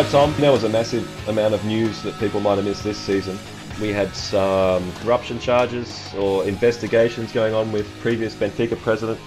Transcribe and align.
Right, 0.00 0.10
Tom, 0.10 0.34
there 0.38 0.50
was 0.50 0.64
a 0.64 0.68
massive 0.70 1.28
amount 1.28 1.52
of 1.52 1.62
news 1.66 2.02
that 2.04 2.18
people 2.18 2.40
might 2.40 2.54
have 2.54 2.64
missed 2.64 2.84
this 2.84 2.96
season. 2.96 3.38
We 3.82 3.92
had 3.92 4.16
some 4.16 4.90
corruption 4.94 5.38
charges 5.38 6.14
or 6.14 6.46
investigations 6.46 7.32
going 7.32 7.52
on 7.52 7.70
with 7.70 7.86
previous 8.00 8.34
Benfica 8.34 8.80
president 8.80 9.20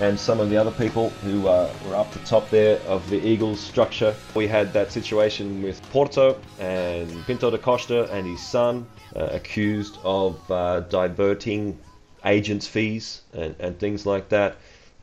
and 0.00 0.18
some 0.18 0.40
of 0.40 0.50
the 0.50 0.56
other 0.56 0.72
people 0.72 1.10
who 1.22 1.46
uh, 1.46 1.72
were 1.86 1.94
up 1.94 2.10
the 2.10 2.18
top 2.20 2.50
there 2.50 2.80
of 2.80 3.08
the 3.10 3.24
Eagles 3.24 3.60
structure. 3.60 4.12
We 4.34 4.48
had 4.48 4.72
that 4.72 4.90
situation 4.90 5.62
with 5.62 5.80
Porto 5.92 6.40
and 6.58 7.24
Pinto 7.24 7.48
da 7.52 7.58
Costa 7.58 8.12
and 8.12 8.26
his 8.26 8.44
son 8.44 8.88
uh, 9.14 9.28
accused 9.30 9.98
of 10.02 10.50
uh, 10.50 10.80
diverting 10.80 11.78
agents' 12.24 12.66
fees 12.66 13.22
and, 13.34 13.54
and 13.60 13.78
things 13.78 14.04
like 14.04 14.30
that. 14.30 14.56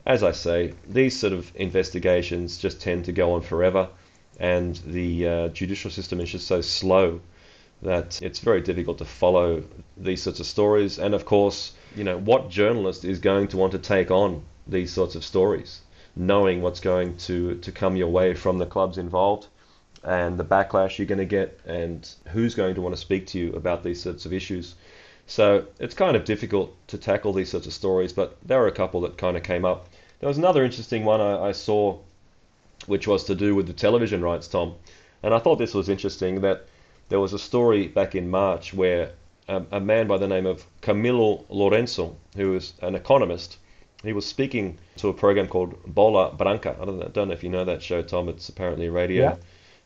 As 0.05 0.23
I 0.23 0.33
say, 0.33 0.73
these 0.89 1.17
sort 1.17 1.31
of 1.31 1.49
investigations 1.55 2.57
just 2.57 2.81
tend 2.81 3.05
to 3.05 3.13
go 3.13 3.31
on 3.31 3.43
forever, 3.43 3.87
and 4.39 4.75
the 4.85 5.27
uh, 5.27 5.47
judicial 5.49 5.91
system 5.91 6.19
is 6.19 6.31
just 6.31 6.47
so 6.47 6.61
slow 6.61 7.19
that 7.81 8.21
it's 8.21 8.39
very 8.39 8.61
difficult 8.61 8.97
to 8.97 9.05
follow 9.05 9.63
these 9.97 10.21
sorts 10.21 10.39
of 10.39 10.45
stories. 10.45 10.97
And 10.97 11.13
of 11.13 11.25
course, 11.25 11.73
you 11.95 12.03
know, 12.03 12.17
what 12.17 12.49
journalist 12.49 13.05
is 13.05 13.19
going 13.19 13.47
to 13.49 13.57
want 13.57 13.71
to 13.73 13.79
take 13.79 14.11
on 14.11 14.43
these 14.67 14.91
sorts 14.91 15.15
of 15.15 15.23
stories, 15.23 15.81
knowing 16.15 16.61
what's 16.61 16.79
going 16.79 17.17
to, 17.17 17.55
to 17.55 17.71
come 17.71 17.95
your 17.95 18.09
way 18.09 18.33
from 18.33 18.57
the 18.57 18.65
clubs 18.65 18.97
involved 18.97 19.47
and 20.03 20.37
the 20.37 20.45
backlash 20.45 20.97
you're 20.97 21.07
going 21.07 21.19
to 21.19 21.25
get 21.25 21.59
and 21.65 22.09
who's 22.27 22.55
going 22.55 22.75
to 22.75 22.81
want 22.81 22.95
to 22.95 23.01
speak 23.01 23.27
to 23.27 23.39
you 23.39 23.53
about 23.53 23.83
these 23.83 24.01
sorts 24.01 24.25
of 24.25 24.33
issues. 24.33 24.75
So 25.27 25.65
it's 25.79 25.95
kind 25.95 26.15
of 26.15 26.23
difficult 26.25 26.75
to 26.87 26.97
tackle 26.97 27.33
these 27.33 27.49
sorts 27.49 27.65
of 27.65 27.73
stories, 27.73 28.13
but 28.13 28.37
there 28.45 28.61
are 28.61 28.67
a 28.67 28.71
couple 28.71 29.01
that 29.01 29.17
kind 29.17 29.35
of 29.35 29.43
came 29.43 29.65
up. 29.65 29.89
There 30.19 30.29
was 30.29 30.37
another 30.37 30.63
interesting 30.63 31.03
one 31.03 31.19
I, 31.19 31.47
I 31.47 31.51
saw, 31.51 31.99
which 32.87 33.07
was 33.07 33.23
to 33.25 33.35
do 33.35 33.55
with 33.55 33.67
the 33.67 33.73
television 33.73 34.21
rights, 34.21 34.47
Tom. 34.47 34.75
And 35.23 35.33
I 35.33 35.39
thought 35.39 35.55
this 35.57 35.73
was 35.73 35.89
interesting 35.89 36.41
that 36.41 36.67
there 37.09 37.19
was 37.19 37.33
a 37.33 37.39
story 37.39 37.87
back 37.87 38.15
in 38.15 38.29
March 38.29 38.73
where 38.73 39.11
a, 39.47 39.61
a 39.71 39.79
man 39.79 40.07
by 40.07 40.17
the 40.17 40.27
name 40.27 40.45
of 40.45 40.65
Camilo 40.81 41.45
Lourenço, 41.49 42.15
who 42.35 42.55
is 42.55 42.73
an 42.81 42.95
economist, 42.95 43.57
he 44.03 44.13
was 44.13 44.25
speaking 44.25 44.77
to 44.97 45.09
a 45.09 45.13
program 45.13 45.47
called 45.47 45.81
Bola 45.85 46.31
Branca. 46.33 46.75
I 46.79 46.85
don't 46.85 46.99
know, 46.99 47.07
don't 47.07 47.27
know 47.29 47.33
if 47.33 47.43
you 47.43 47.49
know 47.49 47.65
that 47.65 47.81
show, 47.81 48.01
Tom. 48.01 48.29
It's 48.29 48.49
apparently 48.49 48.87
a 48.87 48.91
radio 48.91 49.23
Yeah. 49.23 49.35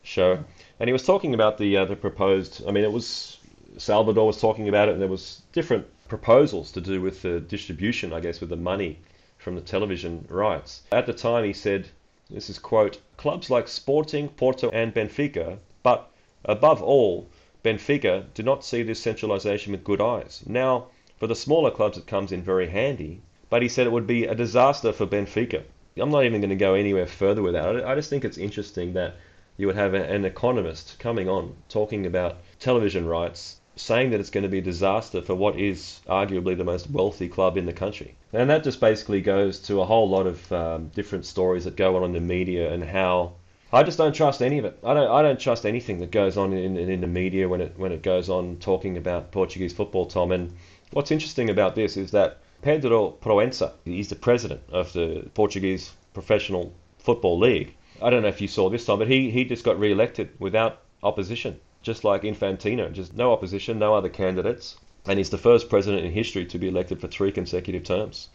show, 0.02 0.38
and 0.78 0.88
he 0.88 0.92
was 0.92 1.02
talking 1.04 1.32
about 1.34 1.56
the 1.58 1.76
uh, 1.78 1.84
the 1.86 1.96
proposed. 1.96 2.62
I 2.68 2.70
mean, 2.70 2.84
it 2.84 2.92
was 2.92 3.38
Salvador 3.78 4.26
was 4.26 4.38
talking 4.40 4.68
about 4.68 4.88
it, 4.88 4.92
and 4.92 5.00
there 5.00 5.08
was 5.08 5.40
different 5.52 5.86
proposals 6.08 6.72
to 6.72 6.80
do 6.82 7.00
with 7.00 7.22
the 7.22 7.40
distribution, 7.40 8.12
I 8.12 8.20
guess, 8.20 8.40
with 8.40 8.50
the 8.50 8.56
money 8.56 8.98
from 9.38 9.54
the 9.54 9.60
television 9.62 10.26
rights. 10.28 10.82
At 10.92 11.06
the 11.06 11.14
time, 11.14 11.44
he 11.44 11.52
said, 11.54 11.88
"This 12.32 12.48
is 12.48 12.60
quote: 12.60 13.00
clubs 13.16 13.50
like 13.50 13.66
Sporting, 13.66 14.28
Porto, 14.28 14.70
and 14.70 14.94
Benfica, 14.94 15.58
but 15.82 16.12
above 16.44 16.80
all, 16.80 17.26
Benfica 17.64 18.26
do 18.34 18.44
not 18.44 18.64
see 18.64 18.84
this 18.84 19.00
centralization 19.00 19.72
with 19.72 19.82
good 19.82 20.00
eyes. 20.00 20.44
Now, 20.46 20.86
for 21.18 21.26
the 21.26 21.34
smaller 21.34 21.72
clubs, 21.72 21.98
it 21.98 22.06
comes 22.06 22.30
in 22.30 22.40
very 22.40 22.68
handy." 22.68 23.20
But 23.48 23.62
he 23.62 23.68
said 23.68 23.88
it 23.88 23.92
would 23.92 24.06
be 24.06 24.26
a 24.26 24.34
disaster 24.36 24.92
for 24.92 25.06
Benfica. 25.06 25.64
I'm 25.96 26.12
not 26.12 26.24
even 26.24 26.40
going 26.40 26.50
to 26.50 26.54
go 26.54 26.74
anywhere 26.74 27.08
further 27.08 27.42
with 27.42 27.54
that. 27.54 27.84
I 27.84 27.96
just 27.96 28.08
think 28.08 28.24
it's 28.24 28.38
interesting 28.38 28.92
that 28.92 29.16
you 29.56 29.66
would 29.66 29.74
have 29.74 29.94
an 29.94 30.24
economist 30.24 31.00
coming 31.00 31.28
on 31.28 31.56
talking 31.68 32.06
about 32.06 32.36
television 32.60 33.06
rights, 33.06 33.59
saying 33.76 34.10
that 34.10 34.20
it's 34.20 34.30
going 34.30 34.42
to 34.42 34.48
be 34.48 34.58
a 34.58 34.62
disaster 34.62 35.22
for 35.22 35.34
what 35.34 35.58
is 35.58 36.00
arguably 36.08 36.56
the 36.56 36.64
most 36.64 36.90
wealthy 36.90 37.28
club 37.28 37.56
in 37.56 37.66
the 37.66 37.72
country. 37.72 38.14
And 38.32 38.50
that 38.50 38.64
just 38.64 38.80
basically 38.80 39.20
goes 39.20 39.58
to 39.60 39.80
a 39.80 39.86
whole 39.86 40.08
lot 40.08 40.26
of 40.26 40.52
um, 40.52 40.88
different 40.88 41.24
stories 41.24 41.64
that 41.64 41.76
go 41.76 41.96
on 41.96 42.04
in 42.04 42.12
the 42.12 42.20
media 42.20 42.72
and 42.72 42.84
how 42.84 43.32
I 43.72 43.84
just 43.84 43.98
don't 43.98 44.12
trust 44.12 44.42
any 44.42 44.58
of 44.58 44.64
it. 44.64 44.78
I 44.84 44.94
don't. 44.94 45.10
I 45.10 45.22
don't 45.22 45.38
trust 45.38 45.64
anything 45.64 46.00
that 46.00 46.10
goes 46.10 46.36
on 46.36 46.52
in, 46.52 46.76
in, 46.76 46.90
in 46.90 47.00
the 47.00 47.06
media 47.06 47.48
when 47.48 47.60
it 47.60 47.74
when 47.76 47.92
it 47.92 48.02
goes 48.02 48.28
on 48.28 48.56
talking 48.56 48.96
about 48.96 49.30
Portuguese 49.30 49.72
football, 49.72 50.06
Tom. 50.06 50.32
And 50.32 50.52
what's 50.90 51.12
interesting 51.12 51.50
about 51.50 51.76
this 51.76 51.96
is 51.96 52.10
that 52.10 52.38
Pedro 52.62 53.12
Proença, 53.22 53.72
he's 53.84 54.08
the 54.08 54.16
president 54.16 54.60
of 54.72 54.92
the 54.92 55.30
Portuguese 55.34 55.92
Professional 56.14 56.72
Football 56.98 57.38
League. 57.38 57.74
I 58.02 58.10
don't 58.10 58.22
know 58.22 58.28
if 58.28 58.40
you 58.40 58.48
saw 58.48 58.68
this 58.68 58.84
time, 58.84 58.98
but 58.98 59.08
he, 59.08 59.30
he 59.30 59.44
just 59.44 59.64
got 59.64 59.78
re-elected 59.78 60.30
without 60.38 60.82
opposition, 61.02 61.60
just 61.82 62.04
like 62.04 62.22
Infantino, 62.22 62.92
just 62.92 63.14
no 63.14 63.32
opposition, 63.32 63.78
no 63.78 63.94
other 63.94 64.08
candidates, 64.08 64.76
and 65.06 65.18
he's 65.18 65.30
the 65.30 65.38
first 65.38 65.68
president 65.68 66.04
in 66.04 66.12
history 66.12 66.44
to 66.46 66.58
be 66.58 66.68
elected 66.68 67.00
for 67.00 67.08
three 67.08 67.32
consecutive 67.32 67.84
terms. 67.84 68.28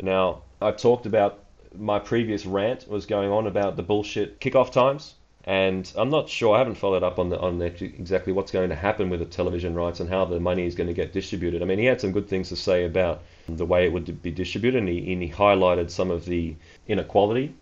Now, 0.00 0.42
I've 0.60 0.76
talked 0.76 1.06
about 1.06 1.44
my 1.76 1.98
previous 1.98 2.46
rant 2.46 2.88
was 2.88 3.06
going 3.06 3.30
on 3.30 3.46
about 3.46 3.76
the 3.76 3.82
bullshit 3.82 4.40
kickoff 4.40 4.72
times, 4.72 5.14
and 5.44 5.90
I'm 5.96 6.10
not 6.10 6.28
sure. 6.28 6.54
I 6.54 6.58
haven't 6.58 6.74
followed 6.74 7.02
up 7.02 7.18
on 7.18 7.30
the, 7.30 7.38
on 7.38 7.58
the, 7.58 7.66
exactly 7.66 8.32
what's 8.32 8.50
going 8.50 8.70
to 8.70 8.74
happen 8.74 9.08
with 9.08 9.20
the 9.20 9.26
television 9.26 9.74
rights 9.74 10.00
and 10.00 10.10
how 10.10 10.24
the 10.24 10.40
money 10.40 10.66
is 10.66 10.74
going 10.74 10.88
to 10.88 10.94
get 10.94 11.12
distributed. 11.12 11.62
I 11.62 11.64
mean, 11.64 11.78
he 11.78 11.84
had 11.84 12.00
some 12.00 12.12
good 12.12 12.28
things 12.28 12.48
to 12.48 12.56
say 12.56 12.84
about 12.84 13.22
the 13.48 13.64
way 13.64 13.84
it 13.84 13.92
would 13.92 14.20
be 14.22 14.30
distributed, 14.30 14.78
and 14.78 14.88
he, 14.88 15.12
and 15.12 15.22
he 15.22 15.30
highlighted 15.30 15.90
some 15.90 16.10
of 16.10 16.24
the 16.24 16.56
inequality 16.88 17.54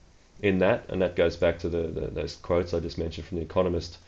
in 0.42 0.58
that, 0.58 0.84
and 0.88 1.02
that 1.02 1.16
goes 1.16 1.36
back 1.36 1.58
to 1.58 1.68
the, 1.68 1.82
the 1.88 2.06
those 2.08 2.36
quotes 2.36 2.72
I 2.72 2.80
just 2.80 2.98
mentioned 2.98 3.26
from 3.26 3.38
the 3.38 3.44
Economist, 3.44 3.98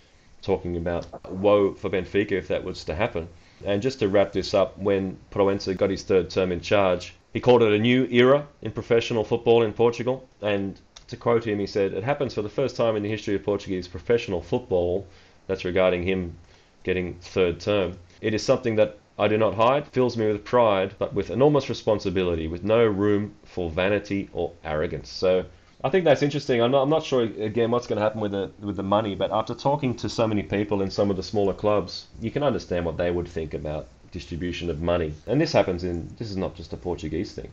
talking 0.42 0.76
about 0.76 1.06
woe 1.30 1.74
for 1.74 1.90
Benfica 1.90 2.32
if 2.32 2.48
that 2.48 2.64
was 2.64 2.84
to 2.84 2.94
happen. 2.94 3.28
And 3.64 3.82
just 3.82 3.98
to 3.98 4.08
wrap 4.08 4.32
this 4.32 4.54
up, 4.54 4.78
when 4.78 5.18
Proença 5.30 5.76
got 5.76 5.90
his 5.90 6.02
third 6.02 6.30
term 6.30 6.50
in 6.50 6.60
charge, 6.60 7.14
he 7.32 7.40
called 7.40 7.62
it 7.62 7.72
a 7.72 7.78
new 7.78 8.06
era 8.10 8.46
in 8.62 8.72
professional 8.72 9.24
football 9.24 9.62
in 9.62 9.72
Portugal. 9.72 10.26
And 10.40 10.80
to 11.08 11.16
quote 11.16 11.46
him, 11.46 11.58
he 11.58 11.66
said, 11.66 11.92
It 11.92 12.04
happens 12.04 12.34
for 12.34 12.42
the 12.42 12.48
first 12.48 12.76
time 12.76 12.96
in 12.96 13.02
the 13.02 13.08
history 13.08 13.34
of 13.34 13.44
Portuguese 13.44 13.86
professional 13.86 14.40
football. 14.40 15.06
That's 15.46 15.64
regarding 15.64 16.04
him 16.04 16.36
getting 16.84 17.14
third 17.20 17.60
term. 17.60 17.98
It 18.20 18.34
is 18.34 18.42
something 18.42 18.76
that 18.76 18.98
I 19.18 19.28
do 19.28 19.36
not 19.36 19.54
hide, 19.54 19.86
fills 19.88 20.16
me 20.16 20.26
with 20.32 20.44
pride, 20.44 20.94
but 20.98 21.12
with 21.12 21.30
enormous 21.30 21.68
responsibility, 21.68 22.48
with 22.48 22.64
no 22.64 22.86
room 22.86 23.34
for 23.44 23.68
vanity 23.68 24.30
or 24.32 24.52
arrogance. 24.64 25.10
So 25.10 25.44
I 25.82 25.88
think 25.88 26.04
that's 26.04 26.22
interesting. 26.22 26.60
I'm 26.62 26.70
not, 26.70 26.82
I'm 26.82 26.90
not 26.90 27.04
sure 27.04 27.22
again 27.22 27.70
what's 27.70 27.86
going 27.86 27.96
to 27.96 28.02
happen 28.02 28.20
with 28.20 28.32
the 28.32 28.50
with 28.60 28.76
the 28.76 28.82
money, 28.82 29.14
but 29.14 29.30
after 29.32 29.54
talking 29.54 29.96
to 29.96 30.08
so 30.08 30.26
many 30.26 30.42
people 30.42 30.82
in 30.82 30.90
some 30.90 31.10
of 31.10 31.16
the 31.16 31.22
smaller 31.22 31.54
clubs, 31.54 32.06
you 32.20 32.30
can 32.30 32.42
understand 32.42 32.84
what 32.84 32.96
they 32.98 33.10
would 33.10 33.28
think 33.28 33.54
about 33.54 33.88
distribution 34.12 34.68
of 34.70 34.82
money. 34.82 35.14
And 35.26 35.40
this 35.40 35.52
happens 35.52 35.84
in 35.84 36.08
this 36.18 36.30
is 36.30 36.36
not 36.36 36.54
just 36.54 36.72
a 36.72 36.76
Portuguese 36.76 37.32
thing. 37.32 37.50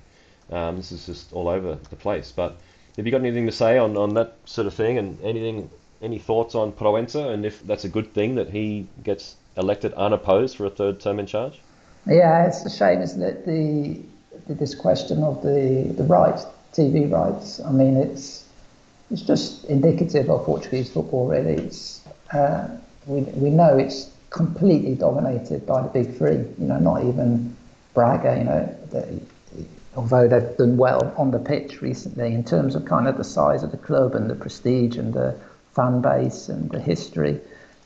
Um, 0.52 0.78
this 0.78 0.92
is 0.92 1.06
just 1.06 1.34
all 1.34 1.48
over 1.48 1.78
the 1.90 1.96
place. 1.96 2.34
But 2.36 2.58
have 2.98 3.06
you 3.06 3.12
got 3.12 3.22
anything 3.22 3.46
to 3.46 3.52
say 3.52 3.78
on, 3.78 3.96
on 3.96 4.14
that 4.16 4.36
sort 4.46 4.68
of 4.68 4.74
thing 4.74 4.98
and 4.98 5.20
anything 5.22 5.70
any 6.02 6.20
thoughts 6.20 6.54
on 6.54 6.72
Proença 6.72 7.34
and 7.34 7.46
if 7.46 7.66
that's 7.66 7.84
a 7.84 7.90
good 7.90 8.14
thing 8.14 8.36
that 8.36 8.50
he 8.50 8.88
gets 9.04 9.36
elected 9.56 9.94
unopposed 9.94 10.56
for 10.56 10.66
a 10.66 10.70
third 10.70 11.00
term 11.00 11.20
in 11.20 11.26
charge? 11.26 11.60
Yeah, 12.06 12.46
it's 12.46 12.66
a 12.66 12.70
shame, 12.70 13.02
isn't 13.02 13.22
it? 13.22 13.46
The, 13.46 14.00
this 14.54 14.76
question 14.76 15.24
of 15.24 15.42
the 15.42 15.94
the 15.98 16.04
rights, 16.04 16.46
TV 16.78 17.12
rights. 17.12 17.60
I 17.60 17.72
mean, 17.72 17.98
it's 17.98 18.46
it's 19.10 19.22
just 19.22 19.66
indicative 19.66 20.30
of 20.30 20.46
Portuguese 20.46 20.92
football, 20.92 21.28
really. 21.28 21.54
It's 21.54 22.02
uh, 22.34 22.68
we 23.06 23.22
we 23.22 23.50
know 23.50 23.78
it's 23.78 24.10
completely 24.30 24.96
dominated 24.96 25.66
by 25.66 25.82
the 25.82 25.90
big 25.90 26.18
three. 26.18 26.38
You 26.60 26.68
know, 26.68 26.80
not 26.80 27.04
even 27.04 27.56
Braga. 27.94 28.38
You 28.38 28.44
know, 28.44 28.78
the, 28.92 29.20
although 29.96 30.28
they've 30.28 30.56
done 30.58 30.78
well 30.78 31.14
on 31.18 31.32
the 31.32 31.40
pitch 31.40 31.82
recently 31.82 32.34
in 32.34 32.44
terms 32.44 32.76
of 32.76 32.86
kind 32.86 33.08
of 33.08 33.18
the 33.18 33.24
size 33.24 33.64
of 33.64 33.72
the 33.72 33.78
club 33.78 34.14
and 34.14 34.30
the 34.30 34.36
prestige 34.36 34.96
and 34.96 35.14
the 35.14 35.36
fan 35.74 36.02
base 36.02 36.50
and 36.50 36.70
the 36.70 36.80
history. 36.80 37.40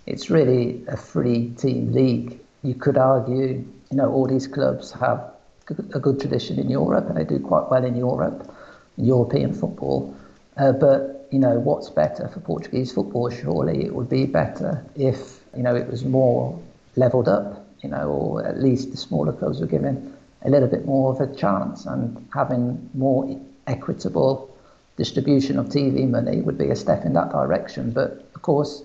It's 0.05 0.29
really 0.29 0.83
a 0.87 0.97
three 0.97 1.49
team 1.51 1.93
league. 1.93 2.39
You 2.63 2.75
could 2.75 2.97
argue, 2.97 3.65
you 3.91 3.97
know, 3.97 4.11
all 4.11 4.27
these 4.27 4.47
clubs 4.47 4.91
have 4.93 5.31
a 5.69 5.99
good 5.99 6.19
tradition 6.19 6.59
in 6.59 6.69
Europe 6.69 7.07
and 7.07 7.17
they 7.17 7.23
do 7.23 7.39
quite 7.39 7.69
well 7.69 7.85
in 7.85 7.95
Europe, 7.95 8.50
European 8.97 9.53
football. 9.53 10.15
Uh, 10.57 10.71
but, 10.71 11.27
you 11.31 11.39
know, 11.39 11.59
what's 11.59 11.89
better 11.89 12.27
for 12.27 12.39
Portuguese 12.39 12.91
football? 12.91 13.29
Surely 13.29 13.85
it 13.85 13.93
would 13.95 14.09
be 14.09 14.25
better 14.25 14.85
if, 14.95 15.39
you 15.55 15.63
know, 15.63 15.75
it 15.75 15.87
was 15.89 16.03
more 16.03 16.59
levelled 16.95 17.27
up, 17.27 17.65
you 17.81 17.89
know, 17.89 18.09
or 18.09 18.45
at 18.45 18.59
least 18.59 18.91
the 18.91 18.97
smaller 18.97 19.33
clubs 19.33 19.59
were 19.59 19.67
given 19.67 20.13
a 20.43 20.49
little 20.49 20.67
bit 20.67 20.85
more 20.85 21.11
of 21.11 21.21
a 21.21 21.33
chance 21.35 21.85
and 21.85 22.27
having 22.33 22.89
more 22.93 23.39
equitable 23.67 24.49
distribution 24.97 25.57
of 25.57 25.67
TV 25.67 26.09
money 26.09 26.41
would 26.41 26.57
be 26.57 26.69
a 26.69 26.75
step 26.75 27.05
in 27.05 27.13
that 27.13 27.31
direction. 27.31 27.91
But 27.91 28.29
of 28.35 28.41
course, 28.41 28.83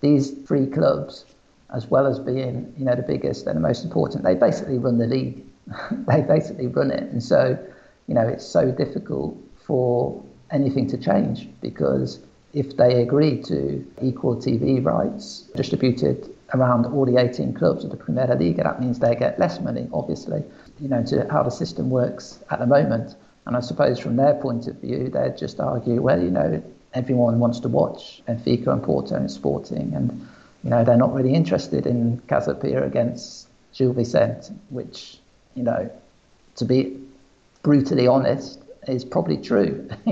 these 0.00 0.30
three 0.46 0.66
clubs, 0.66 1.24
as 1.74 1.86
well 1.86 2.06
as 2.06 2.18
being 2.18 2.72
you 2.78 2.84
know 2.84 2.94
the 2.94 3.02
biggest 3.02 3.46
and 3.46 3.56
the 3.56 3.60
most 3.60 3.84
important, 3.84 4.24
they 4.24 4.34
basically 4.34 4.78
run 4.78 4.98
the 4.98 5.06
league. 5.06 5.44
they 5.90 6.22
basically 6.22 6.66
run 6.66 6.90
it, 6.90 7.02
and 7.12 7.22
so 7.22 7.58
you 8.06 8.14
know 8.14 8.26
it's 8.26 8.46
so 8.46 8.70
difficult 8.70 9.36
for 9.68 10.20
anything 10.50 10.88
to 10.88 10.96
change 10.96 11.46
because 11.60 12.18
if 12.54 12.76
they 12.76 13.02
agree 13.02 13.40
to 13.42 13.86
equal 14.02 14.34
TV 14.34 14.82
rights 14.84 15.42
distributed 15.54 16.34
around 16.54 16.86
all 16.86 17.04
the 17.04 17.18
18 17.18 17.52
clubs 17.52 17.84
of 17.84 17.90
the 17.90 17.96
Primeira 17.96 18.34
Liga, 18.34 18.62
that 18.62 18.80
means 18.80 18.98
they 18.98 19.14
get 19.14 19.38
less 19.38 19.60
money, 19.60 19.86
obviously, 19.92 20.42
you 20.80 20.88
know, 20.88 21.04
to 21.04 21.28
how 21.30 21.42
the 21.42 21.50
system 21.50 21.90
works 21.90 22.40
at 22.50 22.58
the 22.58 22.66
moment. 22.66 23.14
And 23.44 23.56
I 23.56 23.60
suppose 23.60 23.98
from 23.98 24.16
their 24.16 24.34
point 24.34 24.66
of 24.66 24.76
view, 24.80 25.10
they'd 25.10 25.36
just 25.36 25.60
argue, 25.60 26.00
well, 26.00 26.20
you 26.20 26.30
know, 26.30 26.62
everyone 26.94 27.38
wants 27.38 27.60
to 27.60 27.68
watch 27.68 28.22
Benfica 28.26 28.68
and 28.68 28.82
Porto 28.82 29.14
and 29.14 29.30
Sporting, 29.30 29.94
and 29.94 30.26
you 30.64 30.70
know 30.70 30.84
they're 30.84 30.96
not 30.96 31.14
really 31.14 31.34
interested 31.34 31.86
in 31.86 32.20
Casa 32.28 32.54
Pia 32.54 32.84
against 32.84 33.48
Gil 33.74 33.92
Vicente, 33.92 34.52
which 34.70 35.18
you 35.54 35.62
know, 35.62 35.90
to 36.56 36.64
be 36.64 36.98
brutally 37.62 38.06
honest, 38.06 38.62
is 38.88 39.04
probably 39.04 39.36
true. 39.36 39.88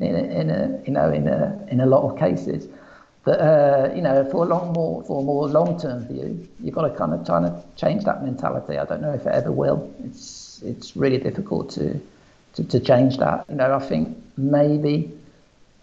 in, 0.00 0.14
a, 0.14 0.40
in 0.40 0.50
a 0.50 0.80
you 0.84 0.92
know 0.92 1.10
in 1.10 1.28
a 1.28 1.66
in 1.70 1.80
a 1.80 1.86
lot 1.86 2.10
of 2.10 2.18
cases. 2.18 2.68
But 3.24 3.40
uh, 3.40 3.92
you 3.94 4.02
know, 4.02 4.28
for 4.30 4.44
a 4.44 4.48
long 4.48 4.72
more 4.72 5.02
for 5.04 5.20
a 5.20 5.24
more 5.24 5.48
long 5.48 5.80
term 5.80 6.06
view, 6.06 6.48
you've 6.60 6.74
got 6.74 6.82
to 6.82 6.94
kind 6.94 7.12
of 7.12 7.26
try 7.26 7.40
to 7.40 7.64
change 7.76 8.04
that 8.04 8.22
mentality. 8.22 8.78
I 8.78 8.84
don't 8.84 9.02
know 9.02 9.12
if 9.12 9.26
it 9.26 9.32
ever 9.32 9.50
will. 9.50 9.92
It's 10.04 10.62
it's 10.62 10.96
really 10.96 11.18
difficult 11.18 11.70
to 11.70 12.00
to, 12.54 12.64
to 12.64 12.80
change 12.80 13.18
that. 13.18 13.44
You 13.48 13.56
know, 13.56 13.74
I 13.74 13.80
think 13.80 14.16
maybe 14.36 15.10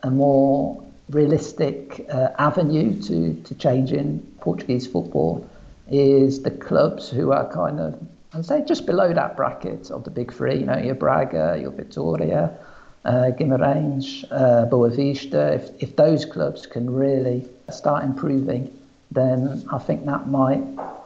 a 0.04 0.10
more 0.10 0.82
realistic 1.10 2.06
uh, 2.10 2.30
avenue 2.40 3.02
to 3.02 3.34
to 3.34 3.56
changing 3.56 4.20
Portuguese 4.40 4.88
football 4.88 5.46
is 5.92 6.44
the 6.44 6.52
clubs 6.52 7.10
who 7.10 7.34
are 7.34 7.52
kind 7.52 7.80
of 7.82 8.00
I'd 8.36 8.46
say 8.46 8.64
just 8.66 8.86
below 8.86 9.14
that 9.14 9.38
bracket 9.38 9.92
of 9.92 10.04
the 10.04 10.10
big 10.10 10.34
three. 10.34 10.60
You 10.60 10.66
know, 10.66 10.78
your 10.78 10.96
Braga, 10.96 11.58
your 11.62 11.72
Vitoria 11.72 12.52
uh, 13.06 13.32
Guimarães, 13.38 14.24
uh, 14.32 15.54
if, 15.54 15.70
if 15.80 15.96
those 15.96 16.26
clubs 16.26 16.66
can 16.66 16.90
really 16.90 17.48
start 17.70 18.04
improving, 18.04 18.80
then 19.12 19.64
I 19.72 19.78
think 19.78 20.06
that 20.06 20.28
might, 20.28 20.64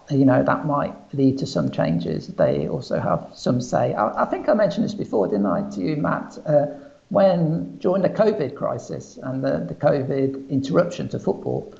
you 0.09 0.23
know, 0.25 0.43
that 0.43 0.65
might 0.65 0.93
lead 1.13 1.37
to 1.39 1.45
some 1.45 1.71
changes. 1.71 2.27
They 2.27 2.67
also 2.69 2.99
have 2.99 3.27
some 3.33 3.59
say. 3.59 3.93
I, 3.93 4.23
I 4.23 4.25
think 4.25 4.47
I 4.47 4.53
mentioned 4.53 4.85
this 4.85 4.93
before, 4.93 5.27
didn't 5.27 5.47
I, 5.47 5.69
to 5.71 5.81
you, 5.81 5.97
Matt? 5.97 6.37
Uh, 6.45 6.67
when 7.09 7.77
during 7.77 8.03
the 8.03 8.09
COVID 8.09 8.55
crisis 8.55 9.17
and 9.23 9.43
the, 9.43 9.65
the 9.67 9.75
COVID 9.75 10.49
interruption 10.49 11.09
to 11.09 11.19
football, 11.19 11.73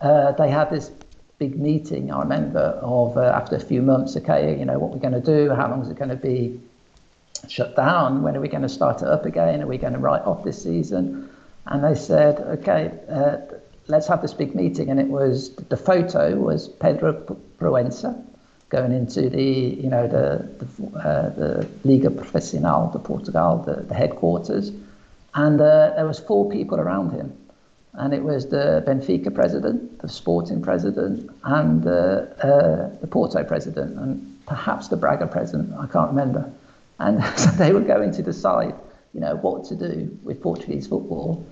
uh, 0.00 0.32
they 0.32 0.50
had 0.50 0.70
this 0.70 0.90
big 1.38 1.58
meeting. 1.58 2.12
I 2.12 2.20
remember 2.20 2.78
of 2.82 3.16
uh, 3.16 3.22
after 3.22 3.56
a 3.56 3.60
few 3.60 3.82
months, 3.82 4.16
okay, 4.16 4.58
you 4.58 4.64
know, 4.64 4.78
what 4.78 4.90
we're 4.90 4.98
going 4.98 5.20
to 5.20 5.20
do, 5.20 5.52
how 5.54 5.68
long 5.68 5.82
is 5.82 5.88
it 5.88 5.96
going 5.96 6.10
to 6.10 6.16
be 6.16 6.60
shut 7.48 7.76
down. 7.76 8.22
When 8.22 8.36
are 8.36 8.40
we 8.40 8.48
going 8.48 8.62
to 8.62 8.68
start 8.68 9.02
it 9.02 9.08
up 9.08 9.26
again? 9.26 9.62
Are 9.62 9.66
we 9.66 9.78
going 9.78 9.92
to 9.92 9.98
write 9.98 10.22
off 10.22 10.44
this 10.44 10.62
season? 10.62 11.30
And 11.66 11.84
they 11.84 11.94
said, 11.94 12.40
okay, 12.40 12.92
uh, 13.08 13.36
let's 13.86 14.06
have 14.08 14.22
this 14.22 14.34
big 14.34 14.54
meeting. 14.54 14.90
And 14.90 15.00
it 15.00 15.08
was 15.08 15.54
the 15.56 15.76
photo 15.76 16.36
was 16.36 16.68
Pedro 16.68 17.12
Proença 17.58 18.22
going 18.70 18.92
into 18.92 19.28
the 19.30 19.42
you 19.42 19.88
know 19.88 20.08
the 20.08 20.48
the, 20.58 20.98
uh, 20.98 21.28
the 21.30 21.68
Liga 21.84 22.10
Profissional 22.10 22.90
de 22.90 22.98
Portugal, 22.98 23.58
the, 23.58 23.82
the 23.82 23.94
headquarters, 23.94 24.72
and 25.34 25.60
uh, 25.60 25.92
there 25.94 26.06
was 26.06 26.18
four 26.18 26.50
people 26.50 26.78
around 26.78 27.12
him, 27.12 27.32
and 27.96 28.12
it 28.12 28.22
was 28.22 28.48
the 28.48 28.82
Benfica 28.86 29.32
president, 29.32 30.00
the 30.00 30.08
Sporting 30.08 30.62
president, 30.62 31.30
and 31.44 31.82
the 31.82 32.28
uh, 32.44 32.90
the 33.00 33.06
Porto 33.06 33.44
president, 33.44 33.98
and 33.98 34.46
perhaps 34.46 34.88
the 34.88 34.96
Braga 34.96 35.26
president. 35.26 35.72
I 35.78 35.86
can't 35.86 36.10
remember. 36.10 36.50
And 36.98 37.22
so 37.38 37.50
they 37.50 37.72
were 37.72 37.80
going 37.80 38.12
to 38.12 38.22
decide, 38.22 38.74
you 39.12 39.20
know, 39.20 39.36
what 39.36 39.64
to 39.66 39.76
do 39.76 40.16
with 40.22 40.42
Portuguese 40.42 40.86
football. 40.86 41.46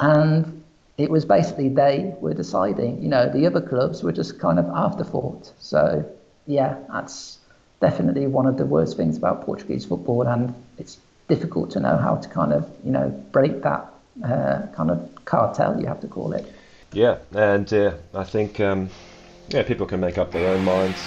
And 0.00 0.62
it 0.98 1.10
was 1.10 1.24
basically 1.24 1.68
they 1.68 2.14
were 2.20 2.34
deciding, 2.34 3.02
you 3.02 3.08
know, 3.08 3.28
the 3.28 3.46
other 3.46 3.60
clubs 3.60 4.02
were 4.02 4.12
just 4.12 4.38
kind 4.38 4.58
of 4.58 4.66
afterthought. 4.66 5.52
So, 5.58 6.04
yeah, 6.46 6.76
that's 6.90 7.38
definitely 7.80 8.26
one 8.26 8.46
of 8.46 8.56
the 8.56 8.66
worst 8.66 8.96
things 8.96 9.16
about 9.16 9.44
Portuguese 9.44 9.84
football. 9.84 10.22
And 10.22 10.54
it's 10.78 10.98
difficult 11.28 11.70
to 11.72 11.80
know 11.80 11.96
how 11.96 12.16
to 12.16 12.28
kind 12.28 12.52
of, 12.52 12.68
you 12.84 12.90
know, 12.90 13.10
break 13.32 13.62
that 13.62 13.92
uh, 14.24 14.62
kind 14.74 14.90
of 14.90 15.08
cartel, 15.24 15.80
you 15.80 15.86
have 15.86 16.00
to 16.00 16.08
call 16.08 16.32
it. 16.32 16.52
Yeah, 16.92 17.18
and 17.32 17.72
uh, 17.72 17.94
I 18.14 18.24
think, 18.24 18.60
um, 18.60 18.88
yeah, 19.48 19.62
people 19.62 19.86
can 19.86 20.00
make 20.00 20.18
up 20.18 20.30
their 20.32 20.48
own 20.54 20.64
minds 20.64 20.98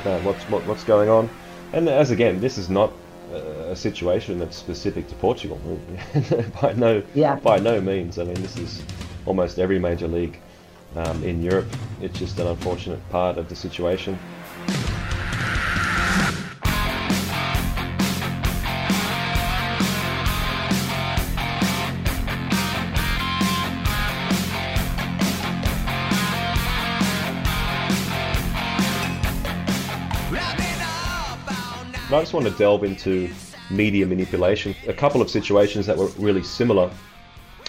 about 0.00 0.22
what's, 0.22 0.42
what, 0.44 0.66
what's 0.66 0.84
going 0.84 1.08
on. 1.08 1.28
And 1.72 1.88
as 1.88 2.10
again, 2.10 2.40
this 2.40 2.56
is 2.56 2.70
not 2.70 2.92
a 3.34 3.76
situation 3.76 4.38
that's 4.38 4.56
specific 4.56 5.08
to 5.08 5.14
Portugal. 5.16 5.60
by 6.62 6.72
no, 6.74 7.02
yeah. 7.14 7.36
by 7.36 7.58
no 7.58 7.80
means. 7.80 8.18
I 8.18 8.24
mean, 8.24 8.40
this 8.40 8.56
is 8.56 8.82
almost 9.26 9.58
every 9.58 9.78
major 9.78 10.08
league 10.08 10.38
um, 10.96 11.22
in 11.24 11.42
Europe. 11.42 11.66
It's 12.00 12.18
just 12.18 12.38
an 12.38 12.46
unfortunate 12.46 13.00
part 13.10 13.38
of 13.38 13.48
the 13.48 13.56
situation. 13.56 14.18
I 32.14 32.20
just 32.20 32.32
want 32.32 32.46
to 32.46 32.52
delve 32.52 32.84
into 32.84 33.28
media 33.70 34.06
manipulation. 34.06 34.76
A 34.86 34.92
couple 34.92 35.20
of 35.20 35.28
situations 35.28 35.86
that 35.86 35.96
were 35.96 36.06
really 36.18 36.44
similar. 36.44 36.88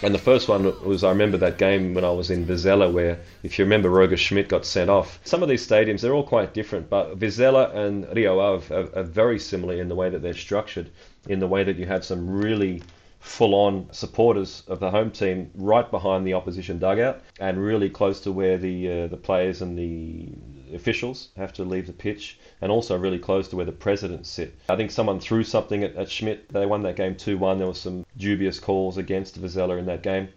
And 0.04 0.14
the 0.14 0.20
first 0.20 0.48
one 0.48 0.64
was 0.86 1.02
I 1.02 1.08
remember 1.08 1.36
that 1.38 1.58
game 1.58 1.94
when 1.94 2.04
I 2.04 2.10
was 2.10 2.30
in 2.30 2.46
Vizela, 2.46 2.92
where, 2.92 3.18
if 3.42 3.58
you 3.58 3.64
remember, 3.64 3.90
Roger 3.90 4.16
Schmidt 4.16 4.48
got 4.48 4.64
sent 4.64 4.88
off. 4.88 5.18
Some 5.24 5.42
of 5.42 5.48
these 5.48 5.66
stadiums, 5.66 6.00
they're 6.00 6.14
all 6.14 6.22
quite 6.22 6.54
different, 6.54 6.88
but 6.88 7.18
Vizela 7.18 7.74
and 7.74 8.06
Rio 8.14 8.38
Ave 8.38 8.72
are, 8.72 8.88
are 8.96 9.02
very 9.02 9.40
similar 9.40 9.74
in 9.74 9.88
the 9.88 9.96
way 9.96 10.10
that 10.10 10.22
they're 10.22 10.32
structured, 10.34 10.90
in 11.28 11.40
the 11.40 11.48
way 11.48 11.64
that 11.64 11.76
you 11.76 11.86
have 11.86 12.04
some 12.04 12.30
really 12.30 12.82
full-on 13.18 13.88
supporters 13.90 14.62
of 14.68 14.78
the 14.78 14.90
home 14.90 15.10
team 15.10 15.50
right 15.56 15.90
behind 15.90 16.24
the 16.24 16.34
opposition 16.34 16.78
dugout 16.78 17.20
and 17.40 17.58
really 17.58 17.90
close 17.90 18.20
to 18.20 18.30
where 18.30 18.56
the 18.56 18.88
uh, 18.88 19.06
the 19.08 19.16
players 19.16 19.62
and 19.62 19.76
the 19.76 20.28
officials 20.74 21.28
have 21.36 21.52
to 21.54 21.64
leave 21.64 21.86
the 21.86 21.92
pitch 21.92 22.38
and 22.60 22.72
also 22.72 22.96
really 22.96 23.18
close 23.18 23.48
to 23.48 23.56
where 23.56 23.64
the 23.64 23.72
presidents 23.72 24.28
sit. 24.28 24.54
I 24.68 24.76
think 24.76 24.90
someone 24.90 25.20
threw 25.20 25.44
something 25.44 25.82
at, 25.82 25.94
at 25.96 26.10
Schmidt. 26.10 26.48
They 26.48 26.66
won 26.66 26.82
that 26.82 26.96
game 26.96 27.14
2-1. 27.14 27.58
There 27.58 27.66
were 27.66 27.74
some 27.74 28.04
dubious 28.16 28.58
calls 28.58 28.98
against 28.98 29.40
Vizela 29.40 29.78
in 29.78 29.86
that 29.86 30.02
game. 30.02 30.28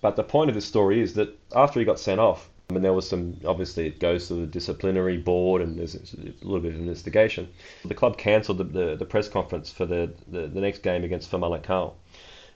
But 0.00 0.16
the 0.16 0.22
point 0.22 0.48
of 0.48 0.54
the 0.54 0.60
story 0.60 1.00
is 1.00 1.14
that 1.14 1.36
after 1.54 1.80
he 1.80 1.86
got 1.86 1.98
sent 1.98 2.20
off, 2.20 2.48
I 2.70 2.74
mean, 2.74 2.82
there 2.82 2.92
was 2.92 3.08
some, 3.08 3.34
obviously, 3.46 3.86
it 3.86 3.98
goes 3.98 4.28
to 4.28 4.34
the 4.34 4.46
disciplinary 4.46 5.16
board 5.16 5.62
and 5.62 5.78
there's 5.78 5.94
a 5.94 6.44
little 6.44 6.60
bit 6.60 6.74
of 6.74 6.80
investigation. 6.80 7.48
The 7.84 7.94
club 7.94 8.18
cancelled 8.18 8.58
the, 8.58 8.64
the, 8.64 8.96
the, 8.96 9.06
press 9.06 9.26
conference 9.26 9.72
for 9.72 9.86
the, 9.86 10.12
the, 10.28 10.48
the 10.48 10.60
next 10.60 10.82
game 10.82 11.02
against 11.02 11.30
Famalicão 11.30 11.94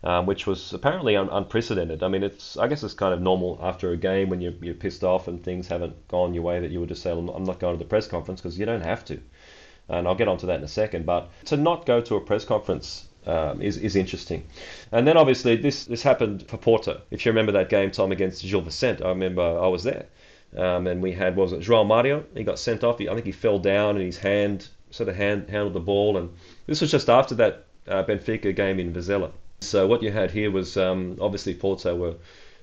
um, 0.05 0.27
which 0.27 0.47
was 0.47 0.73
apparently 0.73 1.17
un- 1.17 1.29
unprecedented. 1.31 2.03
I 2.03 2.09
mean, 2.09 2.23
it's 2.23 2.57
I 2.57 2.67
guess 2.67 2.83
it's 2.83 2.95
kind 2.95 3.15
of 3.15 3.21
normal 3.21 3.59
after 3.63 3.93
a 3.93 3.97
game 3.97 4.29
when 4.31 4.41
you're, 4.41 4.55
you're 4.61 4.75
pissed 4.75 5.05
off 5.05 5.29
and 5.29 5.43
things 5.43 5.69
haven't 5.69 6.09
gone 6.09 6.35
your 6.35 6.43
way 6.43 6.61
that 6.61 6.71
you 6.71 6.81
would 6.81 6.89
just 6.89 7.03
say, 7.03 7.13
I'm 7.13 7.45
not 7.45 7.61
going 7.61 7.75
to 7.75 7.79
the 7.79 7.89
press 7.89 8.09
conference 8.09 8.41
because 8.41 8.59
you 8.59 8.67
don't 8.67 8.85
have 8.85 9.05
to. 9.07 9.21
And 9.89 10.07
I'll 10.07 10.15
get 10.15 10.29
onto 10.29 10.47
that 10.47 10.59
in 10.59 10.65
a 10.65 10.69
second. 10.69 11.07
But 11.07 11.31
to 11.47 11.57
not 11.57 11.87
go 11.87 12.01
to 12.01 12.17
a 12.17 12.21
press 12.21 12.45
conference 12.45 13.07
um, 13.27 13.63
is, 13.63 13.77
is 13.77 13.97
interesting. 13.97 14.47
And 14.91 15.07
then 15.07 15.17
obviously 15.17 15.57
this, 15.57 15.85
this 15.85 16.03
happened 16.03 16.49
for 16.49 16.57
Porto. 16.57 17.01
If 17.11 17.25
you 17.25 17.31
remember 17.31 17.53
that 17.53 17.69
game, 17.69 17.91
Tom, 17.91 18.13
against 18.13 18.43
Gil 18.43 18.61
Vicente, 18.61 19.05
I 19.05 19.09
remember 19.09 19.43
I 19.43 19.69
was 19.69 19.85
there. 19.85 20.07
Um, 20.57 20.87
and 20.87 21.01
we 21.01 21.13
had, 21.13 21.37
was 21.37 21.53
it 21.53 21.61
João 21.61 21.87
Mario? 21.87 22.25
He 22.35 22.45
got 22.45 22.59
sent 22.59 22.85
off. 22.85 22.99
He, 22.99 23.09
I 23.09 23.15
think 23.15 23.27
he 23.27 23.33
fell 23.33 23.59
down 23.59 23.97
and 23.97 24.05
his 24.05 24.19
hand 24.19 24.69
sort 24.91 25.09
of 25.09 25.17
hand, 25.17 25.49
handled 25.49 25.73
the 25.73 25.81
ball. 25.81 26.17
And 26.17 26.31
this 26.67 26.81
was 26.81 26.91
just 26.91 27.09
after 27.09 27.35
that 27.37 27.65
uh, 27.89 28.05
Benfica 28.05 28.55
game 28.55 28.79
in 28.79 28.93
Vizela. 28.93 29.31
So 29.63 29.87
what 29.87 30.03
you 30.03 30.11
had 30.11 30.31
here 30.31 30.51
was 30.51 30.77
um, 30.77 31.19
obviously 31.21 31.55
Porto 31.55 31.95
were 31.97 32.15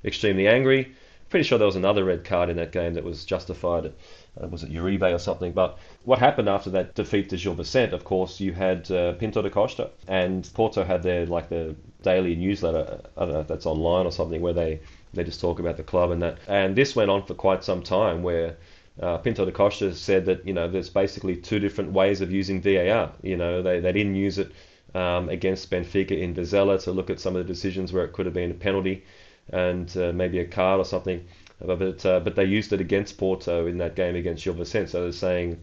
extremely 0.04 0.48
angry. 0.48 0.94
Pretty 1.30 1.44
sure 1.44 1.58
there 1.58 1.68
was 1.68 1.76
another 1.76 2.04
red 2.04 2.24
card 2.24 2.50
in 2.50 2.58
that 2.58 2.72
game 2.72 2.96
that 2.96 3.04
was 3.04 3.24
justified. 3.24 3.94
Uh, 4.42 4.48
was 4.48 4.64
it 4.64 4.72
Uribe 4.72 5.14
or 5.14 5.20
something? 5.20 5.52
But 5.52 5.78
what 6.04 6.20
happened 6.20 6.50
after 6.50 6.72
that 6.72 6.96
defeat 6.96 7.30
to 7.30 7.38
Gil 7.38 7.54
Vicente? 7.54 7.94
Of 7.94 8.04
course, 8.04 8.40
you 8.40 8.52
had 8.52 8.90
uh, 8.92 9.14
Pinto 9.14 9.42
da 9.42 9.50
Costa 9.50 9.92
and 10.08 10.50
Porto 10.54 10.84
had 10.84 11.04
their 11.04 11.26
like 11.26 11.50
the 11.50 11.76
daily 12.02 12.36
newsletter. 12.36 13.02
I 13.16 13.26
don't 13.26 13.34
know 13.34 13.42
if 13.42 13.48
that's 13.48 13.66
online 13.66 14.06
or 14.06 14.12
something 14.12 14.42
where 14.42 14.54
they 14.54 14.80
they 15.14 15.24
just 15.24 15.42
talk 15.42 15.60
about 15.60 15.78
the 15.78 15.84
club 15.84 16.12
and 16.12 16.22
that. 16.22 16.38
And 16.48 16.76
this 16.76 16.96
went 16.96 17.12
on 17.12 17.26
for 17.26 17.34
quite 17.34 17.64
some 17.64 17.84
time 17.84 18.24
where. 18.24 18.58
Uh, 19.02 19.18
Pinto 19.18 19.46
da 19.46 19.52
Costa 19.52 19.96
said 19.96 20.26
that 20.26 20.46
you 20.46 20.52
know 20.54 20.68
there's 20.68 20.90
basically 20.90 21.38
two 21.38 21.58
different 21.58 21.94
ways 21.94 22.20
of 22.20 22.34
using 22.34 22.62
VAR. 22.62 23.14
You 23.22 23.38
know 23.38 23.62
they, 23.62 23.80
they 23.80 23.94
didn't 23.94 24.16
use 24.16 24.38
it 24.38 24.52
um, 24.96 25.30
against 25.30 25.70
Benfica 25.70 26.12
in 26.12 26.34
Vizela 26.34 26.82
to 26.84 26.92
look 26.92 27.10
at 27.10 27.20
some 27.20 27.36
of 27.36 27.46
the 27.46 27.54
decisions 27.54 27.94
where 27.94 28.06
it 28.06 28.14
could 28.14 28.26
have 28.26 28.34
been 28.34 28.52
a 28.52 28.56
penalty 28.56 29.04
and 29.52 29.96
uh, 29.98 30.12
maybe 30.14 30.40
a 30.40 30.46
card 30.46 30.80
or 30.80 30.86
something. 30.86 31.26
But 31.62 32.06
uh, 32.06 32.22
but 32.22 32.36
they 32.36 32.46
used 32.46 32.72
it 32.72 32.80
against 32.80 33.18
Porto 33.18 33.68
in 33.68 33.78
that 33.80 33.96
game 33.96 34.16
against 34.16 34.44
Gil 34.44 34.54
Vicente. 34.54 34.92
So 34.92 35.02
they're 35.02 35.12
saying, 35.12 35.60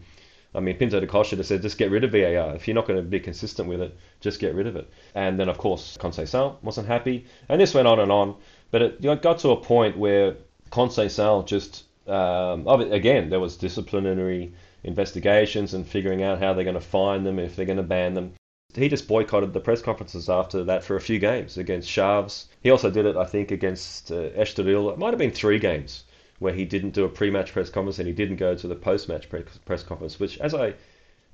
I 0.53 0.59
mean, 0.59 0.77
Pinto 0.77 0.99
da 0.99 1.07
Costa 1.07 1.43
said, 1.43 1.61
just 1.61 1.77
get 1.77 1.89
rid 1.89 2.03
of 2.03 2.11
VAR. 2.11 2.55
If 2.55 2.67
you're 2.67 2.75
not 2.75 2.87
going 2.87 2.97
to 2.97 3.03
be 3.03 3.19
consistent 3.19 3.67
with 3.67 3.81
it, 3.81 3.97
just 4.21 4.39
get 4.39 4.53
rid 4.53 4.67
of 4.67 4.75
it. 4.75 4.87
And 5.15 5.39
then, 5.39 5.49
of 5.49 5.57
course, 5.57 5.97
Conceição 5.99 6.61
wasn't 6.61 6.87
happy. 6.87 7.25
And 7.49 7.59
this 7.59 7.73
went 7.73 7.87
on 7.87 7.99
and 7.99 8.11
on. 8.11 8.35
But 8.69 8.81
it 8.81 9.21
got 9.21 9.39
to 9.39 9.49
a 9.49 9.57
point 9.57 9.97
where 9.97 10.35
Conceição 10.71 11.45
just, 11.45 11.85
um, 12.07 12.67
again, 12.67 13.29
there 13.29 13.39
was 13.39 13.57
disciplinary 13.57 14.53
investigations 14.83 15.73
and 15.73 15.87
figuring 15.87 16.21
out 16.21 16.39
how 16.39 16.53
they're 16.53 16.63
going 16.63 16.75
to 16.75 16.81
fine 16.81 17.23
them, 17.23 17.39
if 17.39 17.55
they're 17.55 17.65
going 17.65 17.77
to 17.77 17.83
ban 17.83 18.13
them 18.13 18.33
he 18.77 18.89
just 18.89 19.07
boycotted 19.07 19.53
the 19.53 19.59
press 19.59 19.81
conferences 19.81 20.29
after 20.29 20.63
that 20.65 20.83
for 20.83 20.95
a 20.95 21.01
few 21.01 21.19
games 21.19 21.57
against 21.57 21.89
Chaves. 21.89 22.45
He 22.61 22.69
also 22.69 22.91
did 22.91 23.05
it, 23.05 23.15
I 23.15 23.25
think, 23.25 23.51
against 23.51 24.11
uh, 24.11 24.29
Estoril. 24.31 24.91
It 24.91 24.99
might 24.99 25.09
have 25.09 25.19
been 25.19 25.31
three 25.31 25.59
games 25.59 26.03
where 26.39 26.53
he 26.53 26.65
didn't 26.65 26.91
do 26.91 27.03
a 27.03 27.09
pre-match 27.09 27.53
press 27.53 27.69
conference 27.69 27.99
and 27.99 28.07
he 28.07 28.13
didn't 28.13 28.35
go 28.35 28.55
to 28.55 28.67
the 28.67 28.75
post-match 28.75 29.27
press 29.65 29.83
conference. 29.83 30.19
Which, 30.19 30.37
as 30.39 30.53
I 30.53 30.75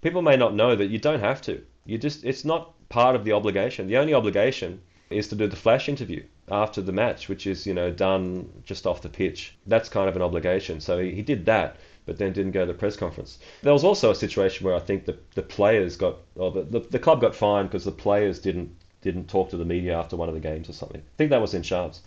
people 0.01 0.21
may 0.21 0.37
not 0.37 0.53
know, 0.53 0.75
that 0.75 0.87
you 0.87 0.99
don't 0.99 1.19
have 1.19 1.41
to. 1.43 1.61
You 1.85 1.97
just 1.97 2.23
it's 2.23 2.45
not 2.45 2.73
part 2.89 3.15
of 3.15 3.25
the 3.25 3.33
obligation. 3.33 3.87
The 3.87 3.97
only 3.97 4.13
obligation 4.13 4.81
is 5.09 5.27
to 5.29 5.35
do 5.35 5.47
the 5.47 5.55
flash 5.55 5.89
interview 5.89 6.23
after 6.49 6.81
the 6.81 6.91
match, 6.91 7.29
which 7.29 7.47
is 7.47 7.65
you 7.65 7.73
know 7.73 7.91
done 7.91 8.49
just 8.63 8.85
off 8.85 9.01
the 9.01 9.09
pitch. 9.09 9.55
That's 9.67 9.89
kind 9.89 10.07
of 10.07 10.15
an 10.15 10.21
obligation. 10.21 10.79
So 10.79 10.99
he, 10.99 11.11
he 11.11 11.21
did 11.21 11.45
that, 11.45 11.77
but 12.05 12.17
then 12.17 12.33
didn't 12.33 12.51
go 12.51 12.61
to 12.61 12.71
the 12.71 12.77
press 12.77 12.95
conference. 12.95 13.39
There 13.61 13.73
was 13.73 13.83
also 13.83 14.11
a 14.11 14.15
situation 14.15 14.65
where 14.65 14.75
I 14.75 14.79
think 14.79 15.05
the 15.05 15.17
the 15.35 15.41
players 15.41 15.95
got 15.95 16.17
or 16.35 16.51
the 16.51 16.63
the, 16.63 16.79
the 16.79 16.99
club 16.99 17.21
got 17.21 17.35
fined 17.35 17.69
because 17.69 17.85
the 17.85 17.91
players 17.91 18.39
didn't 18.39 18.75
didn't 19.01 19.29
talk 19.29 19.49
to 19.49 19.57
the 19.57 19.65
media 19.65 19.97
after 19.97 20.15
one 20.15 20.29
of 20.29 20.35
the 20.35 20.41
games 20.41 20.69
or 20.69 20.73
something. 20.73 21.01
I 21.01 21.17
think 21.17 21.29
that 21.29 21.41
was 21.41 21.53
in 21.53 21.61
Chaves. 21.61 21.99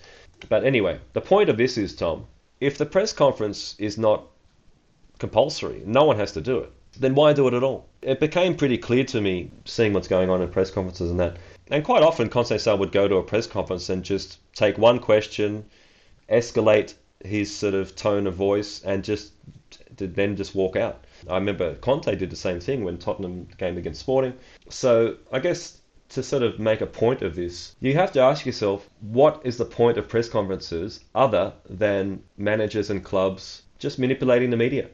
But 0.48 0.64
anyway, 0.64 0.98
the 1.12 1.20
point 1.20 1.48
of 1.48 1.56
this 1.56 1.78
is 1.78 1.94
Tom, 1.94 2.26
if 2.60 2.78
the 2.78 2.86
press 2.86 3.12
conference 3.12 3.74
is 3.78 3.98
not 3.98 4.24
compulsory, 5.18 5.82
no 5.84 6.04
one 6.04 6.16
has 6.16 6.32
to 6.32 6.40
do 6.40 6.58
it. 6.58 6.72
Then 6.98 7.14
why 7.14 7.32
do 7.34 7.46
it 7.48 7.54
at 7.54 7.62
all? 7.62 7.86
It 8.00 8.20
became 8.20 8.56
pretty 8.56 8.78
clear 8.78 9.04
to 9.04 9.20
me, 9.20 9.50
seeing 9.66 9.92
what's 9.92 10.08
going 10.08 10.30
on 10.30 10.40
in 10.40 10.48
press 10.48 10.70
conferences 10.70 11.10
and 11.10 11.20
that, 11.20 11.36
and 11.68 11.84
quite 11.84 12.02
often, 12.02 12.28
Conceição 12.28 12.78
would 12.78 12.92
go 12.92 13.08
to 13.08 13.16
a 13.16 13.22
press 13.22 13.46
conference 13.46 13.88
and 13.88 14.04
just 14.04 14.38
take 14.54 14.78
one 14.78 14.98
question, 14.98 15.64
escalate 16.30 16.94
his 17.24 17.54
sort 17.54 17.74
of 17.74 17.96
tone 17.96 18.26
of 18.26 18.34
voice, 18.34 18.82
and 18.84 19.02
just 19.02 19.32
then 19.96 20.36
just 20.36 20.54
walk 20.54 20.76
out. 20.76 21.04
I 21.28 21.34
remember 21.34 21.74
Conte 21.76 22.14
did 22.16 22.30
the 22.30 22.36
same 22.36 22.60
thing 22.60 22.84
when 22.84 22.98
Tottenham 22.98 23.48
game 23.58 23.78
against 23.78 24.00
Sporting. 24.00 24.34
So 24.68 25.16
I 25.32 25.38
guess 25.38 25.80
to 26.08 26.22
sort 26.22 26.42
of 26.42 26.58
make 26.58 26.80
a 26.80 26.86
point 26.86 27.22
of 27.22 27.34
this, 27.34 27.74
you 27.80 27.94
have 27.94 28.12
to 28.12 28.20
ask 28.20 28.46
yourself 28.46 28.88
what 29.00 29.40
is 29.44 29.56
the 29.56 29.64
point 29.64 29.98
of 29.98 30.08
press 30.08 30.28
conferences 30.28 31.04
other 31.14 31.52
than 31.68 32.22
managers 32.36 32.90
and 32.90 33.04
clubs 33.04 33.62
just 33.78 33.98
manipulating 33.98 34.50
the 34.50 34.56
media? 34.56 34.88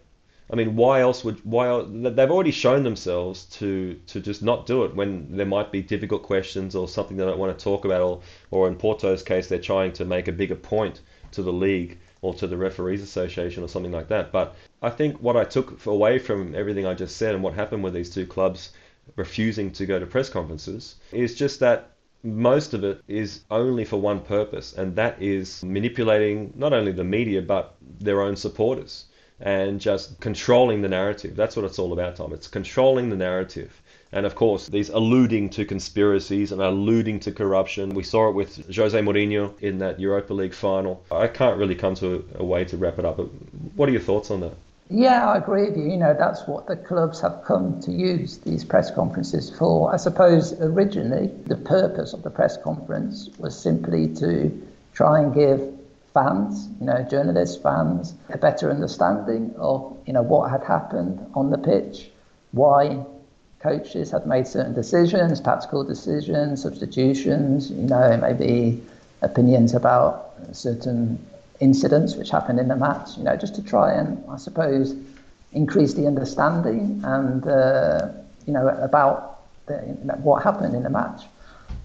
I 0.50 0.54
mean, 0.54 0.76
why 0.76 1.00
else 1.00 1.24
would 1.24 1.40
why 1.44 1.82
they've 1.88 2.30
already 2.30 2.50
shown 2.50 2.82
themselves 2.82 3.44
to 3.56 3.98
to 4.06 4.20
just 4.20 4.42
not 4.42 4.66
do 4.66 4.84
it 4.84 4.94
when 4.94 5.34
there 5.34 5.46
might 5.46 5.72
be 5.72 5.82
difficult 5.82 6.22
questions 6.24 6.74
or 6.74 6.88
something 6.88 7.16
they 7.16 7.24
don't 7.24 7.38
want 7.38 7.56
to 7.56 7.64
talk 7.64 7.86
about, 7.86 8.02
or 8.02 8.20
or 8.50 8.68
in 8.68 8.76
Porto's 8.76 9.22
case, 9.22 9.46
they're 9.46 9.58
trying 9.58 9.92
to 9.94 10.04
make 10.04 10.28
a 10.28 10.32
bigger 10.32 10.54
point 10.54 11.00
to 11.32 11.42
the 11.42 11.52
league 11.52 11.98
or 12.22 12.32
to 12.34 12.46
the 12.46 12.56
referees 12.56 13.02
association 13.02 13.62
or 13.62 13.68
something 13.68 13.92
like 13.92 14.08
that. 14.08 14.32
But 14.32 14.54
I 14.80 14.90
think 14.90 15.20
what 15.20 15.36
I 15.36 15.44
took 15.44 15.84
away 15.84 16.18
from 16.18 16.54
everything 16.54 16.86
I 16.86 16.94
just 16.94 17.16
said 17.16 17.34
and 17.34 17.42
what 17.42 17.54
happened 17.54 17.84
with 17.84 17.92
these 17.92 18.10
two 18.10 18.26
clubs 18.26 18.70
refusing 19.16 19.70
to 19.72 19.84
go 19.84 19.98
to 19.98 20.06
press 20.06 20.30
conferences 20.30 20.94
is 21.10 21.34
just 21.34 21.60
that 21.60 21.90
most 22.22 22.72
of 22.72 22.84
it 22.84 23.02
is 23.08 23.40
only 23.50 23.84
for 23.84 24.00
one 24.00 24.20
purpose, 24.20 24.74
and 24.74 24.94
that 24.94 25.20
is 25.20 25.62
manipulating 25.64 26.52
not 26.56 26.72
only 26.72 26.92
the 26.92 27.02
media 27.02 27.42
but 27.42 27.74
their 27.98 28.22
own 28.22 28.36
supporters 28.36 29.06
and 29.40 29.80
just 29.80 30.20
controlling 30.20 30.82
the 30.82 30.88
narrative. 30.88 31.34
That's 31.34 31.56
what 31.56 31.64
it's 31.64 31.80
all 31.80 31.92
about, 31.92 32.14
Tom. 32.14 32.32
It's 32.32 32.46
controlling 32.46 33.10
the 33.10 33.16
narrative. 33.16 33.81
And 34.12 34.26
of 34.26 34.34
course, 34.34 34.66
these 34.66 34.90
alluding 34.90 35.50
to 35.50 35.64
conspiracies 35.64 36.52
and 36.52 36.60
alluding 36.60 37.20
to 37.20 37.32
corruption. 37.32 37.94
We 37.94 38.02
saw 38.02 38.28
it 38.28 38.34
with 38.34 38.74
Jose 38.74 39.00
Mourinho 39.00 39.58
in 39.60 39.78
that 39.78 39.98
Europa 39.98 40.34
League 40.34 40.54
final. 40.54 41.02
I 41.10 41.28
can't 41.28 41.56
really 41.56 41.74
come 41.74 41.94
to 41.96 42.24
a 42.34 42.44
way 42.44 42.64
to 42.66 42.76
wrap 42.76 42.98
it 42.98 43.06
up, 43.06 43.16
but 43.16 43.28
what 43.74 43.88
are 43.88 43.92
your 43.92 44.02
thoughts 44.02 44.30
on 44.30 44.40
that? 44.40 44.52
Yeah, 44.90 45.30
I 45.30 45.38
agree 45.38 45.70
with 45.70 45.78
you. 45.78 45.84
You 45.84 45.96
know, 45.96 46.14
that's 46.18 46.46
what 46.46 46.66
the 46.66 46.76
clubs 46.76 47.20
have 47.22 47.42
come 47.46 47.80
to 47.80 47.90
use 47.90 48.36
these 48.38 48.62
press 48.62 48.90
conferences 48.90 49.48
for. 49.48 49.90
I 49.92 49.96
suppose 49.96 50.52
originally 50.60 51.28
the 51.46 51.56
purpose 51.56 52.12
of 52.12 52.22
the 52.22 52.30
press 52.30 52.58
conference 52.58 53.30
was 53.38 53.58
simply 53.58 54.08
to 54.16 54.50
try 54.92 55.20
and 55.22 55.32
give 55.34 55.72
fans, 56.12 56.68
you 56.78 56.86
know, 56.86 57.02
journalists, 57.10 57.56
fans, 57.62 58.14
a 58.28 58.36
better 58.36 58.70
understanding 58.70 59.54
of, 59.56 59.96
you 60.04 60.12
know, 60.12 60.20
what 60.20 60.50
had 60.50 60.62
happened 60.62 61.24
on 61.34 61.48
the 61.48 61.56
pitch, 61.56 62.10
why 62.50 63.02
coaches 63.62 64.10
had 64.10 64.26
made 64.26 64.46
certain 64.46 64.74
decisions, 64.74 65.40
tactical 65.40 65.84
decisions, 65.84 66.62
substitutions, 66.62 67.70
you 67.70 67.86
know, 67.86 68.16
maybe 68.16 68.82
opinions 69.22 69.72
about 69.74 70.34
certain 70.52 71.18
incidents 71.60 72.16
which 72.16 72.30
happened 72.30 72.58
in 72.58 72.68
the 72.68 72.76
match, 72.76 73.16
you 73.16 73.22
know, 73.22 73.36
just 73.36 73.54
to 73.54 73.62
try 73.62 73.92
and, 73.92 74.22
I 74.28 74.36
suppose, 74.36 74.96
increase 75.52 75.94
the 75.94 76.06
understanding 76.06 77.00
and, 77.04 77.46
uh, 77.46 78.08
you 78.46 78.52
know, 78.52 78.66
about 78.68 79.40
the, 79.66 79.74
what 80.22 80.42
happened 80.42 80.74
in 80.74 80.82
the 80.82 80.90
match. 80.90 81.22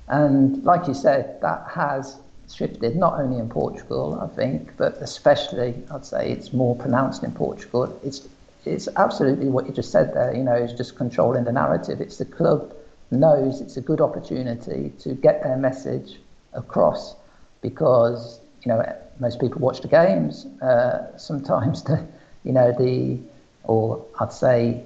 And 0.07 0.63
like 0.63 0.88
you 0.88 0.93
said, 0.93 1.39
that 1.41 1.67
has 1.69 2.17
shifted 2.51 2.96
not 2.96 3.19
only 3.19 3.39
in 3.39 3.50
Portugal, 3.50 4.19
I 4.19 4.34
think, 4.36 4.75
but 4.77 4.98
especially 5.01 5.75
I'd 5.91 6.05
say 6.05 6.31
it's 6.31 6.53
more 6.53 6.75
pronounced 6.75 7.24
in 7.24 7.31
Portugal. 7.34 8.00
It's 8.03 8.27
it's 8.66 8.88
absolutely 8.96 9.48
what 9.48 9.66
you 9.68 9.74
just 9.74 9.92
said 9.92 10.14
there. 10.14 10.36
You 10.36 10.44
know, 10.44 10.54
it's 10.54 10.74
just 10.74 10.96
controlling 10.96 11.44
the 11.44 11.52
narrative. 11.52 12.02
It's 12.02 12.18
the 12.18 12.26
club 12.26 12.74
knows 13.12 13.62
it's 13.62 13.78
a 13.78 13.82
good 13.82 14.02
opportunity 14.02 14.92
to 15.00 15.14
get 15.14 15.42
their 15.44 15.58
message 15.58 16.20
across 16.54 17.16
because 17.62 18.42
you 18.64 18.70
know 18.70 18.84
most 19.20 19.40
people 19.40 19.62
watch 19.62 19.82
the 19.82 19.88
games. 19.88 20.46
Uh, 20.62 21.18
sometimes 21.18 21.84
the 21.84 22.06
you 22.44 22.52
know 22.52 22.72
the 22.72 23.20
or 23.64 24.06
I'd 24.20 24.34
say 24.34 24.84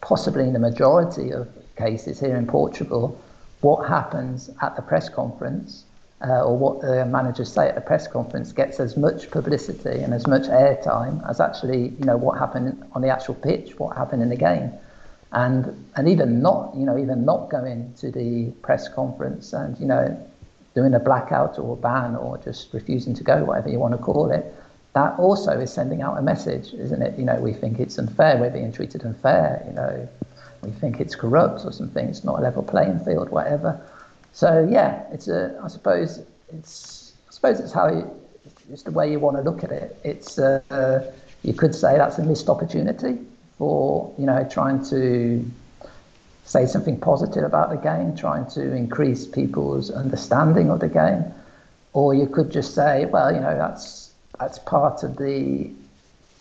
possibly 0.00 0.44
in 0.44 0.52
the 0.52 0.58
majority 0.58 1.30
of 1.30 1.48
cases 1.76 2.20
here 2.20 2.36
in 2.36 2.46
Portugal, 2.46 3.20
what 3.60 3.88
happens 3.88 4.50
at 4.62 4.76
the 4.76 4.82
press 4.82 5.08
conference 5.08 5.84
uh, 6.22 6.44
or 6.44 6.56
what 6.56 6.80
the 6.80 7.04
managers 7.06 7.52
say 7.52 7.68
at 7.68 7.74
the 7.74 7.80
press 7.80 8.06
conference 8.06 8.52
gets 8.52 8.78
as 8.78 8.96
much 8.96 9.30
publicity 9.30 10.00
and 10.02 10.12
as 10.12 10.26
much 10.26 10.42
airtime 10.42 11.28
as 11.28 11.40
actually, 11.40 11.94
you 11.98 12.04
know, 12.04 12.16
what 12.16 12.38
happened 12.38 12.82
on 12.92 13.00
the 13.02 13.08
actual 13.08 13.34
pitch, 13.34 13.78
what 13.78 13.96
happened 13.96 14.22
in 14.22 14.28
the 14.28 14.36
game. 14.36 14.72
And 15.32 15.86
and 15.96 16.08
even 16.08 16.42
not, 16.42 16.74
you 16.74 16.84
know, 16.84 16.98
even 16.98 17.24
not 17.24 17.50
going 17.50 17.94
to 18.00 18.10
the 18.10 18.50
press 18.62 18.88
conference 18.88 19.52
and, 19.52 19.78
you 19.78 19.86
know, 19.86 20.30
doing 20.74 20.94
a 20.94 21.00
blackout 21.00 21.58
or 21.58 21.72
a 21.72 21.76
ban 21.76 22.16
or 22.16 22.36
just 22.38 22.72
refusing 22.72 23.14
to 23.14 23.24
go, 23.24 23.44
whatever 23.44 23.70
you 23.70 23.78
want 23.78 23.92
to 23.92 23.98
call 23.98 24.30
it, 24.30 24.54
that 24.92 25.18
also 25.18 25.52
is 25.52 25.72
sending 25.72 26.02
out 26.02 26.18
a 26.18 26.22
message, 26.22 26.74
isn't 26.74 27.00
it? 27.00 27.18
You 27.18 27.24
know, 27.24 27.36
we 27.36 27.52
think 27.52 27.78
it's 27.78 27.96
unfair, 27.98 28.38
we're 28.38 28.50
being 28.50 28.72
treated 28.72 29.04
unfair, 29.04 29.62
you 29.66 29.72
know, 29.72 30.08
we 30.62 30.70
think 30.70 31.00
it's 31.00 31.14
corrupt 31.14 31.64
or 31.64 31.72
something, 31.72 32.08
it's 32.08 32.24
not 32.24 32.38
a 32.38 32.42
level 32.42 32.62
playing 32.62 32.98
field, 33.04 33.30
whatever. 33.30 33.80
So 34.32 34.66
yeah, 34.70 35.04
it's 35.12 35.28
a. 35.28 35.60
I 35.62 35.68
suppose 35.68 36.20
it's. 36.52 37.12
I 37.28 37.32
suppose 37.32 37.60
it's 37.60 37.72
how 37.72 37.88
you, 37.88 38.10
it's 38.72 38.82
the 38.82 38.90
way 38.90 39.10
you 39.10 39.18
want 39.18 39.36
to 39.36 39.42
look 39.42 39.64
at 39.64 39.70
it. 39.70 39.96
It's. 40.04 40.38
Uh, 40.38 41.12
you 41.42 41.54
could 41.54 41.74
say 41.74 41.96
that's 41.96 42.18
a 42.18 42.22
missed 42.22 42.48
opportunity 42.48 43.18
for 43.58 44.12
you 44.18 44.26
know 44.26 44.46
trying 44.50 44.84
to 44.86 45.44
say 46.44 46.66
something 46.66 46.98
positive 46.98 47.44
about 47.44 47.70
the 47.70 47.76
game, 47.76 48.16
trying 48.16 48.46
to 48.50 48.74
increase 48.74 49.26
people's 49.26 49.90
understanding 49.90 50.70
of 50.70 50.80
the 50.80 50.88
game, 50.88 51.24
or 51.92 52.14
you 52.14 52.26
could 52.26 52.50
just 52.50 52.74
say, 52.74 53.04
well, 53.06 53.32
you 53.32 53.40
know, 53.40 53.56
that's 53.56 54.12
that's 54.38 54.58
part 54.58 55.02
of 55.02 55.16
the. 55.16 55.70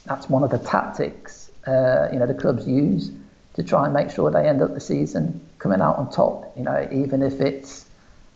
That's 0.05 0.29
one 0.29 0.43
of 0.43 0.49
the 0.49 0.57
tactics 0.59 1.49
uh, 1.67 2.09
you 2.11 2.19
know 2.19 2.25
the 2.25 2.33
clubs 2.33 2.67
use 2.67 3.11
to 3.53 3.63
try 3.63 3.85
and 3.85 3.93
make 3.93 4.09
sure 4.09 4.31
they 4.31 4.47
end 4.47 4.61
up 4.61 4.73
the 4.73 4.79
season 4.79 5.39
coming 5.59 5.81
out 5.81 5.97
on 5.97 6.09
top. 6.11 6.51
You 6.57 6.63
know, 6.63 6.87
even 6.91 7.21
if 7.21 7.39
it's 7.39 7.85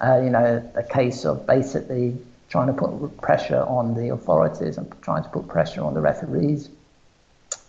uh, 0.03 0.21
you 0.23 0.29
know 0.29 0.71
a 0.75 0.83
case 0.83 1.25
of 1.25 1.47
basically 1.47 2.17
trying 2.49 2.67
to 2.67 2.73
put 2.73 3.17
pressure 3.21 3.61
on 3.61 3.95
the 3.95 4.13
authorities 4.13 4.77
and 4.77 4.91
trying 5.01 5.23
to 5.23 5.29
put 5.29 5.47
pressure 5.47 5.83
on 5.83 5.93
the 5.93 6.01
referees. 6.01 6.69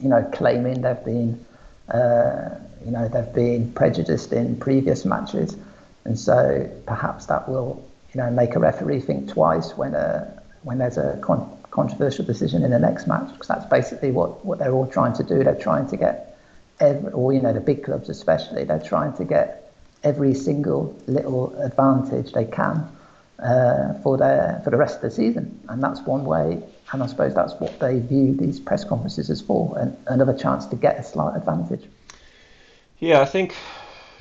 You 0.01 0.09
know, 0.09 0.23
claiming 0.35 0.83
they've 0.83 1.05
been 1.05 1.45
uh, 1.89 2.59
you 2.85 2.91
know 2.91 3.09
they've 3.09 3.33
been 3.33 3.73
prejudiced 3.73 4.33
in 4.33 4.57
previous 4.57 5.05
matches, 5.05 5.57
and 6.05 6.19
so 6.19 6.71
perhaps 6.87 7.27
that 7.27 7.49
will 7.49 7.83
you 8.13 8.21
know 8.21 8.31
make 8.31 8.55
a 8.55 8.59
referee 8.59 9.01
think 9.01 9.33
twice 9.33 9.77
when 9.77 9.95
a 9.95 10.43
when 10.63 10.79
there's 10.79 10.99
a 10.99 11.19
con- 11.23 11.51
controversial 11.71 12.25
decision 12.25 12.65
in 12.65 12.71
the 12.71 12.79
next 12.79 13.07
match 13.07 13.31
because 13.33 13.49
that's 13.49 13.67
basically 13.67 14.11
what, 14.11 14.45
what 14.45 14.59
they're 14.59 14.73
all 14.73 14.87
trying 14.87 15.13
to 15.13 15.23
do. 15.23 15.43
They're 15.43 15.55
trying 15.55 15.89
to 15.89 15.97
get 15.97 16.34
every, 16.81 17.11
or 17.13 17.33
you 17.33 17.41
know 17.41 17.53
the 17.53 17.61
big 17.61 17.85
clubs 17.85 18.09
especially, 18.09 18.65
they're 18.65 18.79
trying 18.79 19.13
to 19.15 19.25
get 19.25 19.73
every 20.03 20.35
single 20.35 20.95
little 21.07 21.59
advantage 21.63 22.33
they 22.33 22.45
can 22.45 22.87
uh, 23.43 23.95
for 24.03 24.17
their 24.17 24.61
for 24.65 24.71
the 24.71 24.77
rest 24.77 24.97
of 24.97 25.03
the 25.03 25.11
season, 25.11 25.61
and 25.69 25.83
that's 25.83 26.01
one 26.03 26.25
way. 26.25 26.63
And 26.93 27.03
I 27.03 27.07
suppose 27.07 27.35
that's 27.35 27.55
what 27.55 27.81
they 27.81 27.99
view 27.99 28.35
these 28.35 28.61
press 28.61 28.85
conferences 28.85 29.31
as 29.31 29.41
for, 29.41 29.77
and 29.79 29.97
another 30.07 30.37
chance 30.37 30.67
to 30.67 30.77
get 30.77 30.99
a 30.99 31.03
slight 31.03 31.37
advantage. 31.37 31.85
Yeah, 32.99 33.21
I 33.21 33.25
think 33.25 33.55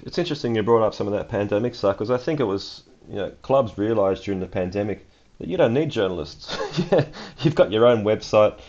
it's 0.03 0.17
interesting 0.17 0.55
you 0.55 0.63
brought 0.63 0.85
up 0.85 0.93
some 0.93 1.07
of 1.07 1.13
that 1.13 1.29
pandemic 1.29 1.75
stuff 1.75 1.97
because 1.97 2.09
I 2.09 2.17
think 2.17 2.39
it 2.39 2.45
was 2.45 2.83
you 3.09 3.15
know 3.15 3.31
clubs 3.41 3.77
realised 3.77 4.23
during 4.23 4.39
the 4.39 4.47
pandemic 4.47 5.05
that 5.39 5.47
you 5.47 5.57
don't 5.57 5.73
need 5.73 5.89
journalists. 5.89 6.57
You've 7.39 7.55
got 7.55 7.71
your 7.71 7.85
own 7.85 8.03
website. 8.03 8.59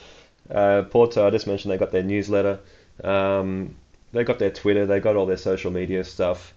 Uh, 0.51 0.83
Porto, 0.83 1.27
I 1.27 1.31
just 1.31 1.47
mentioned 1.47 1.73
they 1.73 1.79
got 1.79 1.93
their 1.93 2.03
newsletter. 2.03 2.61
Um, 3.03 3.77
they 4.13 4.25
got 4.25 4.39
their 4.39 4.51
Twitter, 4.51 4.87
they've 4.87 5.03
got 5.03 5.17
all 5.17 5.27
their 5.27 5.37
social 5.37 5.71
media 5.73 6.05
stuff. 6.05 6.55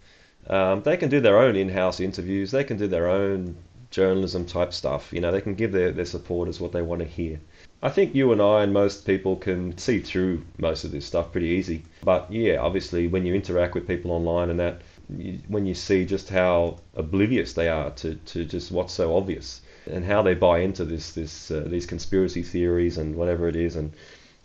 um, 0.50 0.82
they 0.84 0.98
can 0.98 1.10
do 1.10 1.20
their 1.20 1.40
own 1.40 1.56
in-house 1.56 2.00
interviews. 2.00 2.52
They 2.52 2.64
can 2.64 2.78
do 2.78 2.88
their 2.88 3.10
own 3.10 3.56
journalism 3.92 4.46
type 4.46 4.74
stuff. 4.74 5.12
You 5.12 5.22
know, 5.22 5.32
they 5.32 5.42
can 5.42 5.56
give 5.56 5.72
their, 5.72 5.92
their 5.92 6.06
supporters 6.06 6.60
what 6.60 6.72
they 6.72 6.82
want 6.82 7.02
to 7.02 7.08
hear. 7.08 7.40
I 7.82 7.90
think 7.90 8.16
you 8.16 8.32
and 8.32 8.42
I 8.42 8.64
and 8.64 8.74
most 8.74 9.06
people 9.06 9.36
can 9.36 9.78
see 9.78 10.00
through 10.00 10.44
most 10.58 10.84
of 10.84 10.92
this 10.92 11.06
stuff 11.06 11.32
pretty 11.32 11.48
easy. 11.48 11.84
But 12.04 12.32
yeah, 12.32 12.58
obviously, 12.58 13.08
when 13.08 13.26
you 13.26 13.36
interact 13.36 13.76
with 13.76 13.88
people 13.88 14.12
online 14.12 14.50
and 14.50 14.60
that, 14.60 14.82
you, 15.16 15.40
when 15.48 15.66
you 15.66 15.74
see 15.74 16.06
just 16.06 16.30
how 16.30 16.78
oblivious 16.96 17.54
they 17.54 17.70
are 17.70 17.92
to, 17.92 18.16
to 18.16 18.46
just 18.46 18.72
what's 18.72 18.94
so 18.94 19.16
obvious 19.16 19.62
and 19.86 20.04
how 20.04 20.22
they 20.22 20.34
buy 20.34 20.60
into 20.60 20.84
this 20.86 21.12
this 21.14 21.52
uh, 21.52 21.64
these 21.68 21.86
conspiracy 21.86 22.44
theories 22.44 22.98
and 22.98 23.16
whatever 23.16 23.48
it 23.48 23.56
is, 23.56 23.76
and 23.76 23.94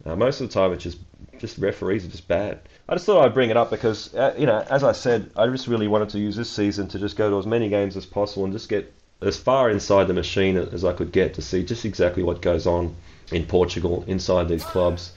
uh, 0.04 0.14
most 0.14 0.40
of 0.40 0.48
the 0.48 0.54
time 0.54 0.72
it's 0.72 0.84
just 0.84 0.98
just 1.42 1.58
referees 1.58 2.06
are 2.06 2.08
just 2.08 2.28
bad. 2.28 2.60
I 2.88 2.94
just 2.94 3.04
thought 3.04 3.24
I'd 3.24 3.34
bring 3.34 3.50
it 3.50 3.56
up 3.56 3.68
because 3.68 4.14
uh, 4.14 4.34
you 4.38 4.46
know, 4.46 4.64
as 4.70 4.84
I 4.84 4.92
said, 4.92 5.30
I 5.36 5.46
just 5.48 5.66
really 5.66 5.88
wanted 5.88 6.08
to 6.10 6.18
use 6.18 6.36
this 6.36 6.48
season 6.48 6.88
to 6.88 6.98
just 6.98 7.16
go 7.16 7.28
to 7.28 7.38
as 7.38 7.46
many 7.46 7.68
games 7.68 7.96
as 7.96 8.06
possible 8.06 8.44
and 8.44 8.52
just 8.52 8.68
get 8.68 8.90
as 9.20 9.36
far 9.36 9.68
inside 9.68 10.04
the 10.04 10.14
machine 10.14 10.56
as 10.56 10.84
I 10.84 10.92
could 10.92 11.12
get 11.12 11.34
to 11.34 11.42
see 11.42 11.64
just 11.64 11.84
exactly 11.84 12.22
what 12.22 12.40
goes 12.40 12.66
on 12.66 12.94
in 13.32 13.44
Portugal, 13.44 14.04
inside 14.06 14.48
these 14.48 14.64
clubs, 14.64 15.12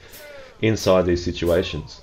inside 0.60 1.06
these 1.06 1.24
situations. 1.24 2.00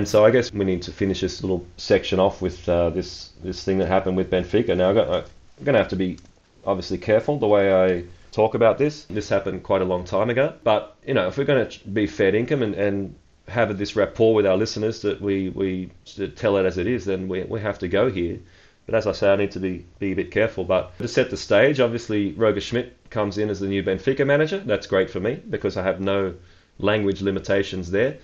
And 0.00 0.08
so 0.08 0.24
I 0.24 0.30
guess 0.30 0.50
we 0.50 0.64
need 0.64 0.80
to 0.84 0.92
finish 0.92 1.20
this 1.20 1.42
little 1.42 1.66
section 1.76 2.18
off 2.18 2.40
with 2.40 2.66
uh, 2.66 2.88
this 2.88 3.32
this 3.42 3.62
thing 3.62 3.76
that 3.80 3.88
happened 3.88 4.16
with 4.16 4.30
Benfica. 4.30 4.74
Now 4.74 4.88
I'm 4.88 4.94
going 4.94 5.74
to 5.74 5.78
have 5.78 5.88
to 5.88 5.96
be 5.96 6.16
obviously 6.64 6.96
careful 6.96 7.38
the 7.38 7.46
way 7.46 7.70
I 7.70 8.04
talk 8.32 8.54
about 8.54 8.78
this. 8.78 9.04
This 9.10 9.28
happened 9.28 9.62
quite 9.62 9.82
a 9.82 9.84
long 9.84 10.04
time 10.04 10.30
ago, 10.30 10.54
but 10.64 10.96
you 11.06 11.12
know 11.12 11.28
if 11.28 11.36
we're 11.36 11.44
going 11.44 11.68
to 11.68 11.88
be 11.90 12.06
fair 12.06 12.34
income 12.34 12.62
and, 12.62 12.74
and 12.76 13.14
have 13.48 13.76
this 13.76 13.94
rapport 13.94 14.34
with 14.34 14.46
our 14.46 14.56
listeners 14.56 15.02
that 15.02 15.20
we 15.20 15.50
we 15.50 15.90
tell 16.34 16.56
it 16.56 16.64
as 16.64 16.78
it 16.78 16.86
is, 16.86 17.04
then 17.04 17.28
we 17.28 17.42
we 17.42 17.60
have 17.60 17.78
to 17.80 17.86
go 17.86 18.10
here. 18.10 18.38
But 18.86 18.94
as 18.94 19.06
I 19.06 19.12
say, 19.12 19.30
I 19.30 19.36
need 19.36 19.50
to 19.50 19.60
be 19.60 19.84
be 19.98 20.12
a 20.12 20.16
bit 20.16 20.30
careful. 20.30 20.64
But 20.64 20.96
to 20.96 21.08
set 21.08 21.28
the 21.28 21.36
stage, 21.36 21.78
obviously 21.78 22.32
Roger 22.32 22.62
Schmidt 22.62 22.96
comes 23.10 23.36
in 23.36 23.50
as 23.50 23.60
the 23.60 23.68
new 23.68 23.82
Benfica 23.82 24.26
manager. 24.26 24.60
That's 24.60 24.86
great 24.86 25.10
for 25.10 25.20
me 25.20 25.34
because 25.50 25.76
I 25.76 25.82
have 25.82 26.00
no 26.00 26.32
language 26.78 27.20
limitations 27.20 27.90
there 27.90 28.16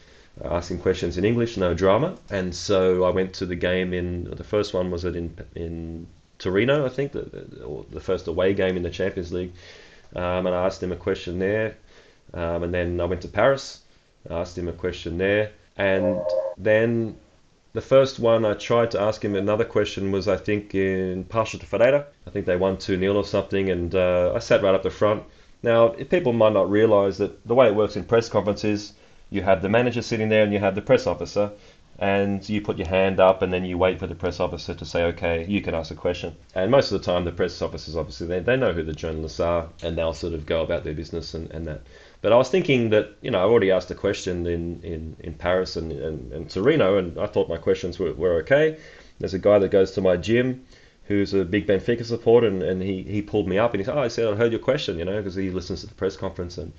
asking 0.45 0.79
questions 0.81 1.17
in 1.19 1.25
English, 1.25 1.57
no 1.57 1.75
drama. 1.75 2.17
And 2.31 2.55
so 2.55 3.05
I 3.05 3.11
went 3.11 3.33
to 3.35 3.47
the 3.47 3.57
game 3.57 3.93
in 3.93 4.25
the 4.25 4.45
first 4.45 4.75
one 4.75 4.91
was 4.91 5.05
it 5.05 5.17
in 5.17 5.37
in 5.55 6.07
Torino, 6.39 6.85
I 6.85 6.91
think, 6.91 7.13
the, 7.13 7.23
the, 7.23 7.85
the 7.91 8.01
first 8.01 8.29
away 8.29 8.53
game 8.53 8.77
in 8.77 8.83
the 8.83 8.91
Champions 8.91 9.33
League. 9.33 9.53
Um, 10.15 10.47
and 10.47 10.55
I 10.55 10.67
asked 10.67 10.83
him 10.83 10.93
a 10.93 10.97
question 10.97 11.39
there. 11.39 11.77
Um, 12.35 12.63
and 12.63 12.75
then 12.75 13.01
I 13.01 13.05
went 13.05 13.23
to 13.23 13.29
Paris, 13.29 13.81
asked 14.29 14.59
him 14.59 14.69
a 14.69 14.73
question 14.73 15.19
there. 15.19 15.53
And 15.77 16.21
then 16.59 17.17
the 17.73 17.81
first 17.81 18.19
one 18.19 18.45
I 18.45 18.55
tried 18.55 18.91
to 18.93 19.01
ask 19.01 19.25
him 19.25 19.35
another 19.35 19.65
question 19.65 20.13
was, 20.13 20.29
I 20.29 20.37
think, 20.37 20.75
in 20.75 21.25
Paços 21.25 21.61
de 21.61 21.67
Ferreira. 21.67 22.07
I 22.27 22.31
think 22.31 22.47
they 22.47 22.57
won 22.57 22.77
2 22.77 22.99
0 22.99 23.15
or 23.15 23.25
something. 23.25 23.71
And 23.71 23.95
uh, 23.95 24.33
I 24.35 24.39
sat 24.39 24.63
right 24.63 24.75
up 24.75 24.83
the 24.83 24.91
front. 24.91 25.23
Now, 25.63 25.89
people 25.89 26.33
might 26.33 26.53
not 26.53 26.71
realize 26.71 27.19
that 27.19 27.47
the 27.47 27.55
way 27.55 27.67
it 27.69 27.75
works 27.75 27.97
in 27.97 28.05
press 28.05 28.29
conferences, 28.29 28.93
you 29.31 29.43
have 29.43 29.63
the 29.63 29.69
manager 29.69 30.03
sitting 30.03 30.29
there 30.29 30.45
and 30.45 30.53
you 30.53 30.59
have 30.59 30.75
the 30.75 30.83
press 30.83 31.07
officer 31.07 31.51
and 31.99 32.47
you 32.49 32.61
put 32.61 32.77
your 32.77 32.89
hand 32.89 33.19
up 33.21 33.41
and 33.41 33.53
then 33.53 33.65
you 33.65 33.79
wait 33.79 33.99
for 33.99 34.07
the 34.07 34.15
press 34.15 34.39
officer 34.39 34.75
to 34.75 34.85
say 34.85 35.05
okay 35.05 35.47
you 35.47 35.63
can 35.63 35.75
ask 35.75 35.91
a 35.91 35.95
question. 35.95 36.37
And 36.55 36.71
most 36.71 36.93
of 36.93 37.01
the 37.01 37.05
time 37.05 37.25
the 37.25 37.33
press 37.33 37.61
officers 37.63 37.97
obviously 37.97 38.27
they, 38.27 38.41
they 38.41 38.57
know 38.57 38.73
who 38.73 38.83
the 38.83 38.93
journalists 38.93 39.41
are 39.41 39.69
and 39.83 39.97
they'll 39.97 40.13
sort 40.13 40.35
of 40.35 40.45
go 40.47 40.63
about 40.63 40.85
their 40.85 40.95
business 40.95 41.35
and, 41.35 41.51
and 41.51 41.67
that. 41.67 41.83
But 42.21 42.33
I 42.33 42.37
was 42.37 42.51
thinking 42.51 42.91
that 42.91 43.15
you 43.23 43.31
know 43.31 43.39
I 43.39 43.43
already 43.43 43.71
asked 43.71 43.91
a 43.91 43.95
question 43.95 44.47
in, 44.47 44.81
in, 44.83 45.17
in 45.21 45.35
Paris 45.35 45.77
and, 45.77 45.91
and, 45.93 46.33
and 46.33 46.51
Torino 46.51 46.99
and 46.99 47.19
I 47.19 47.27
thought 47.27 47.49
my 47.49 47.57
questions 47.57 47.99
were, 47.99 48.13
were 48.13 48.35
okay. 48.41 48.79
There's 49.19 49.35
a 49.35 49.39
guy 49.39 49.59
that 49.59 49.71
goes 49.71 49.93
to 49.93 50.03
my 50.03 50.19
gym 50.19 50.67
who's 51.05 51.33
a 51.33 51.45
big 51.45 51.67
Benfica 51.67 52.05
supporter 52.05 52.49
and, 52.49 52.63
and 52.63 52.83
he, 52.83 53.03
he 53.05 53.23
pulled 53.23 53.49
me 53.49 53.59
up 53.59 53.73
and 53.73 53.81
he 53.81 53.85
said 53.85 53.97
oh 53.97 54.03
I 54.03 54.09
said 54.09 54.29
I 54.29 54.37
heard 54.37 54.53
your 54.53 54.61
question 54.61 54.99
you 54.99 55.07
know 55.07 55.17
because 55.17 55.35
he 55.35 55.51
listens 55.51 55.81
to 55.81 55.87
the 55.87 55.95
press 55.95 56.17
conference 56.17 56.59
and 56.59 56.73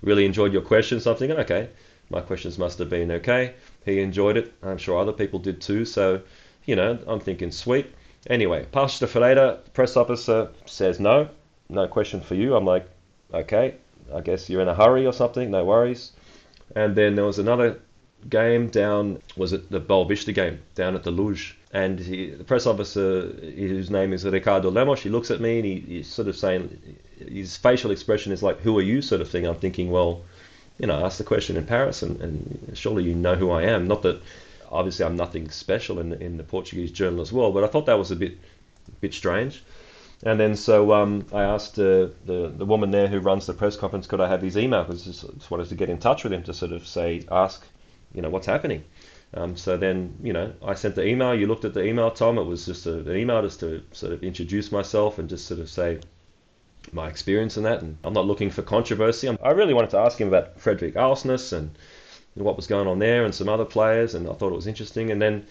really 0.00 0.24
enjoyed 0.24 0.52
your 0.52 0.62
question 0.62 0.98
so 0.98 1.12
I'm 1.12 1.18
thinking 1.18 1.38
okay 1.40 1.68
my 2.10 2.20
questions 2.20 2.58
must 2.58 2.78
have 2.78 2.90
been 2.90 3.10
okay. 3.10 3.54
He 3.84 4.00
enjoyed 4.00 4.36
it. 4.36 4.52
I'm 4.62 4.78
sure 4.78 4.98
other 4.98 5.12
people 5.12 5.38
did 5.38 5.60
too. 5.60 5.84
So, 5.84 6.20
you 6.66 6.76
know, 6.76 6.98
I'm 7.06 7.20
thinking, 7.20 7.50
sweet. 7.50 7.92
Anyway, 8.28 8.66
Paços 8.72 9.08
Ferreira, 9.08 9.58
press 9.72 9.96
officer, 9.96 10.48
says 10.66 11.00
no, 11.00 11.28
no 11.68 11.88
question 11.88 12.20
for 12.20 12.34
you. 12.34 12.54
I'm 12.54 12.64
like, 12.64 12.88
okay, 13.34 13.74
I 14.14 14.20
guess 14.20 14.48
you're 14.48 14.62
in 14.62 14.68
a 14.68 14.74
hurry 14.74 15.06
or 15.06 15.12
something, 15.12 15.50
no 15.50 15.64
worries. 15.64 16.12
And 16.76 16.94
then 16.94 17.16
there 17.16 17.24
was 17.24 17.38
another 17.38 17.80
game 18.28 18.68
down, 18.68 19.20
was 19.36 19.52
it 19.52 19.70
the 19.70 19.80
Boavista 19.80 20.32
game 20.32 20.60
down 20.74 20.94
at 20.94 21.02
the 21.02 21.10
Luz? 21.10 21.52
And 21.72 21.98
he, 21.98 22.30
the 22.30 22.44
press 22.44 22.66
officer, 22.66 23.28
whose 23.28 23.90
name 23.90 24.12
is 24.12 24.24
Ricardo 24.24 24.70
Lemos, 24.70 25.00
he 25.00 25.08
looks 25.08 25.30
at 25.30 25.40
me 25.40 25.56
and 25.56 25.64
he, 25.64 25.80
he's 25.80 26.06
sort 26.06 26.28
of 26.28 26.36
saying, 26.36 26.98
his 27.18 27.56
facial 27.56 27.90
expression 27.90 28.30
is 28.30 28.42
like, 28.42 28.60
who 28.60 28.78
are 28.78 28.82
you 28.82 29.02
sort 29.02 29.20
of 29.20 29.30
thing. 29.30 29.46
I'm 29.46 29.56
thinking, 29.56 29.90
well, 29.90 30.22
you 30.78 30.86
know, 30.86 31.04
ask 31.04 31.18
the 31.18 31.24
question 31.24 31.56
in 31.56 31.66
Paris, 31.66 32.02
and, 32.02 32.20
and 32.20 32.72
surely 32.74 33.04
you 33.04 33.14
know 33.14 33.34
who 33.34 33.50
I 33.50 33.62
am. 33.62 33.86
Not 33.86 34.02
that 34.02 34.20
obviously 34.70 35.04
I'm 35.04 35.16
nothing 35.16 35.50
special 35.50 35.98
in 35.98 36.12
in 36.14 36.36
the 36.36 36.44
Portuguese 36.44 36.90
journalist 36.90 37.32
world, 37.32 37.54
but 37.54 37.64
I 37.64 37.68
thought 37.68 37.86
that 37.86 37.98
was 37.98 38.10
a 38.10 38.16
bit 38.16 38.38
bit 39.00 39.14
strange. 39.14 39.62
And 40.24 40.38
then 40.38 40.54
so 40.54 40.92
um, 40.92 41.26
I 41.32 41.42
asked 41.42 41.78
uh, 41.78 42.08
the 42.26 42.52
the 42.56 42.64
woman 42.64 42.90
there 42.90 43.08
who 43.08 43.18
runs 43.18 43.46
the 43.46 43.54
press 43.54 43.76
conference, 43.76 44.06
could 44.06 44.20
I 44.20 44.28
have 44.28 44.42
his 44.42 44.56
email? 44.56 44.84
Because 44.84 45.04
just, 45.04 45.22
just 45.34 45.50
wanted 45.50 45.68
to 45.68 45.74
get 45.74 45.90
in 45.90 45.98
touch 45.98 46.24
with 46.24 46.32
him 46.32 46.44
to 46.44 46.54
sort 46.54 46.72
of 46.72 46.86
say, 46.86 47.24
ask, 47.30 47.64
you 48.14 48.22
know, 48.22 48.30
what's 48.30 48.46
happening. 48.46 48.84
Um, 49.34 49.56
so 49.56 49.76
then, 49.76 50.16
you 50.22 50.32
know, 50.32 50.52
I 50.62 50.74
sent 50.74 50.94
the 50.94 51.06
email. 51.06 51.34
You 51.34 51.46
looked 51.46 51.64
at 51.64 51.74
the 51.74 51.84
email, 51.84 52.10
Tom. 52.10 52.38
It 52.38 52.44
was 52.44 52.66
just 52.66 52.86
a, 52.86 52.98
an 52.98 53.16
email 53.16 53.42
just 53.42 53.60
to 53.60 53.82
sort 53.92 54.12
of 54.12 54.22
introduce 54.22 54.70
myself 54.70 55.18
and 55.18 55.28
just 55.28 55.46
sort 55.46 55.60
of 55.60 55.68
say, 55.68 56.00
my 56.92 57.08
experience 57.08 57.56
in 57.56 57.62
that. 57.64 57.82
And 57.82 57.96
I'm 58.04 58.12
not 58.12 58.26
looking 58.26 58.50
for 58.50 58.62
controversy. 58.62 59.28
i 59.42 59.50
really 59.50 59.74
wanted 59.74 59.90
to 59.90 59.98
ask 59.98 60.20
him 60.20 60.28
about 60.28 60.58
Fredrik 60.60 60.94
Aursnes 60.94 61.52
and 61.52 61.70
what 62.34 62.56
was 62.56 62.66
going 62.66 62.86
on 62.86 62.98
there 62.98 63.24
and 63.24 63.34
some 63.34 63.48
other 63.48 63.64
players. 63.64 64.14
And 64.14 64.28
I 64.28 64.34
thought 64.34 64.52
it 64.52 64.56
was 64.56 64.66
interesting. 64.66 65.10
And 65.10 65.20
then, 65.20 65.46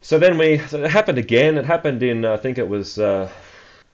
so 0.00 0.18
then 0.18 0.38
we, 0.38 0.58
so 0.58 0.82
it 0.82 0.90
happened 0.90 1.18
again. 1.18 1.56
It 1.56 1.64
happened 1.64 2.02
in, 2.02 2.24
I 2.24 2.36
think 2.36 2.58
it 2.58 2.68
was 2.68 2.98
uh, 2.98 3.30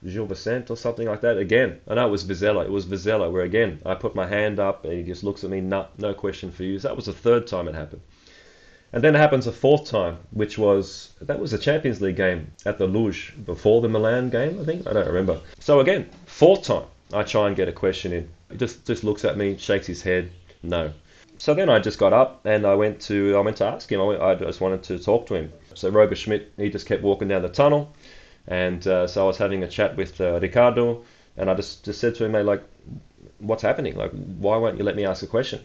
Gil 0.03 0.25
Vicente 0.25 0.71
or 0.71 0.77
something 0.77 1.07
like 1.07 1.21
that. 1.21 1.37
Again, 1.37 1.79
I 1.87 1.95
know 1.95 2.07
it 2.07 2.11
was 2.11 2.23
Vizela. 2.23 2.65
It 2.65 2.71
was 2.71 2.85
Vizela 2.85 3.31
where 3.31 3.43
again, 3.43 3.81
I 3.85 3.95
put 3.95 4.15
my 4.15 4.27
hand 4.27 4.59
up 4.59 4.83
and 4.83 4.93
he 4.93 5.03
just 5.03 5.23
looks 5.23 5.43
at 5.43 5.49
me, 5.49 5.61
no, 5.61 5.87
no 5.97 6.13
question 6.13 6.51
for 6.51 6.63
you. 6.63 6.79
So 6.79 6.87
that 6.87 6.95
was 6.95 7.05
the 7.05 7.13
third 7.13 7.47
time 7.47 7.67
it 7.67 7.75
happened. 7.75 8.01
And 8.93 9.03
then 9.03 9.15
it 9.15 9.19
happens 9.19 9.47
a 9.47 9.51
fourth 9.51 9.85
time, 9.85 10.17
which 10.31 10.57
was 10.57 11.13
that 11.21 11.39
was 11.39 11.51
a 11.51 11.57
Champions 11.57 12.01
League 12.01 12.15
game 12.15 12.51
at 12.65 12.77
the 12.77 12.87
Luz 12.87 13.31
before 13.45 13.81
the 13.81 13.89
Milan 13.89 14.29
game, 14.29 14.59
I 14.61 14.63
think. 14.63 14.87
I 14.87 14.93
don't 14.93 15.07
remember. 15.07 15.41
So 15.59 15.81
again, 15.81 16.09
fourth 16.25 16.63
time 16.63 16.85
I 17.13 17.23
try 17.23 17.47
and 17.47 17.55
get 17.55 17.67
a 17.67 17.73
question 17.73 18.13
in. 18.13 18.29
He 18.49 18.57
just 18.57 18.85
just 18.85 19.03
looks 19.03 19.25
at 19.25 19.37
me, 19.37 19.57
shakes 19.57 19.87
his 19.87 20.01
head, 20.01 20.31
no. 20.63 20.93
So 21.37 21.53
then 21.53 21.69
I 21.69 21.79
just 21.79 21.99
got 21.99 22.13
up 22.13 22.45
and 22.45 22.65
I 22.65 22.75
went 22.75 23.01
to 23.01 23.35
I 23.35 23.41
went 23.41 23.57
to 23.57 23.65
ask 23.65 23.91
him. 23.91 23.99
I, 23.99 24.03
went, 24.05 24.21
I 24.21 24.35
just 24.35 24.61
wanted 24.61 24.83
to 24.83 24.99
talk 24.99 25.27
to 25.27 25.35
him. 25.35 25.51
So 25.73 25.89
Roger 25.89 26.15
Schmidt, 26.15 26.53
he 26.57 26.69
just 26.69 26.87
kept 26.87 27.03
walking 27.03 27.27
down 27.27 27.41
the 27.41 27.49
tunnel, 27.49 27.93
and 28.47 28.85
uh, 28.87 29.05
so 29.05 29.25
I 29.25 29.27
was 29.27 29.37
having 29.37 29.63
a 29.63 29.67
chat 29.67 29.97
with 29.97 30.19
uh, 30.21 30.39
Ricardo, 30.39 31.03
and 31.35 31.49
I 31.49 31.53
just 31.55 31.83
just 31.83 31.99
said 31.99 32.15
to 32.15 32.25
him, 32.25 32.31
mate, 32.31 32.43
like, 32.43 32.63
what's 33.39 33.61
happening? 33.61 33.95
Like, 33.95 34.11
why 34.11 34.57
won't 34.57 34.77
you 34.77 34.85
let 34.85 34.95
me 34.95 35.05
ask 35.05 35.23
a 35.23 35.27
question? 35.27 35.63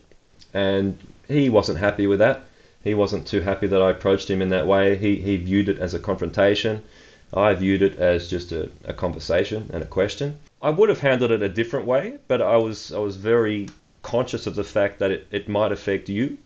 And 0.53 0.99
he 1.29 1.49
wasn't 1.49 1.79
happy 1.79 2.07
with 2.07 2.19
that 2.19 2.45
he 2.83 2.95
wasn't 2.95 3.27
too 3.27 3.40
happy 3.40 3.66
that 3.68 3.83
I 3.83 3.90
approached 3.90 4.29
him 4.29 4.42
in 4.42 4.49
that 4.51 4.66
way. 4.66 4.97
He, 4.97 5.16
he 5.16 5.37
viewed 5.37 5.68
it 5.68 5.79
as 5.79 5.95
a 5.95 5.99
confrontation. 5.99 6.83
I 7.33 7.55
viewed 7.55 7.83
it 7.83 7.99
as 7.99 8.29
just 8.29 8.53
a, 8.53 8.71
a 8.85 8.92
conversation 8.92 9.71
and 9.73 9.83
a 9.83 9.87
question. 9.87 10.38
I 10.61 10.71
would 10.71 10.88
have 10.88 11.01
handled 11.01 11.31
it 11.31 11.42
a 11.42 11.49
different 11.49 11.87
way, 11.87 12.18
but 12.29 12.42
I 12.42 12.57
was 12.57 12.92
I 12.92 12.99
was 12.99 13.16
very 13.16 13.68
conscious 14.03 14.47
of 14.47 14.55
the 14.55 14.64
fact 14.64 14.99
that 14.99 15.11
it, 15.11 15.27
it 15.31 15.49
might 15.49 15.73
affect 15.73 16.09
you. 16.09 16.38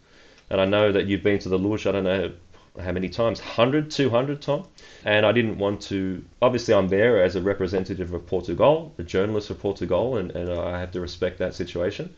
And 0.51 0.61
I 0.61 0.65
know 0.65 0.93
that 0.93 1.07
you've 1.07 1.23
been 1.23 1.39
to 1.41 1.49
the 1.49 1.59
Luz, 1.59 1.87
I 1.87 1.93
don't 1.93 2.05
know 2.05 2.33
how 2.81 2.93
many 2.93 3.09
times, 3.09 3.41
100, 3.41 3.91
200 3.91 4.43
Tom. 4.43 4.67
And 5.05 5.27
I 5.27 5.33
didn't 5.33 5.59
want 5.59 5.81
to, 5.83 6.25
obviously 6.41 6.75
I'm 6.75 6.89
there 6.89 7.23
as 7.23 7.37
a 7.37 7.41
representative 7.41 8.13
of 8.13 8.27
Portugal, 8.27 8.93
a 8.99 9.03
journalist 9.03 9.51
of 9.51 9.59
Portugal, 9.59 10.19
and, 10.19 10.31
and 10.33 10.51
I 10.53 10.79
have 10.79 10.93
to 10.93 11.01
respect 11.01 11.39
that 11.39 11.55
situation. 11.55 12.15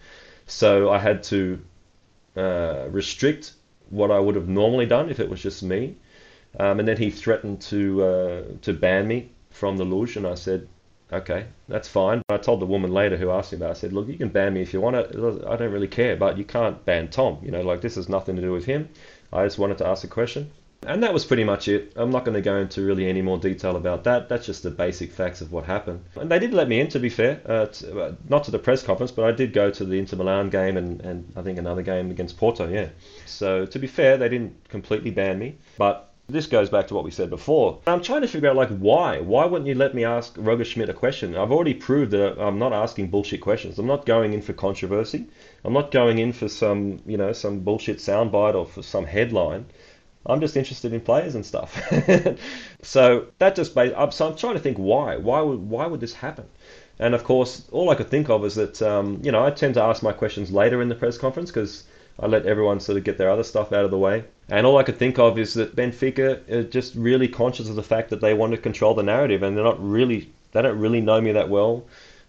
So 0.47 0.91
I 0.91 0.99
had 0.99 1.23
to 1.25 1.61
uh, 2.37 2.87
restrict 2.91 3.53
what 3.91 4.11
I 4.11 4.19
would 4.19 4.35
have 4.35 4.49
normally 4.49 4.87
done 4.87 5.11
if 5.11 5.21
it 5.21 5.29
was 5.29 5.43
just 5.43 5.63
me. 5.63 5.97
Um, 6.59 6.79
and 6.79 6.89
then 6.89 6.97
he 6.97 7.11
threatened 7.11 7.61
to 7.63 8.05
uh, 8.05 8.43
to 8.63 8.73
ban 8.73 9.07
me 9.07 9.31
from 9.51 9.77
the 9.77 9.85
Luz, 9.85 10.17
and 10.17 10.27
I 10.27 10.35
said, 10.35 10.67
okay, 11.13 11.47
that's 11.69 11.89
fine. 11.89 12.23
But 12.27 12.41
I 12.41 12.43
told 12.43 12.61
the 12.61 12.67
woman 12.67 12.93
later 12.93 13.17
who 13.17 13.31
asked 13.31 13.53
me 13.53 13.57
about 13.57 13.69
it, 13.69 13.77
I 13.77 13.81
said, 13.81 13.93
look, 13.93 14.09
you 14.09 14.17
can 14.17 14.29
ban 14.29 14.55
me 14.55 14.63
if 14.63 14.73
you 14.73 14.81
want 14.81 14.97
it. 14.97 15.11
I 15.47 15.57
don't 15.57 15.73
really 15.73 15.89
care, 15.89 16.17
but 16.17 16.39
you 16.39 16.45
can't 16.45 16.85
ban 16.85 17.09
Tom. 17.09 17.39
You 17.43 17.51
know, 17.51 17.63
like 17.63 17.81
this 17.81 17.97
has 17.97 18.09
nothing 18.09 18.37
to 18.37 18.43
do 18.43 18.53
with 18.53 18.65
him. 18.65 18.89
I 19.33 19.45
just 19.45 19.59
wanted 19.59 19.79
to 19.79 19.87
ask 19.87 20.05
a 20.05 20.09
question. 20.09 20.51
And 20.87 21.03
that 21.03 21.13
was 21.13 21.25
pretty 21.25 21.45
much 21.45 21.67
it. 21.67 21.93
I'm 21.97 22.11
not 22.11 22.25
going 22.25 22.37
to 22.37 22.41
go 22.41 22.57
into 22.57 22.87
really 22.87 23.09
any 23.09 23.21
more 23.21 23.37
detail 23.37 23.77
about 23.77 24.05
that. 24.05 24.29
That's 24.29 24.47
just 24.47 24.63
the 24.63 24.71
basic 24.71 25.11
facts 25.13 25.41
of 25.41 25.53
what 25.53 25.65
happened. 25.65 26.05
And 26.15 26.31
they 26.31 26.39
did 26.39 26.55
let 26.55 26.69
me 26.69 26.81
in, 26.81 26.89
to 26.89 27.01
be 27.01 27.09
fair. 27.11 27.41
Uh, 27.45 27.67
to, 27.67 28.01
uh, 28.01 28.13
not 28.29 28.45
to 28.45 28.51
the 28.51 28.59
press 28.61 28.83
conference, 28.83 29.11
but 29.11 29.25
I 29.25 29.33
did 29.33 29.53
go 29.53 29.71
to 29.71 29.85
the 29.85 29.99
Inter 29.99 30.17
Milan 30.17 30.51
game 30.51 30.77
and, 30.77 31.01
and 31.01 31.33
I 31.37 31.43
think 31.43 31.59
another 31.59 31.83
game 31.83 32.11
against 32.11 32.37
Porto, 32.37 32.69
yeah. 32.69 32.89
So 33.27 33.67
to 33.67 33.79
be 33.79 33.87
fair, 33.89 34.17
they 34.17 34.29
didn't 34.29 34.69
completely 34.69 35.11
ban 35.11 35.39
me. 35.39 35.59
But 35.77 36.09
this 36.29 36.47
goes 36.47 36.69
back 36.69 36.87
to 36.89 36.95
what 36.95 37.05
we 37.05 37.11
said 37.11 37.31
before. 37.31 37.81
I'm 37.87 38.03
trying 38.03 38.21
to 38.21 38.29
figure 38.29 38.51
out 38.51 38.57
like 38.57 38.69
why. 38.69 39.21
Why 39.21 39.47
wouldn't 39.47 39.67
you 39.67 39.75
let 39.75 39.95
me 39.95 40.05
ask 40.05 40.35
Roger 40.37 40.65
Schmidt 40.65 40.91
a 40.91 40.95
question? 40.95 41.35
I've 41.37 41.51
already 41.51 41.75
proved 41.75 42.11
that 42.13 42.39
I'm 42.39 42.59
not 42.59 42.73
asking 42.73 43.09
bullshit 43.09 43.41
questions. 43.41 43.79
I'm 43.79 43.87
not 43.87 44.05
going 44.05 44.33
in 44.35 44.43
for 44.43 44.53
controversy. 44.53 45.27
I'm 45.65 45.73
not 45.73 45.91
going 45.91 46.19
in 46.19 46.33
for 46.33 46.49
some, 46.49 47.01
you 47.07 47.17
know, 47.17 47.33
some 47.33 47.61
bullshit 47.61 47.97
soundbite 47.97 48.55
or 48.55 48.67
for 48.67 48.83
some 48.83 49.07
headline. 49.07 49.67
I'm 50.29 50.41
just 50.41 50.57
interested 50.57 50.93
in 50.93 51.01
players 51.01 51.35
and 51.35 51.45
stuff. 51.45 51.81
so 52.83 53.27
that 53.39 53.57
just 53.57 53.75
made, 53.75 53.95
so 54.11 54.29
I'm 54.29 54.37
trying 54.37 54.55
to 54.55 54.61
think 54.61 54.77
why. 54.77 55.17
Why 55.17 55.41
would 55.41 55.61
why 55.61 55.87
would 55.87 56.01
this 56.01 56.15
happen? 56.15 56.47
And 56.99 57.15
of 57.15 57.25
course, 57.25 57.69
all 57.71 57.91
I 57.91 57.95
could 57.95 58.09
think 58.09 58.29
of 58.29 58.45
is 58.45 58.55
that 58.57 58.83
um, 58.83 59.21
you 59.23 59.33
know 59.33 59.45
I 59.45 59.51
tend 59.51 59.75
to 59.75 59.83
ask 59.83 60.03
my 60.03 60.13
questions 60.13 60.51
later 60.51 60.83
in 60.83 60.89
the 60.89 60.95
press 60.95 61.17
conference 61.17 61.51
because 61.51 61.85
I 62.21 62.27
let 62.27 62.47
everyone 62.47 62.81
sort 62.81 62.99
of 62.99 63.05
get 63.05 63.17
their 63.19 63.31
other 63.31 63.45
stuff 63.45 63.73
out 63.73 63.85
of 63.85 63.91
the 63.91 63.99
way. 63.99 64.25
And 64.49 64.67
all 64.67 64.79
I 64.79 64.83
could 64.83 64.99
think 64.99 65.19
of 65.19 65.39
is 65.39 65.55
that 65.55 65.77
Benfica 65.77 66.51
are 66.51 66.65
just 66.65 66.95
really 66.95 67.29
conscious 67.29 67.69
of 67.69 67.77
the 67.77 67.83
fact 67.83 68.11
that 68.11 68.21
they 68.21 68.35
want 68.35 68.53
to 68.53 68.59
control 68.59 68.95
the 68.95 69.03
narrative, 69.03 69.43
and 69.43 69.57
they're 69.57 69.65
not 69.65 69.83
really 69.83 70.31
they 70.53 70.63
don't 70.63 70.79
really 70.79 71.01
know 71.01 71.21
me 71.21 71.33
that 71.33 71.49
well, 71.49 71.85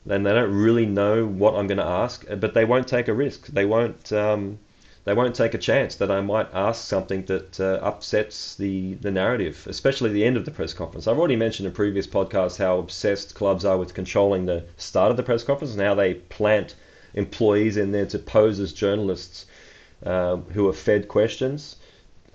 and 0.08 0.26
they 0.26 0.34
don't 0.34 0.54
really 0.54 0.86
know 0.86 1.26
what 1.26 1.56
I'm 1.56 1.68
going 1.68 1.78
to 1.78 1.86
ask, 1.86 2.26
but 2.38 2.54
they 2.54 2.66
won't 2.66 2.88
take 2.88 3.08
a 3.08 3.14
risk. 3.14 3.48
They 3.48 3.66
won't. 3.66 4.12
Um, 4.14 4.60
they 5.10 5.16
won't 5.16 5.34
take 5.34 5.56
a 5.56 5.58
chance 5.58 5.96
that 5.96 6.12
I 6.12 6.22
might 6.22 6.54
ask 6.54 6.86
something 6.86 7.26
that 7.26 7.60
uh, 7.60 7.80
upsets 7.82 8.54
the, 8.54 8.94
the 8.94 9.10
narrative, 9.10 9.66
especially 9.68 10.12
the 10.12 10.24
end 10.24 10.38
of 10.38 10.46
the 10.46 10.52
press 10.52 10.72
conference. 10.72 11.08
I've 11.08 11.18
already 11.18 11.36
mentioned 11.36 11.66
in 11.66 11.74
previous 11.74 12.06
podcasts 12.06 12.60
how 12.60 12.78
obsessed 12.78 13.34
clubs 13.34 13.66
are 13.66 13.80
with 13.80 13.96
controlling 13.96 14.46
the 14.46 14.66
start 14.78 15.10
of 15.10 15.18
the 15.18 15.24
press 15.24 15.44
conference 15.44 15.74
and 15.74 15.82
how 15.82 15.96
they 15.96 16.14
plant 16.14 16.76
employees 17.16 17.76
in 17.76 17.92
there 17.92 18.06
to 18.06 18.20
pose 18.20 18.60
as 18.60 18.72
journalists 18.72 19.48
uh, 20.06 20.36
who 20.54 20.68
are 20.70 20.74
fed 20.74 21.08
questions 21.08 21.78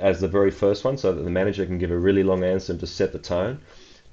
as 0.01 0.21
the 0.21 0.27
very 0.27 0.51
first 0.51 0.83
one 0.83 0.99
so 0.99 1.13
that 1.13 1.23
the 1.23 1.31
manager 1.31 1.65
can 1.65 1.79
give 1.79 1.93
a 1.93 1.97
really 1.97 2.25
long 2.25 2.43
answer 2.43 2.73
and 2.73 2.81
to 2.81 2.89
set 2.89 3.13
the 3.13 3.21
tone. 3.21 3.61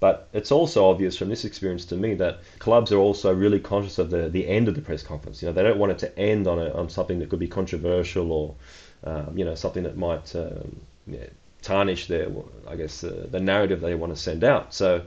But 0.02 0.28
it's 0.34 0.52
also 0.52 0.90
obvious 0.90 1.16
from 1.16 1.30
this 1.30 1.46
experience 1.46 1.86
to 1.86 1.96
me 1.96 2.16
that 2.16 2.40
clubs 2.58 2.92
are 2.92 2.98
also 2.98 3.32
really 3.32 3.60
conscious 3.60 4.00
of 4.00 4.10
the, 4.10 4.30
the 4.30 4.48
end 4.48 4.68
of 4.68 4.74
the 4.74 4.82
press 4.82 5.04
conference. 5.04 5.44
You 5.44 5.48
know, 5.48 5.54
they 5.54 5.62
don't 5.62 5.78
want 5.78 5.92
it 5.92 6.00
to 6.00 6.20
end 6.20 6.48
on, 6.48 6.58
a, 6.58 6.74
on 6.74 6.90
something 6.90 7.20
that 7.20 7.30
could 7.30 7.38
be 7.38 7.48
controversial 7.48 8.32
or, 8.32 8.56
um, 9.04 9.38
you 9.38 9.46
know, 9.46 9.54
something 9.54 9.84
that 9.84 9.98
might 9.98 10.36
um, 10.36 10.82
yeah, 11.06 11.28
tarnish 11.62 12.08
their, 12.08 12.30
I 12.68 12.76
guess, 12.78 13.04
uh, 13.04 13.28
the 13.30 13.40
narrative 13.40 13.80
they 13.80 13.94
want 13.94 14.12
to 14.12 14.20
send 14.20 14.44
out. 14.44 14.74
So 14.74 15.04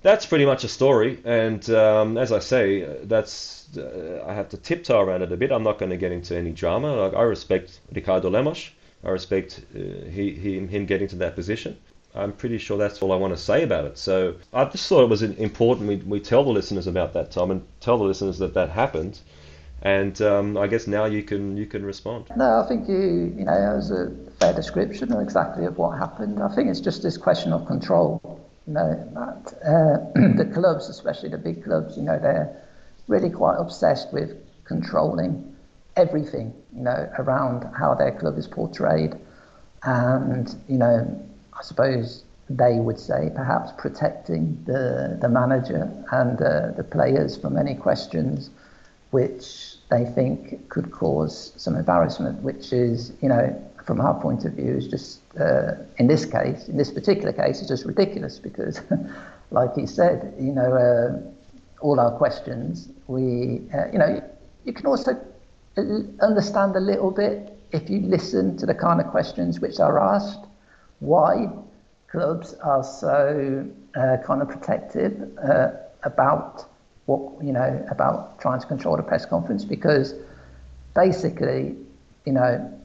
that's 0.00 0.24
pretty 0.24 0.46
much 0.46 0.64
a 0.64 0.68
story. 0.68 1.18
And 1.26 1.68
um, 1.68 2.16
as 2.16 2.32
I 2.32 2.38
say, 2.38 2.84
that's 3.04 3.76
uh, 3.76 4.24
I 4.26 4.32
have 4.32 4.48
to 4.48 4.56
tiptoe 4.56 4.98
around 4.98 5.20
it 5.20 5.30
a 5.30 5.36
bit. 5.36 5.52
I'm 5.52 5.62
not 5.62 5.78
going 5.78 5.90
to 5.90 5.98
get 5.98 6.10
into 6.10 6.34
any 6.34 6.52
drama. 6.52 6.94
Like 6.94 7.14
I 7.14 7.22
respect 7.22 7.80
Ricardo 7.92 8.30
Lemos. 8.30 8.70
I 9.04 9.10
respect 9.10 9.60
uh, 9.74 9.78
he, 10.08 10.32
he, 10.32 10.58
him 10.58 10.86
getting 10.86 11.08
to 11.08 11.16
that 11.16 11.34
position. 11.34 11.76
I'm 12.14 12.32
pretty 12.32 12.58
sure 12.58 12.76
that's 12.76 13.00
all 13.02 13.12
I 13.12 13.16
want 13.16 13.34
to 13.36 13.40
say 13.40 13.62
about 13.62 13.84
it. 13.84 13.96
So 13.96 14.34
I 14.52 14.64
just 14.64 14.88
thought 14.88 15.02
it 15.04 15.08
was 15.08 15.22
important 15.22 15.88
we, 15.88 15.96
we 15.96 16.20
tell 16.20 16.42
the 16.42 16.50
listeners 16.50 16.86
about 16.86 17.12
that, 17.14 17.30
Tom, 17.30 17.50
and 17.50 17.62
tell 17.80 17.98
the 17.98 18.04
listeners 18.04 18.38
that 18.38 18.54
that 18.54 18.70
happened. 18.70 19.20
And 19.82 20.20
um, 20.20 20.56
I 20.58 20.66
guess 20.66 20.86
now 20.86 21.06
you 21.06 21.22
can 21.22 21.56
you 21.56 21.66
can 21.66 21.84
respond. 21.84 22.26
No, 22.36 22.60
I 22.60 22.68
think 22.68 22.88
you 22.88 23.34
you 23.38 23.44
know 23.44 23.52
it 23.52 23.76
was 23.76 23.90
a 23.90 24.12
fair 24.38 24.52
description 24.52 25.12
of 25.12 25.22
exactly 25.22 25.64
of 25.64 25.78
what 25.78 25.98
happened. 25.98 26.42
I 26.42 26.54
think 26.54 26.68
it's 26.68 26.80
just 26.80 27.02
this 27.02 27.16
question 27.16 27.52
of 27.52 27.66
control. 27.66 28.20
You 28.66 28.74
know 28.74 29.10
that 29.14 29.54
uh, 29.64 30.36
the 30.36 30.50
clubs, 30.52 30.90
especially 30.90 31.30
the 31.30 31.38
big 31.38 31.64
clubs, 31.64 31.96
you 31.96 32.02
know 32.02 32.18
they're 32.18 32.54
really 33.08 33.30
quite 33.30 33.56
obsessed 33.56 34.12
with 34.12 34.36
controlling 34.64 35.56
everything. 35.96 36.52
You 36.76 36.82
know 36.82 37.10
around 37.18 37.64
how 37.74 37.94
their 37.94 38.12
club 38.12 38.36
is 38.36 38.46
portrayed, 38.46 39.14
and 39.82 40.54
you 40.68 40.76
know 40.76 41.26
I 41.60 41.62
suppose 41.62 42.24
they 42.48 42.80
would 42.80 42.98
say 42.98 43.30
perhaps 43.34 43.70
protecting 43.76 44.58
the, 44.66 45.18
the 45.20 45.28
manager 45.28 45.92
and 46.10 46.40
uh, 46.40 46.70
the 46.74 46.82
players 46.82 47.36
from 47.36 47.58
any 47.58 47.74
questions 47.74 48.48
which 49.10 49.74
they 49.90 50.06
think 50.06 50.68
could 50.70 50.90
cause 50.90 51.52
some 51.56 51.76
embarrassment, 51.76 52.40
which 52.42 52.72
is, 52.72 53.12
you 53.20 53.28
know, 53.28 53.44
from 53.84 54.00
our 54.00 54.18
point 54.20 54.46
of 54.46 54.54
view, 54.54 54.74
is 54.76 54.88
just, 54.88 55.20
uh, 55.38 55.72
in 55.98 56.06
this 56.06 56.24
case, 56.24 56.66
in 56.68 56.78
this 56.78 56.90
particular 56.90 57.32
case, 57.32 57.58
it's 57.60 57.68
just 57.68 57.84
ridiculous 57.84 58.38
because, 58.38 58.80
like 59.50 59.74
he 59.74 59.86
said, 59.86 60.32
you 60.38 60.52
know, 60.52 60.72
uh, 60.72 61.84
all 61.84 62.00
our 62.00 62.16
questions, 62.16 62.88
we, 63.06 63.60
uh, 63.74 63.86
you 63.92 63.98
know, 63.98 64.22
you 64.64 64.72
can 64.72 64.86
also 64.86 65.12
understand 66.22 66.74
a 66.74 66.80
little 66.80 67.10
bit 67.10 67.52
if 67.72 67.90
you 67.90 68.00
listen 68.00 68.56
to 68.56 68.64
the 68.64 68.74
kind 68.74 69.00
of 69.00 69.06
questions 69.08 69.60
which 69.60 69.78
are 69.78 69.98
asked 69.98 70.46
why 71.00 71.48
clubs 72.08 72.54
are 72.62 72.82
so 72.84 73.66
uh, 73.94 74.16
kind 74.24 74.42
of 74.42 74.48
protective 74.48 75.36
uh, 75.38 75.70
about 76.02 76.64
what 77.06 77.42
you 77.44 77.52
know 77.52 77.86
about 77.90 78.40
trying 78.40 78.60
to 78.60 78.66
control 78.66 78.96
the 78.96 79.02
press 79.02 79.26
conference 79.26 79.64
because 79.64 80.14
basically, 80.94 81.76
you 82.26 82.32
know, 82.32 82.80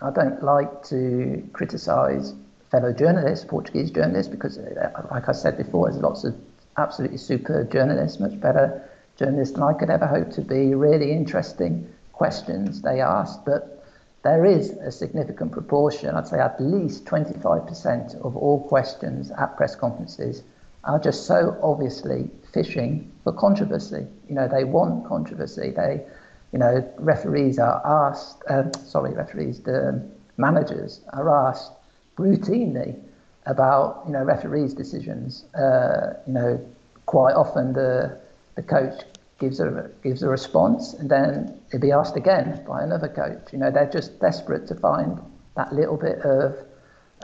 I 0.00 0.10
don't 0.10 0.42
like 0.42 0.84
to 0.84 1.48
criticise 1.52 2.34
fellow 2.70 2.92
journalists, 2.92 3.44
Portuguese 3.44 3.90
journalists, 3.90 4.30
because, 4.30 4.58
uh, 4.58 5.06
like 5.10 5.28
I 5.28 5.32
said 5.32 5.56
before, 5.56 5.90
there's 5.90 6.02
lots 6.02 6.24
of 6.24 6.34
absolutely 6.76 7.18
super 7.18 7.64
journalists, 7.64 8.20
much 8.20 8.38
better 8.40 8.88
journalists 9.16 9.54
than 9.54 9.64
I 9.64 9.72
could 9.72 9.90
ever 9.90 10.06
hope 10.06 10.30
to 10.32 10.42
be. 10.42 10.74
Really 10.74 11.10
interesting 11.10 11.88
questions 12.12 12.82
they 12.82 13.00
asked, 13.00 13.44
but 13.44 13.77
there 14.22 14.44
is 14.44 14.70
a 14.70 14.90
significant 14.90 15.52
proportion, 15.52 16.14
I'd 16.14 16.26
say 16.26 16.38
at 16.38 16.60
least 16.60 17.04
25% 17.04 18.14
of 18.24 18.36
all 18.36 18.66
questions 18.68 19.30
at 19.30 19.56
press 19.56 19.74
conferences 19.74 20.42
are 20.84 20.98
just 20.98 21.26
so 21.26 21.56
obviously 21.62 22.30
fishing 22.52 23.12
for 23.22 23.32
controversy. 23.32 24.06
You 24.28 24.34
know, 24.34 24.48
they 24.48 24.64
want 24.64 25.06
controversy. 25.06 25.70
They, 25.70 26.04
you 26.52 26.58
know, 26.58 26.88
referees 26.98 27.58
are 27.58 27.80
asked, 27.84 28.42
um, 28.48 28.72
sorry, 28.74 29.12
referees, 29.12 29.60
the 29.60 30.04
managers 30.36 31.02
are 31.12 31.48
asked 31.48 31.72
routinely 32.16 33.00
about, 33.46 34.02
you 34.06 34.12
know, 34.12 34.24
referees' 34.24 34.74
decisions. 34.74 35.44
Uh, 35.54 36.14
you 36.26 36.32
know, 36.32 36.68
quite 37.06 37.34
often 37.34 37.72
the 37.72 38.18
the 38.56 38.62
coach 38.62 39.04
gives 39.38 39.60
a 39.60 39.90
gives 40.02 40.22
a 40.22 40.28
response, 40.28 40.94
and 40.94 41.10
then 41.10 41.60
it'll 41.68 41.80
be 41.80 41.92
asked 41.92 42.16
again 42.16 42.62
by 42.66 42.82
another 42.82 43.08
coach. 43.08 43.52
You 43.52 43.58
know, 43.58 43.70
they're 43.70 43.90
just 43.90 44.20
desperate 44.20 44.66
to 44.68 44.74
find 44.74 45.20
that 45.56 45.72
little 45.72 45.96
bit 45.96 46.18
of 46.20 46.56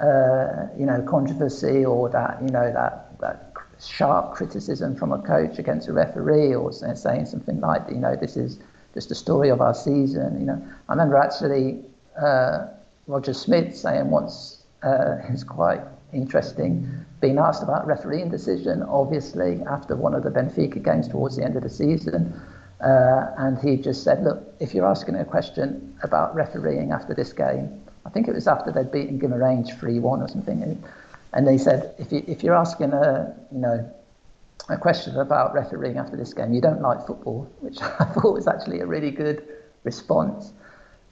uh, 0.00 0.66
you 0.78 0.86
know 0.86 1.02
controversy 1.08 1.84
or 1.84 2.08
that 2.10 2.38
you 2.42 2.50
know 2.50 2.72
that 2.72 3.18
that 3.20 3.52
sharp 3.84 4.34
criticism 4.34 4.94
from 4.94 5.12
a 5.12 5.18
coach 5.22 5.58
against 5.58 5.88
a 5.88 5.92
referee 5.92 6.54
or 6.54 6.72
saying 6.72 7.26
something 7.26 7.60
like 7.60 7.82
you 7.88 7.96
know 7.96 8.16
this 8.16 8.36
is 8.36 8.58
just 8.94 9.08
the 9.08 9.14
story 9.14 9.48
of 9.48 9.60
our 9.60 9.74
season. 9.74 10.38
You 10.40 10.46
know, 10.46 10.68
I 10.88 10.92
remember 10.92 11.16
actually 11.16 11.84
uh, 12.20 12.66
Roger 13.06 13.34
Schmidt 13.34 13.76
saying 13.76 14.10
once 14.10 14.62
uh, 14.82 15.16
it's 15.28 15.44
quite 15.44 15.80
interesting 16.14 16.88
being 17.20 17.38
asked 17.38 17.62
about 17.62 17.86
refereeing 17.86 18.28
decision, 18.28 18.82
obviously, 18.82 19.60
after 19.68 19.96
one 19.96 20.14
of 20.14 20.22
the 20.22 20.30
Benfica 20.30 20.82
games 20.82 21.08
towards 21.08 21.36
the 21.36 21.44
end 21.44 21.56
of 21.56 21.62
the 21.62 21.70
season. 21.70 22.38
Uh, 22.80 23.30
and 23.38 23.58
he 23.58 23.76
just 23.76 24.04
said, 24.04 24.22
Look, 24.22 24.42
if 24.60 24.74
you're 24.74 24.86
asking 24.86 25.14
a 25.16 25.24
question 25.24 25.96
about 26.02 26.34
refereeing 26.34 26.92
after 26.92 27.14
this 27.14 27.32
game, 27.32 27.82
I 28.04 28.10
think 28.10 28.28
it 28.28 28.34
was 28.34 28.46
after 28.46 28.70
they'd 28.70 28.92
beaten 28.92 29.18
Guimarães 29.18 29.78
3 29.78 29.98
1 29.98 30.22
or 30.22 30.28
something. 30.28 30.82
And 31.32 31.48
they 31.48 31.58
said, 31.58 31.94
if, 31.98 32.12
you, 32.12 32.22
if 32.28 32.42
you're 32.44 32.54
asking 32.54 32.92
a, 32.92 33.34
you 33.50 33.58
know, 33.58 33.90
a 34.68 34.76
question 34.76 35.16
about 35.18 35.52
refereeing 35.52 35.98
after 35.98 36.16
this 36.16 36.32
game, 36.32 36.54
you 36.54 36.60
don't 36.60 36.80
like 36.80 37.06
football, 37.06 37.50
which 37.60 37.80
I 37.80 38.04
thought 38.04 38.34
was 38.34 38.46
actually 38.46 38.80
a 38.80 38.86
really 38.86 39.10
good 39.10 39.46
response. 39.82 40.52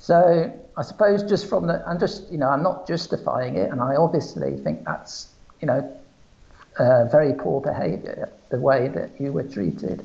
So 0.02 0.52
I 0.76 0.82
suppose 0.82 1.22
just 1.22 1.48
from 1.48 1.68
the, 1.68 1.80
I'm 1.86 2.00
just, 2.00 2.28
you 2.28 2.36
know, 2.36 2.48
I'm 2.48 2.64
not 2.64 2.88
justifying 2.88 3.54
it, 3.54 3.70
and 3.70 3.80
I 3.80 3.94
obviously 3.94 4.56
think 4.56 4.84
that's, 4.84 5.28
you 5.60 5.66
know, 5.66 5.96
uh, 6.76 7.04
very 7.04 7.34
poor 7.34 7.60
behaviour, 7.60 8.28
the 8.50 8.58
way 8.58 8.88
that 8.88 9.12
you 9.20 9.30
were 9.32 9.44
treated 9.44 10.04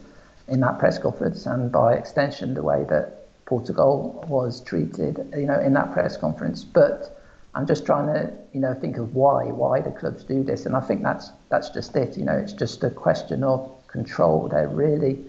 in 0.50 0.60
that 0.60 0.78
press 0.78 1.00
conference, 1.00 1.48
and 1.48 1.72
by 1.72 1.96
extension, 1.96 2.54
the 2.54 2.62
way 2.62 2.86
that 2.90 3.26
Portugal 3.48 4.24
was 4.28 4.62
treated, 4.62 5.34
you 5.36 5.48
know, 5.48 5.60
in 5.60 5.74
that 5.74 5.92
press 5.94 6.16
conference. 6.16 6.64
But 6.64 7.20
I'm 7.56 7.66
just 7.66 7.84
trying 7.84 8.14
to, 8.14 8.32
you 8.54 8.60
know, 8.60 8.76
think 8.76 8.98
of 8.98 9.16
why, 9.16 9.46
why 9.46 9.82
the 9.82 9.90
clubs 9.90 10.24
do 10.24 10.44
this, 10.44 10.68
and 10.68 10.76
I 10.76 10.82
think 10.82 11.02
that's 11.02 11.32
that's 11.50 11.72
just 11.72 11.96
it. 11.96 12.16
You 12.18 12.26
know, 12.26 12.38
it's 12.38 12.54
just 12.54 12.84
a 12.84 12.92
question 12.92 13.44
of 13.44 13.68
control. 13.88 14.48
They're 14.48 14.70
really, 14.70 15.26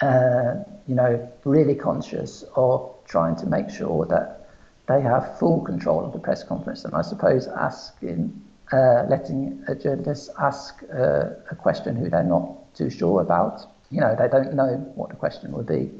uh, 0.00 0.62
you 0.86 0.94
know, 0.94 1.28
really 1.42 1.74
conscious 1.74 2.44
of 2.54 2.92
trying 3.06 3.36
to 3.36 3.46
make 3.46 3.70
sure 3.70 4.06
that 4.06 4.48
they 4.88 5.00
have 5.00 5.38
full 5.38 5.60
control 5.62 6.04
of 6.04 6.12
the 6.12 6.18
press 6.18 6.42
conference. 6.44 6.84
And 6.84 6.94
I 6.94 7.02
suppose 7.02 7.48
asking, 7.48 8.40
uh, 8.72 9.04
letting 9.08 9.64
a 9.68 9.74
journalist 9.74 10.30
ask 10.38 10.82
uh, 10.92 11.30
a 11.50 11.56
question 11.56 11.96
who 11.96 12.08
they're 12.08 12.22
not 12.22 12.74
too 12.74 12.90
sure 12.90 13.20
about, 13.20 13.62
you 13.90 14.00
know, 14.00 14.14
they 14.16 14.28
don't 14.28 14.54
know 14.54 14.76
what 14.94 15.10
the 15.10 15.16
question 15.16 15.52
would 15.52 15.66
be. 15.66 15.90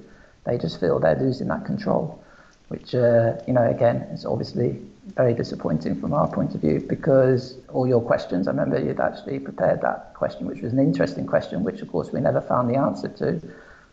They 0.44 0.58
just 0.58 0.78
feel 0.78 0.98
they're 1.00 1.18
losing 1.18 1.48
that 1.48 1.64
control, 1.64 2.22
which, 2.68 2.94
uh, 2.94 3.34
you 3.46 3.52
know, 3.52 3.64
again, 3.68 3.96
is 4.12 4.24
obviously 4.24 4.80
very 5.14 5.34
disappointing 5.34 6.00
from 6.00 6.12
our 6.12 6.28
point 6.28 6.54
of 6.54 6.60
view 6.60 6.84
because 6.88 7.56
all 7.68 7.86
your 7.86 8.00
questions, 8.00 8.48
I 8.48 8.50
remember 8.50 8.80
you'd 8.80 9.00
actually 9.00 9.38
prepared 9.38 9.80
that 9.82 10.14
question, 10.14 10.46
which 10.46 10.62
was 10.62 10.72
an 10.72 10.80
interesting 10.80 11.26
question, 11.26 11.62
which 11.62 11.80
of 11.80 11.90
course 11.90 12.10
we 12.12 12.20
never 12.20 12.40
found 12.40 12.68
the 12.68 12.76
answer 12.76 13.08
to, 13.08 13.40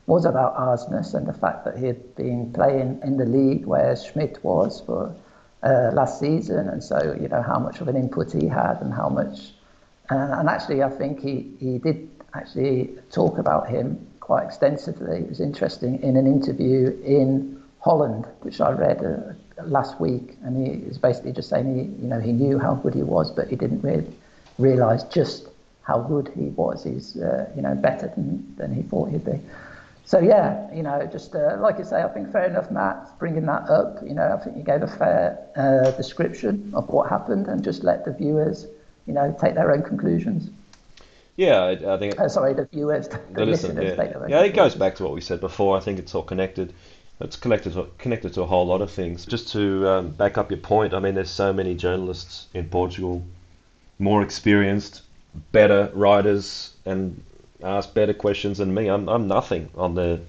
was 0.05 0.25
about 0.25 0.55
Aursnes 0.57 1.13
and 1.13 1.25
the 1.25 1.33
fact 1.33 1.63
that 1.65 1.77
he 1.77 1.85
had 1.85 2.15
been 2.15 2.51
playing 2.51 2.99
in 3.03 3.17
the 3.17 3.25
league 3.25 3.65
where 3.65 3.95
Schmidt 3.95 4.43
was 4.43 4.81
for 4.81 5.15
uh, 5.63 5.91
last 5.93 6.19
season, 6.19 6.67
and 6.67 6.83
so 6.83 7.15
you 7.19 7.27
know 7.29 7.41
how 7.41 7.57
much 7.57 7.79
of 7.79 7.87
an 7.87 7.95
input 7.95 8.33
he 8.33 8.47
had 8.47 8.81
and 8.81 8.93
how 8.93 9.07
much. 9.07 9.53
Uh, 10.11 10.35
and 10.39 10.49
actually, 10.49 10.83
I 10.83 10.89
think 10.89 11.21
he, 11.21 11.55
he 11.59 11.77
did 11.77 12.09
actually 12.33 12.89
talk 13.11 13.37
about 13.37 13.69
him 13.69 14.05
quite 14.19 14.43
extensively. 14.45 15.19
It 15.19 15.29
was 15.29 15.39
interesting 15.39 16.01
in 16.01 16.17
an 16.17 16.27
interview 16.27 16.97
in 17.05 17.61
Holland, 17.79 18.25
which 18.41 18.59
I 18.59 18.71
read 18.71 19.03
uh, 19.03 19.63
last 19.63 20.01
week, 20.01 20.37
and 20.43 20.67
he 20.67 20.85
was 20.85 20.97
basically 20.97 21.31
just 21.31 21.49
saying 21.49 21.75
he, 21.75 22.03
you 22.03 22.09
know, 22.09 22.19
he 22.19 22.33
knew 22.33 22.59
how 22.59 22.75
good 22.75 22.93
he 22.93 23.03
was, 23.03 23.31
but 23.31 23.47
he 23.47 23.55
didn't 23.55 23.81
really 23.81 24.07
realize 24.57 25.03
just 25.05 25.47
how 25.83 25.99
good 25.99 26.29
he 26.35 26.45
was. 26.49 26.83
He's, 26.83 27.17
uh, 27.17 27.49
you 27.55 27.61
know, 27.61 27.75
better 27.75 28.07
than, 28.15 28.55
than 28.57 28.73
he 28.73 28.83
thought 28.83 29.09
he'd 29.09 29.25
be. 29.25 29.39
So 30.05 30.19
yeah, 30.19 30.71
you 30.73 30.83
know, 30.83 31.07
just 31.11 31.33
uh, 31.33 31.57
like 31.59 31.77
you 31.77 31.85
say, 31.85 32.03
I 32.03 32.07
think 32.09 32.31
fair 32.31 32.45
enough, 32.45 32.69
Matt, 32.69 33.17
bringing 33.19 33.45
that 33.45 33.69
up. 33.69 33.99
You 34.05 34.13
know, 34.13 34.37
I 34.37 34.43
think 34.43 34.57
you 34.57 34.63
gave 34.63 34.83
a 34.83 34.87
fair 34.87 35.39
uh, 35.55 35.91
description 35.91 36.71
of 36.75 36.89
what 36.89 37.09
happened, 37.09 37.47
and 37.47 37.63
just 37.63 37.83
let 37.83 38.03
the 38.05 38.13
viewers, 38.13 38.67
you 39.07 39.13
know, 39.13 39.35
take 39.39 39.55
their 39.55 39.71
own 39.71 39.81
conclusions. 39.81 40.49
Yeah, 41.37 41.61
I, 41.61 41.95
I 41.95 41.97
think. 41.97 42.19
Uh, 42.19 42.27
sorry, 42.27 42.53
the 42.53 42.65
viewers, 42.65 43.07
the, 43.07 43.21
the 43.31 43.45
listeners, 43.45 43.83
yeah. 43.83 43.95
take 43.95 44.11
their 44.11 44.23
own. 44.23 44.29
Yeah, 44.29 44.41
it 44.43 44.53
goes 44.53 44.75
back 44.75 44.95
to 44.95 45.03
what 45.03 45.13
we 45.13 45.21
said 45.21 45.39
before. 45.39 45.77
I 45.77 45.79
think 45.79 45.99
it's 45.99 46.13
all 46.13 46.23
connected 46.23 46.73
it's 47.19 47.35
connected 47.35 47.73
to, 47.73 47.87
connected 47.97 48.33
to 48.33 48.41
a 48.41 48.45
whole 48.45 48.65
lot 48.65 48.81
of 48.81 48.91
things. 48.91 49.25
Just 49.25 49.51
to 49.53 49.87
um, 49.87 50.09
back 50.09 50.37
up 50.37 50.51
your 50.51 50.59
point, 50.59 50.93
I 50.93 50.99
mean, 50.99 51.15
there's 51.15 51.29
so 51.29 51.53
many 51.53 51.75
journalists 51.75 52.47
in 52.53 52.67
Portugal, 52.69 53.23
more 53.99 54.21
experienced, 54.21 55.03
better 55.51 55.89
writers, 55.93 56.73
and 56.85 57.23
ask 57.63 57.93
better 57.93 58.13
questions 58.13 58.57
than 58.57 58.73
me. 58.73 58.87
I'm, 58.87 59.07
I'm 59.09 59.27
nothing 59.27 59.69
on 59.75 59.95
the 59.95 60.21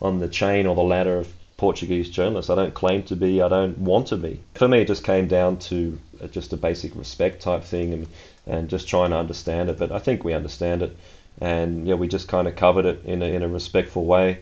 on 0.00 0.18
the 0.18 0.28
chain 0.28 0.66
or 0.66 0.74
the 0.74 0.82
ladder 0.82 1.18
of 1.18 1.32
Portuguese 1.56 2.10
journalists. 2.10 2.50
I 2.50 2.54
don't 2.54 2.74
claim 2.74 3.02
to 3.04 3.16
be. 3.16 3.40
I 3.40 3.48
don't 3.48 3.78
want 3.78 4.08
to 4.08 4.16
be. 4.16 4.40
For 4.54 4.68
me, 4.68 4.80
it 4.80 4.88
just 4.88 5.04
came 5.04 5.26
down 5.26 5.58
to 5.70 5.98
just 6.30 6.52
a 6.52 6.56
basic 6.56 6.94
respect 6.94 7.42
type 7.42 7.64
thing 7.64 7.92
and 7.92 8.06
and 8.46 8.68
just 8.68 8.88
trying 8.88 9.10
to 9.10 9.16
understand 9.16 9.70
it. 9.70 9.78
But 9.78 9.92
I 9.92 9.98
think 9.98 10.24
we 10.24 10.34
understand 10.34 10.82
it, 10.82 10.96
and 11.40 11.86
yeah, 11.86 11.94
we 11.94 12.08
just 12.08 12.28
kind 12.28 12.46
of 12.46 12.56
covered 12.56 12.86
it 12.86 13.04
in 13.04 13.22
a 13.22 13.26
in 13.26 13.42
a 13.42 13.48
respectful 13.48 14.04
way 14.04 14.40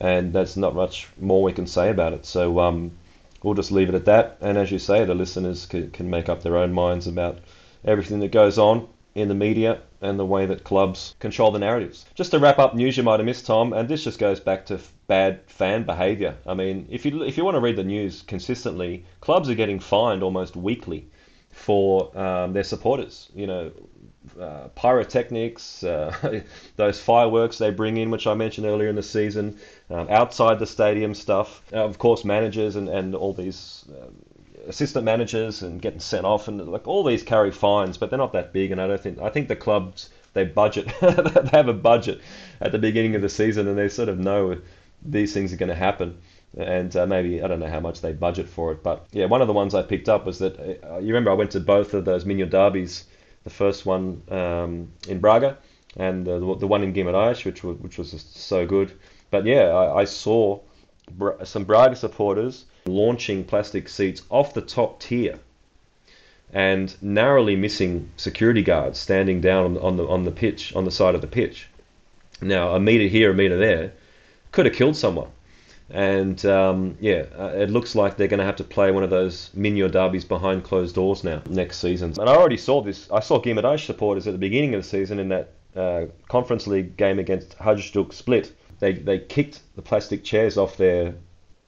and 0.00 0.32
that's 0.32 0.56
not 0.56 0.74
much 0.74 1.08
more 1.20 1.42
we 1.42 1.52
can 1.52 1.66
say 1.66 1.90
about 1.90 2.12
it. 2.12 2.26
So 2.26 2.60
um, 2.60 2.92
we'll 3.42 3.54
just 3.54 3.72
leave 3.72 3.88
it 3.88 3.94
at 3.94 4.06
that. 4.06 4.38
And 4.40 4.58
as 4.58 4.70
you 4.70 4.78
say, 4.78 5.04
the 5.04 5.14
listeners 5.14 5.66
can, 5.66 5.90
can 5.90 6.10
make 6.10 6.28
up 6.28 6.42
their 6.42 6.56
own 6.56 6.72
minds 6.72 7.06
about 7.06 7.38
everything 7.84 8.20
that 8.20 8.32
goes 8.32 8.58
on 8.58 8.88
in 9.14 9.28
the 9.28 9.34
media 9.34 9.80
and 10.04 10.18
the 10.18 10.26
way 10.26 10.46
that 10.46 10.64
clubs 10.64 11.16
control 11.18 11.50
the 11.50 11.58
narratives. 11.58 12.04
Just 12.14 12.30
to 12.30 12.38
wrap 12.38 12.58
up 12.58 12.74
news 12.74 12.96
you 12.96 13.02
might 13.02 13.20
have 13.20 13.26
missed, 13.26 13.46
Tom, 13.46 13.72
and 13.72 13.88
this 13.88 14.04
just 14.04 14.18
goes 14.18 14.40
back 14.40 14.66
to 14.66 14.78
bad 15.06 15.40
fan 15.46 15.84
behaviour. 15.84 16.36
I 16.46 16.54
mean, 16.54 16.86
if 16.90 17.04
you 17.04 17.22
if 17.22 17.36
you 17.36 17.44
want 17.44 17.56
to 17.56 17.60
read 17.60 17.76
the 17.76 17.84
news 17.84 18.22
consistently, 18.22 19.04
clubs 19.20 19.48
are 19.48 19.54
getting 19.54 19.80
fined 19.80 20.22
almost 20.22 20.56
weekly 20.56 21.08
for 21.50 22.16
um, 22.18 22.52
their 22.52 22.64
supporters. 22.64 23.30
You 23.34 23.46
know, 23.46 23.72
uh, 24.40 24.68
pyrotechnics, 24.74 25.84
uh, 25.84 26.42
those 26.76 27.00
fireworks 27.00 27.58
they 27.58 27.70
bring 27.70 27.96
in, 27.96 28.10
which 28.10 28.26
I 28.26 28.34
mentioned 28.34 28.66
earlier 28.66 28.88
in 28.88 28.96
the 28.96 29.02
season, 29.02 29.58
um, 29.90 30.08
outside 30.10 30.58
the 30.58 30.66
stadium 30.66 31.14
stuff. 31.14 31.62
Uh, 31.72 31.84
of 31.84 31.98
course, 31.98 32.24
managers 32.24 32.76
and, 32.76 32.88
and 32.88 33.14
all 33.14 33.32
these 33.32 33.84
um, 33.90 34.14
assistant 34.68 35.04
managers 35.04 35.62
and 35.62 35.80
getting 35.80 36.00
sent 36.00 36.24
off, 36.24 36.48
and 36.48 36.66
like 36.68 36.86
all 36.86 37.04
these 37.04 37.22
carry 37.22 37.50
fines, 37.50 37.96
but 37.96 38.10
they're 38.10 38.18
not 38.18 38.32
that 38.32 38.52
big. 38.52 38.70
And 38.70 38.80
I 38.80 38.86
don't 38.86 39.00
think 39.00 39.20
I 39.20 39.30
think 39.30 39.48
the 39.48 39.56
clubs 39.56 40.10
they 40.32 40.44
budget 40.44 40.86
they 41.00 41.48
have 41.52 41.68
a 41.68 41.74
budget 41.74 42.20
at 42.60 42.72
the 42.72 42.78
beginning 42.78 43.14
of 43.14 43.22
the 43.22 43.28
season, 43.28 43.68
and 43.68 43.78
they 43.78 43.88
sort 43.88 44.08
of 44.08 44.18
know 44.18 44.58
these 45.04 45.32
things 45.32 45.52
are 45.52 45.56
going 45.56 45.68
to 45.68 45.74
happen. 45.74 46.18
And 46.56 46.94
uh, 46.94 47.06
maybe 47.06 47.42
I 47.42 47.48
don't 47.48 47.58
know 47.58 47.68
how 47.68 47.80
much 47.80 48.00
they 48.00 48.12
budget 48.12 48.48
for 48.48 48.70
it, 48.72 48.82
but 48.82 49.06
yeah, 49.10 49.26
one 49.26 49.40
of 49.40 49.48
the 49.48 49.52
ones 49.52 49.74
I 49.74 49.82
picked 49.82 50.08
up 50.08 50.24
was 50.24 50.38
that 50.38 50.58
uh, 50.58 50.98
you 50.98 51.08
remember 51.08 51.30
I 51.30 51.34
went 51.34 51.50
to 51.52 51.60
both 51.60 51.94
of 51.94 52.04
those 52.04 52.24
Minho 52.24 52.46
derbies 52.46 53.06
the 53.42 53.50
first 53.50 53.84
one 53.86 54.22
um, 54.30 54.92
in 55.08 55.18
Braga 55.18 55.58
and 55.96 56.26
uh, 56.28 56.38
the, 56.38 56.56
the 56.58 56.66
one 56.66 56.82
in 56.82 56.92
Guimarães, 56.92 57.44
which 57.44 57.62
was, 57.62 57.76
which 57.78 57.98
was 57.98 58.24
so 58.34 58.66
good. 58.66 58.92
But 59.30 59.46
yeah, 59.46 59.64
I, 59.64 60.00
I 60.00 60.04
saw 60.04 60.60
some 61.44 61.64
Braga 61.64 61.96
supporters 61.96 62.64
launching 62.86 63.44
plastic 63.44 63.88
seats 63.88 64.22
off 64.30 64.54
the 64.54 64.60
top 64.60 65.00
tier 65.00 65.38
and 66.52 66.94
narrowly 67.02 67.56
missing 67.56 68.08
security 68.16 68.62
guards 68.62 68.98
standing 68.98 69.40
down 69.40 69.76
on 69.78 69.96
the, 69.96 70.06
on 70.06 70.24
the 70.24 70.30
pitch 70.30 70.74
on 70.76 70.84
the 70.84 70.90
side 70.90 71.14
of 71.14 71.20
the 71.20 71.26
pitch. 71.26 71.68
Now 72.40 72.74
a 72.74 72.80
meter 72.80 73.08
here, 73.08 73.30
a 73.30 73.34
meter 73.34 73.56
there, 73.56 73.92
could 74.52 74.66
have 74.66 74.74
killed 74.74 74.96
someone. 74.96 75.28
And 75.90 76.44
um, 76.46 76.96
yeah, 77.00 77.26
uh, 77.38 77.48
it 77.48 77.70
looks 77.70 77.94
like 77.94 78.16
they're 78.16 78.28
going 78.28 78.40
to 78.40 78.46
have 78.46 78.56
to 78.56 78.64
play 78.64 78.90
one 78.90 79.02
of 79.02 79.10
those 79.10 79.50
Minho 79.54 79.88
derbies 79.88 80.24
behind 80.24 80.64
closed 80.64 80.94
doors 80.94 81.24
now 81.24 81.42
next 81.48 81.78
season. 81.78 82.14
And 82.18 82.28
I 82.28 82.34
already 82.34 82.56
saw 82.56 82.80
this. 82.80 83.10
I 83.10 83.20
saw 83.20 83.40
Guimarães 83.40 83.84
supporters 83.84 84.26
at 84.26 84.32
the 84.32 84.38
beginning 84.38 84.74
of 84.74 84.82
the 84.82 84.88
season 84.88 85.18
in 85.18 85.28
that 85.28 85.52
uh, 85.76 86.06
Conference 86.28 86.66
League 86.66 86.96
game 86.96 87.18
against 87.18 87.58
Hajduk 87.58 88.12
Split. 88.14 88.52
They 88.78 88.92
they 88.92 89.18
kicked 89.18 89.60
the 89.76 89.82
plastic 89.82 90.24
chairs 90.24 90.56
off 90.56 90.76
their, 90.76 91.14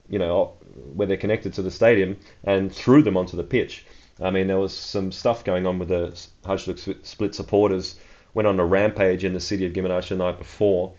you 0.09 0.19
know, 0.19 0.55
where 0.95 1.07
they're 1.07 1.17
connected 1.17 1.53
to 1.55 1.63
the 1.63 1.71
stadium 1.71 2.17
and 2.45 2.73
threw 2.73 3.03
them 3.03 3.17
onto 3.17 3.37
the 3.37 3.43
pitch. 3.43 3.85
I 4.21 4.31
mean, 4.31 4.47
there 4.47 4.59
was 4.59 4.77
some 4.77 5.13
stuff 5.13 5.45
going 5.45 5.67
on 5.67 5.79
with 5.79 5.89
the 5.89 6.19
Hajduk 6.45 7.05
Split 7.05 7.35
supporters. 7.35 7.97
Went 8.35 8.47
on 8.47 8.61
a 8.61 8.65
rampage 8.65 9.25
in 9.25 9.33
the 9.33 9.41
city 9.41 9.67
of 9.67 9.73
Guimarães 9.73 10.09
the 10.09 10.17
night 10.17 10.39
before, 10.39 10.93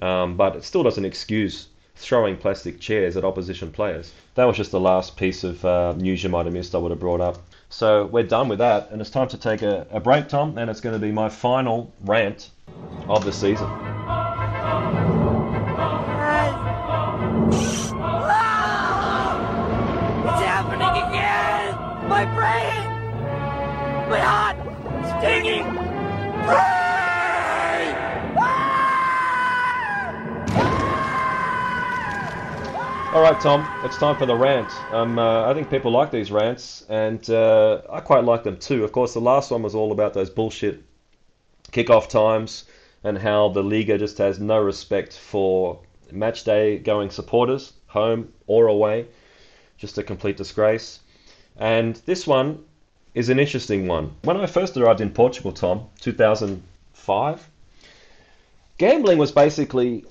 um, 0.00 0.36
but 0.36 0.56
it 0.56 0.64
still 0.64 0.82
doesn't 0.82 1.04
excuse 1.04 1.68
throwing 1.96 2.36
plastic 2.36 2.80
chairs 2.80 3.16
at 3.16 3.24
opposition 3.24 3.70
players. 3.70 4.12
That 4.36 4.44
was 4.44 4.56
just 4.56 4.70
the 4.70 4.80
last 4.80 5.16
piece 5.16 5.44
of 5.44 5.64
uh, 5.64 5.94
news 5.94 6.22
you 6.22 6.30
might 6.30 6.46
have 6.46 6.54
missed 6.54 6.74
I 6.74 6.78
would 6.78 6.90
have 6.90 7.00
brought 7.00 7.20
up. 7.20 7.38
So 7.68 8.06
we're 8.06 8.22
done 8.22 8.48
with 8.48 8.60
that, 8.60 8.90
and 8.90 9.00
it's 9.00 9.10
time 9.10 9.28
to 9.28 9.36
take 9.36 9.62
a, 9.62 9.86
a 9.90 10.00
break, 10.00 10.28
Tom, 10.28 10.56
and 10.56 10.70
it's 10.70 10.80
going 10.80 10.94
to 10.94 11.04
be 11.04 11.12
my 11.12 11.28
final 11.28 11.92
rant 12.04 12.50
of 13.08 13.24
the 13.24 13.32
season. 13.32 13.68
My 22.18 22.24
brain! 22.24 22.82
My 24.10 24.18
hot, 24.18 24.56
stinging 25.20 25.62
brain! 25.62 25.94
All 33.14 33.22
right, 33.22 33.40
Tom, 33.40 33.68
it's 33.84 33.96
time 33.98 34.16
for 34.16 34.26
the 34.26 34.34
rant. 34.34 34.68
Um, 34.92 35.16
uh, 35.16 35.48
I 35.48 35.54
think 35.54 35.70
people 35.70 35.92
like 35.92 36.10
these 36.10 36.32
rants, 36.32 36.84
and 36.88 37.30
uh, 37.30 37.82
I 37.88 38.00
quite 38.00 38.24
like 38.24 38.42
them 38.42 38.56
too. 38.56 38.82
Of 38.82 38.90
course, 38.90 39.14
the 39.14 39.20
last 39.20 39.52
one 39.52 39.62
was 39.62 39.76
all 39.76 39.92
about 39.92 40.12
those 40.12 40.28
bullshit 40.28 40.82
kickoff 41.70 42.08
times 42.08 42.64
and 43.04 43.16
how 43.16 43.50
the 43.50 43.62
Liga 43.62 43.96
just 43.96 44.18
has 44.18 44.40
no 44.40 44.58
respect 44.58 45.16
for 45.16 45.78
match 46.10 46.42
day 46.42 46.78
going 46.80 47.10
supporters, 47.10 47.74
home 47.86 48.32
or 48.48 48.66
away. 48.66 49.06
Just 49.76 49.98
a 49.98 50.02
complete 50.02 50.36
disgrace. 50.36 50.98
And 51.58 51.96
this 52.06 52.26
one 52.26 52.64
is 53.14 53.28
an 53.28 53.40
interesting 53.40 53.88
one. 53.88 54.12
When 54.22 54.36
I 54.36 54.46
first 54.46 54.76
arrived 54.76 55.00
in 55.00 55.10
Portugal, 55.10 55.52
Tom, 55.52 55.86
2005, 56.00 57.50
gambling 58.78 59.18
was 59.18 59.32
basically 59.32 60.04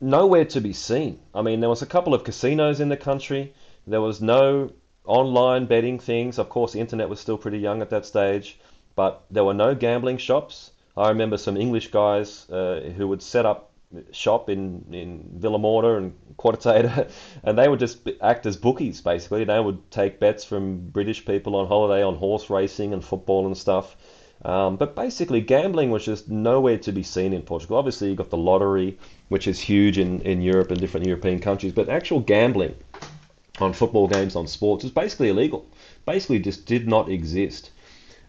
nowhere 0.00 0.44
to 0.44 0.60
be 0.60 0.72
seen. 0.72 1.18
I 1.34 1.42
mean, 1.42 1.60
there 1.60 1.68
was 1.68 1.82
a 1.82 1.86
couple 1.86 2.14
of 2.14 2.22
casinos 2.22 2.80
in 2.80 2.88
the 2.88 2.96
country. 2.96 3.52
There 3.86 4.00
was 4.00 4.20
no 4.20 4.70
online 5.04 5.66
betting 5.66 5.98
things. 5.98 6.38
Of 6.38 6.48
course, 6.48 6.72
the 6.72 6.80
internet 6.80 7.08
was 7.08 7.20
still 7.20 7.38
pretty 7.38 7.58
young 7.58 7.82
at 7.82 7.90
that 7.90 8.06
stage, 8.06 8.58
but 8.94 9.24
there 9.30 9.44
were 9.44 9.54
no 9.54 9.74
gambling 9.74 10.18
shops. 10.18 10.70
I 10.96 11.08
remember 11.08 11.36
some 11.36 11.56
English 11.56 11.90
guys 11.90 12.48
uh, 12.48 12.92
who 12.96 13.08
would 13.08 13.22
set 13.22 13.44
up 13.44 13.70
shop 14.12 14.48
in 14.48 14.84
in 14.92 15.38
Vilamoura 15.38 15.98
and 15.98 16.14
Quarteira, 16.36 17.10
and 17.42 17.58
they 17.58 17.68
would 17.68 17.80
just 17.80 18.08
act 18.20 18.46
as 18.46 18.56
bookies 18.56 19.00
basically. 19.00 19.44
They 19.44 19.60
would 19.60 19.90
take 19.90 20.20
bets 20.20 20.44
from 20.44 20.88
British 20.88 21.24
people 21.24 21.56
on 21.56 21.66
holiday 21.66 22.02
on 22.02 22.16
horse 22.16 22.50
racing 22.50 22.92
and 22.92 23.04
football 23.04 23.46
and 23.46 23.56
stuff. 23.56 23.96
Um, 24.44 24.76
but 24.76 24.94
basically, 24.94 25.40
gambling 25.40 25.90
was 25.90 26.04
just 26.04 26.28
nowhere 26.28 26.78
to 26.78 26.92
be 26.92 27.02
seen 27.02 27.32
in 27.32 27.42
Portugal. 27.42 27.78
Obviously, 27.78 28.10
you 28.10 28.14
got 28.14 28.30
the 28.30 28.36
lottery, 28.36 28.98
which 29.28 29.46
is 29.46 29.58
huge 29.58 29.98
in, 29.98 30.20
in 30.20 30.42
Europe 30.42 30.70
and 30.70 30.80
different 30.80 31.06
European 31.06 31.38
countries, 31.38 31.72
but 31.72 31.88
actual 31.88 32.20
gambling 32.20 32.74
on 33.60 33.72
football 33.72 34.06
games, 34.06 34.36
on 34.36 34.46
sports, 34.46 34.84
is 34.84 34.90
basically 34.90 35.30
illegal. 35.30 35.66
Basically, 36.04 36.38
just 36.40 36.66
did 36.66 36.86
not 36.86 37.08
exist. 37.08 37.70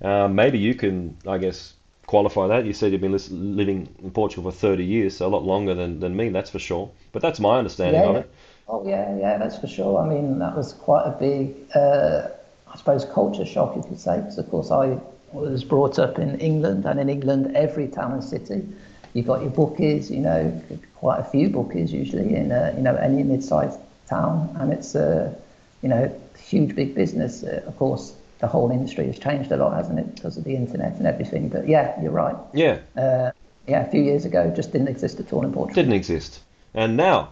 Um, 0.02 0.36
maybe 0.36 0.58
you 0.58 0.76
can, 0.76 1.18
I 1.28 1.38
guess, 1.38 1.74
qualify 2.08 2.48
that. 2.48 2.66
You 2.66 2.74
said 2.74 2.92
you've 2.92 3.02
been 3.02 3.18
living 3.56 3.90
in 4.02 4.12
Portugal 4.12 4.52
for 4.52 4.58
30 4.58 4.84
years, 4.84 5.18
so 5.18 5.28
a 5.28 5.30
lot 5.30 5.44
longer 5.44 5.74
than, 5.74 6.00
than 6.00 6.16
me, 6.16 6.30
that's 6.30 6.50
for 6.50 6.60
sure. 6.60 6.92
But 7.12 7.22
that's 7.22 7.40
my 7.40 7.58
understanding 7.58 8.02
yeah, 8.02 8.08
of 8.08 8.16
yeah. 8.16 8.22
it. 8.22 8.32
Oh 8.68 8.88
yeah, 8.88 9.18
yeah, 9.18 9.38
that's 9.38 9.58
for 9.58 9.68
sure. 9.68 10.00
I 10.00 10.08
mean, 10.08 10.40
that 10.40 10.56
was 10.56 10.74
quite 10.74 11.06
a 11.06 11.12
big, 11.12 11.56
uh, 11.76 12.30
I 12.72 12.78
suppose, 12.78 13.06
culture 13.06 13.46
shock, 13.46 13.76
you 13.76 13.84
could 13.84 14.00
say, 14.00 14.18
because 14.18 14.38
of 14.38 14.50
course 14.50 14.72
I 14.72 15.00
was 15.32 15.64
brought 15.64 16.00
up 16.00 16.18
in 16.18 16.40
England, 16.40 16.86
and 16.86 17.00
in 17.00 17.10
England, 17.10 17.56
every 17.56 17.88
town 17.88 18.14
and 18.14 18.24
city, 18.24 18.68
you've 19.14 19.28
got 19.28 19.42
your 19.42 19.52
bookies. 19.52 20.10
You 20.10 20.22
know, 20.22 20.62
quite 20.96 21.20
a 21.20 21.24
few 21.24 21.50
bookies 21.50 21.94
usually 21.94 22.36
in 22.36 22.52
uh, 22.52 22.74
you 22.76 22.82
know 22.82 22.96
any 22.96 23.22
mid-sized 23.22 23.80
town, 24.08 24.56
and 24.60 24.74
it's 24.74 24.96
a 24.96 25.36
you 25.84 25.90
know 25.90 26.22
huge 26.38 26.76
big 26.76 26.96
business. 26.96 27.44
Uh, 27.44 27.62
of 27.68 27.78
course, 27.78 28.16
the 28.40 28.48
whole 28.48 28.72
industry 28.72 29.08
has 29.08 29.18
changed 29.18 29.52
a 29.52 29.58
lot, 29.58 29.74
hasn't 29.74 30.00
it, 30.00 30.16
because 30.16 30.38
of 30.38 30.44
the 30.44 30.56
internet 30.56 30.96
and 30.98 31.08
everything. 31.08 31.50
But 31.50 31.68
yeah, 31.68 32.02
you're 32.02 32.12
right. 32.12 32.36
Yeah. 32.54 32.80
Uh, 32.98 33.32
yeah, 33.68 33.86
a 33.86 33.90
few 33.90 34.02
years 34.02 34.26
ago, 34.26 34.52
just 34.56 34.72
didn't 34.72 34.90
exist 34.90 35.20
at 35.20 35.32
all 35.34 35.44
in 35.44 35.52
Portugal. 35.52 35.82
Didn't 35.82 35.98
exist. 35.98 36.42
And 36.74 36.96
now, 36.98 37.30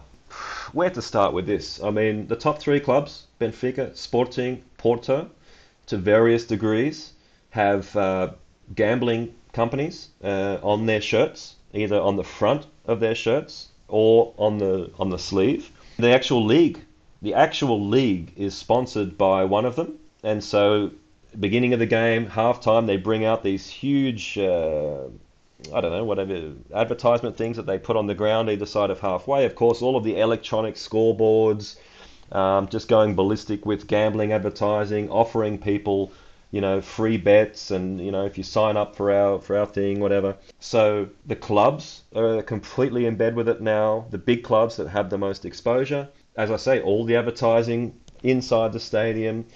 where 0.72 0.90
to 0.90 1.02
start 1.02 1.32
with 1.32 1.46
this? 1.46 1.82
I 1.82 1.90
mean, 1.90 2.26
the 2.26 2.36
top 2.36 2.58
three 2.58 2.80
clubs, 2.80 3.26
Benfica, 3.40 3.96
Sporting, 3.96 4.62
Porto, 4.78 5.30
to 5.86 5.96
various 5.96 6.44
degrees, 6.44 7.12
have 7.50 7.94
uh, 7.96 8.32
gambling 8.74 9.34
companies 9.52 10.08
uh, 10.22 10.58
on 10.62 10.86
their 10.86 11.00
shirts, 11.00 11.54
either 11.72 12.00
on 12.00 12.16
the 12.16 12.24
front 12.24 12.66
of 12.86 13.00
their 13.00 13.14
shirts 13.14 13.68
or 13.88 14.34
on 14.36 14.58
the 14.58 14.90
on 14.98 15.10
the 15.10 15.18
sleeve. 15.18 15.70
The 15.98 16.10
actual 16.10 16.44
league, 16.44 16.80
the 17.22 17.34
actual 17.34 17.86
league, 17.86 18.32
is 18.36 18.54
sponsored 18.54 19.16
by 19.16 19.44
one 19.44 19.64
of 19.64 19.76
them, 19.76 19.98
and 20.24 20.42
so 20.42 20.90
beginning 21.38 21.72
of 21.72 21.78
the 21.78 21.86
game, 21.86 22.26
halftime, 22.26 22.86
they 22.86 22.96
bring 22.96 23.24
out 23.24 23.42
these 23.42 23.68
huge. 23.68 24.38
Uh, 24.38 25.04
I 25.72 25.80
don't 25.80 25.92
know, 25.92 26.04
whatever 26.04 26.52
advertisement 26.74 27.36
things 27.38 27.56
that 27.56 27.64
they 27.64 27.78
put 27.78 27.96
on 27.96 28.06
the 28.06 28.14
ground 28.14 28.50
either 28.50 28.66
side 28.66 28.90
of 28.90 29.00
halfway. 29.00 29.46
Of 29.46 29.54
course, 29.54 29.80
all 29.80 29.96
of 29.96 30.04
the 30.04 30.18
electronic 30.20 30.74
scoreboards, 30.74 31.76
um, 32.32 32.68
just 32.68 32.88
going 32.88 33.14
ballistic 33.14 33.64
with 33.64 33.86
gambling 33.86 34.32
advertising, 34.32 35.08
offering 35.10 35.58
people, 35.58 36.12
you 36.50 36.60
know, 36.60 36.82
free 36.82 37.16
bets, 37.16 37.70
and 37.70 38.00
you 38.00 38.12
know, 38.12 38.26
if 38.26 38.36
you 38.36 38.44
sign 38.44 38.76
up 38.76 38.94
for 38.96 39.10
our 39.10 39.40
for 39.40 39.56
our 39.56 39.66
thing, 39.66 40.00
whatever. 40.00 40.36
So 40.60 41.08
the 41.26 41.36
clubs 41.36 42.02
are 42.14 42.42
completely 42.42 43.06
in 43.06 43.16
bed 43.16 43.34
with 43.34 43.48
it 43.48 43.62
now. 43.62 44.06
The 44.10 44.18
big 44.18 44.42
clubs 44.42 44.76
that 44.76 44.88
have 44.88 45.08
the 45.08 45.18
most 45.18 45.46
exposure, 45.46 46.08
as 46.36 46.50
I 46.50 46.56
say, 46.56 46.82
all 46.82 47.04
the 47.04 47.16
advertising 47.16 47.94
inside 48.22 48.72
the 48.72 48.80
stadium, 48.80 49.46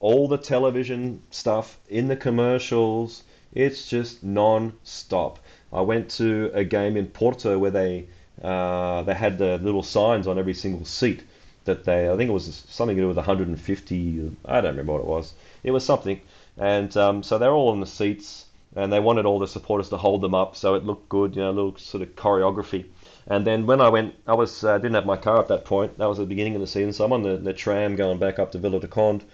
all 0.00 0.26
the 0.26 0.38
television 0.38 1.22
stuff 1.30 1.78
in 1.88 2.08
the 2.08 2.16
commercials 2.16 3.22
it's 3.52 3.88
just 3.88 4.22
non-stop. 4.22 5.40
I 5.72 5.80
went 5.80 6.08
to 6.12 6.50
a 6.54 6.62
game 6.64 6.96
in 6.96 7.06
Porto 7.06 7.58
where 7.58 7.70
they 7.70 8.06
uh, 8.42 9.02
they 9.02 9.14
had 9.14 9.38
the 9.38 9.58
little 9.58 9.82
signs 9.82 10.26
on 10.26 10.38
every 10.38 10.54
single 10.54 10.84
seat 10.84 11.24
that 11.64 11.84
they 11.84 12.08
I 12.08 12.16
think 12.16 12.30
it 12.30 12.32
was 12.32 12.64
something 12.68 12.96
to 12.96 13.02
do 13.02 13.08
with 13.08 13.16
150 13.16 14.36
I 14.44 14.60
don't 14.60 14.70
remember 14.70 14.92
what 14.92 15.00
it 15.00 15.06
was. 15.06 15.32
It 15.62 15.72
was 15.72 15.84
something, 15.84 16.20
and 16.56 16.96
um, 16.96 17.22
so 17.22 17.38
they're 17.38 17.52
all 17.52 17.72
in 17.72 17.80
the 17.80 17.86
seats 17.86 18.46
and 18.76 18.92
they 18.92 19.00
wanted 19.00 19.26
all 19.26 19.40
the 19.40 19.48
supporters 19.48 19.88
to 19.88 19.96
hold 19.96 20.20
them 20.20 20.34
up 20.34 20.54
so 20.54 20.74
it 20.74 20.84
looked 20.84 21.08
good, 21.08 21.34
you 21.34 21.42
know, 21.42 21.50
a 21.50 21.52
little 21.52 21.76
sort 21.76 22.02
of 22.02 22.14
choreography. 22.14 22.84
And 23.26 23.44
then 23.44 23.66
when 23.66 23.80
I 23.80 23.88
went, 23.88 24.14
I 24.26 24.34
was 24.34 24.64
uh, 24.64 24.78
didn't 24.78 24.94
have 24.94 25.06
my 25.06 25.16
car 25.16 25.40
at 25.40 25.48
that 25.48 25.64
point. 25.64 25.98
That 25.98 26.08
was 26.08 26.18
the 26.18 26.24
beginning 26.24 26.54
of 26.54 26.60
the 26.60 26.66
season, 26.66 26.92
so 26.92 27.04
I'm 27.04 27.12
on 27.12 27.22
the, 27.22 27.36
the 27.36 27.52
tram 27.52 27.96
going 27.96 28.18
back 28.18 28.38
up 28.38 28.52
to 28.52 28.58
Vila 28.58 28.80
do 28.80 28.86
Conde, 28.86 29.24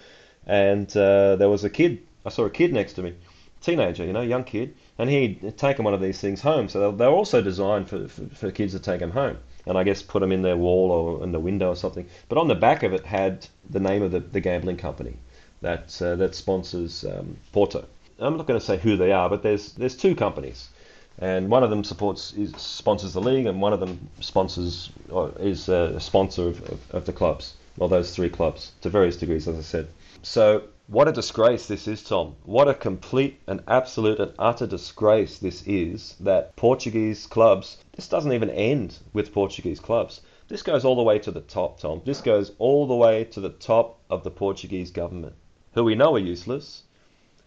and 0.46 0.94
uh, 0.96 1.36
there 1.36 1.48
was 1.48 1.64
a 1.64 1.70
kid. 1.70 2.02
I 2.24 2.30
saw 2.30 2.44
a 2.44 2.50
kid 2.50 2.72
next 2.72 2.94
to 2.94 3.02
me, 3.02 3.14
teenager, 3.60 4.04
you 4.04 4.12
know, 4.12 4.22
young 4.22 4.44
kid, 4.44 4.74
and 4.98 5.10
he'd 5.10 5.56
taken 5.58 5.84
one 5.84 5.94
of 5.94 6.00
these 6.00 6.20
things 6.20 6.40
home. 6.40 6.68
So 6.68 6.92
they're 6.92 7.08
also 7.08 7.42
designed 7.42 7.88
for, 7.88 8.08
for, 8.08 8.26
for, 8.26 8.50
kids 8.50 8.72
to 8.72 8.78
take 8.78 9.00
them 9.00 9.10
home, 9.10 9.38
and 9.66 9.76
I 9.76 9.84
guess 9.84 10.02
put 10.02 10.20
them 10.20 10.32
in 10.32 10.42
their 10.42 10.56
wall 10.56 10.90
or 10.90 11.24
in 11.24 11.32
the 11.32 11.40
window 11.40 11.68
or 11.68 11.76
something. 11.76 12.06
But 12.28 12.38
on 12.38 12.48
the 12.48 12.54
back 12.54 12.82
of 12.82 12.92
it 12.92 13.04
had 13.04 13.46
the 13.68 13.80
name 13.80 14.02
of 14.02 14.12
the, 14.12 14.20
the 14.20 14.40
gambling 14.40 14.76
company 14.76 15.16
that 15.62 16.00
uh, 16.00 16.16
that 16.16 16.34
sponsors 16.34 17.04
um, 17.04 17.36
Porto. 17.52 17.84
I'm 18.18 18.36
not 18.36 18.46
going 18.46 18.58
to 18.58 18.64
say 18.64 18.78
who 18.78 18.96
they 18.96 19.12
are, 19.12 19.28
but 19.28 19.42
there's 19.42 19.72
there's 19.72 19.96
two 19.96 20.14
companies, 20.14 20.68
and 21.18 21.50
one 21.50 21.62
of 21.62 21.70
them 21.70 21.84
supports 21.84 22.32
is, 22.34 22.54
sponsors 22.56 23.12
the 23.12 23.20
league, 23.20 23.46
and 23.46 23.60
one 23.60 23.72
of 23.72 23.80
them 23.80 24.08
sponsors 24.20 24.90
or 25.10 25.32
is 25.38 25.68
a 25.68 25.98
sponsor 26.00 26.48
of, 26.48 26.62
of, 26.70 26.80
of 26.90 27.06
the 27.06 27.12
clubs, 27.12 27.54
or 27.78 27.88
those 27.88 28.14
three 28.14 28.30
clubs 28.30 28.72
to 28.82 28.90
various 28.90 29.16
degrees, 29.16 29.48
as 29.48 29.58
I 29.58 29.62
said. 29.62 29.88
So 30.28 30.64
what 30.88 31.06
a 31.06 31.12
disgrace 31.12 31.66
this 31.66 31.86
is, 31.86 32.02
Tom. 32.02 32.34
What 32.42 32.66
a 32.66 32.74
complete 32.74 33.38
and 33.46 33.62
absolute 33.68 34.18
and 34.18 34.32
utter 34.40 34.66
disgrace 34.66 35.38
this 35.38 35.62
is 35.68 36.16
that 36.18 36.56
Portuguese 36.56 37.28
clubs, 37.28 37.76
this 37.94 38.08
doesn't 38.08 38.32
even 38.32 38.50
end 38.50 38.98
with 39.12 39.32
Portuguese 39.32 39.78
clubs. 39.78 40.22
This 40.48 40.64
goes 40.64 40.84
all 40.84 40.96
the 40.96 41.04
way 41.04 41.20
to 41.20 41.30
the 41.30 41.42
top, 41.42 41.78
Tom. 41.78 42.02
This 42.04 42.20
goes 42.20 42.50
all 42.58 42.88
the 42.88 42.96
way 42.96 43.22
to 43.22 43.40
the 43.40 43.50
top 43.50 44.00
of 44.10 44.24
the 44.24 44.32
Portuguese 44.32 44.90
government, 44.90 45.36
who 45.74 45.84
we 45.84 45.94
know 45.94 46.16
are 46.16 46.18
useless, 46.18 46.82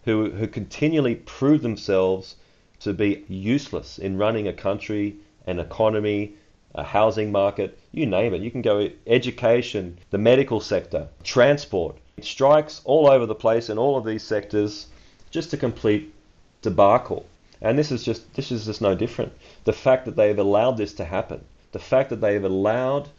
who, 0.06 0.30
who 0.32 0.48
continually 0.48 1.16
prove 1.16 1.62
themselves 1.62 2.38
to 2.80 2.94
be 2.94 3.26
useless 3.28 4.00
in 4.00 4.18
running 4.18 4.48
a 4.48 4.54
country, 4.54 5.18
an 5.46 5.60
economy, 5.60 6.36
a 6.76 6.84
housing 6.84 7.30
market, 7.30 7.78
you 7.92 8.06
name 8.06 8.34
it. 8.34 8.42
You 8.42 8.52
can 8.52 8.62
go 8.62 8.90
education, 9.06 9.98
the 10.12 10.18
medical 10.18 10.62
sector, 10.62 11.10
transport, 11.24 11.98
strikes 12.26 12.82
all 12.86 13.08
over 13.08 13.26
the 13.26 13.36
place 13.36 13.70
in 13.70 13.78
all 13.78 13.98
of 13.98 14.06
these 14.06 14.24
sectors, 14.24 14.88
just 15.32 15.54
a 15.54 15.58
complete 15.58 16.14
debacle. 16.62 17.26
And 17.62 17.78
this 17.78 17.92
is 17.92 18.04
just 18.04 18.34
this 18.36 18.52
is 18.52 18.66
just 18.66 18.82
no 18.82 18.96
different. 18.96 19.34
The 19.66 19.74
fact 19.74 20.06
that 20.06 20.16
they've 20.16 20.38
allowed 20.38 20.78
this 20.78 20.94
to 20.94 21.06
happen, 21.06 21.44
the 21.72 21.80
fact 21.80 22.10
that 22.10 22.22
they've 22.22 22.44
allowed 22.44 23.10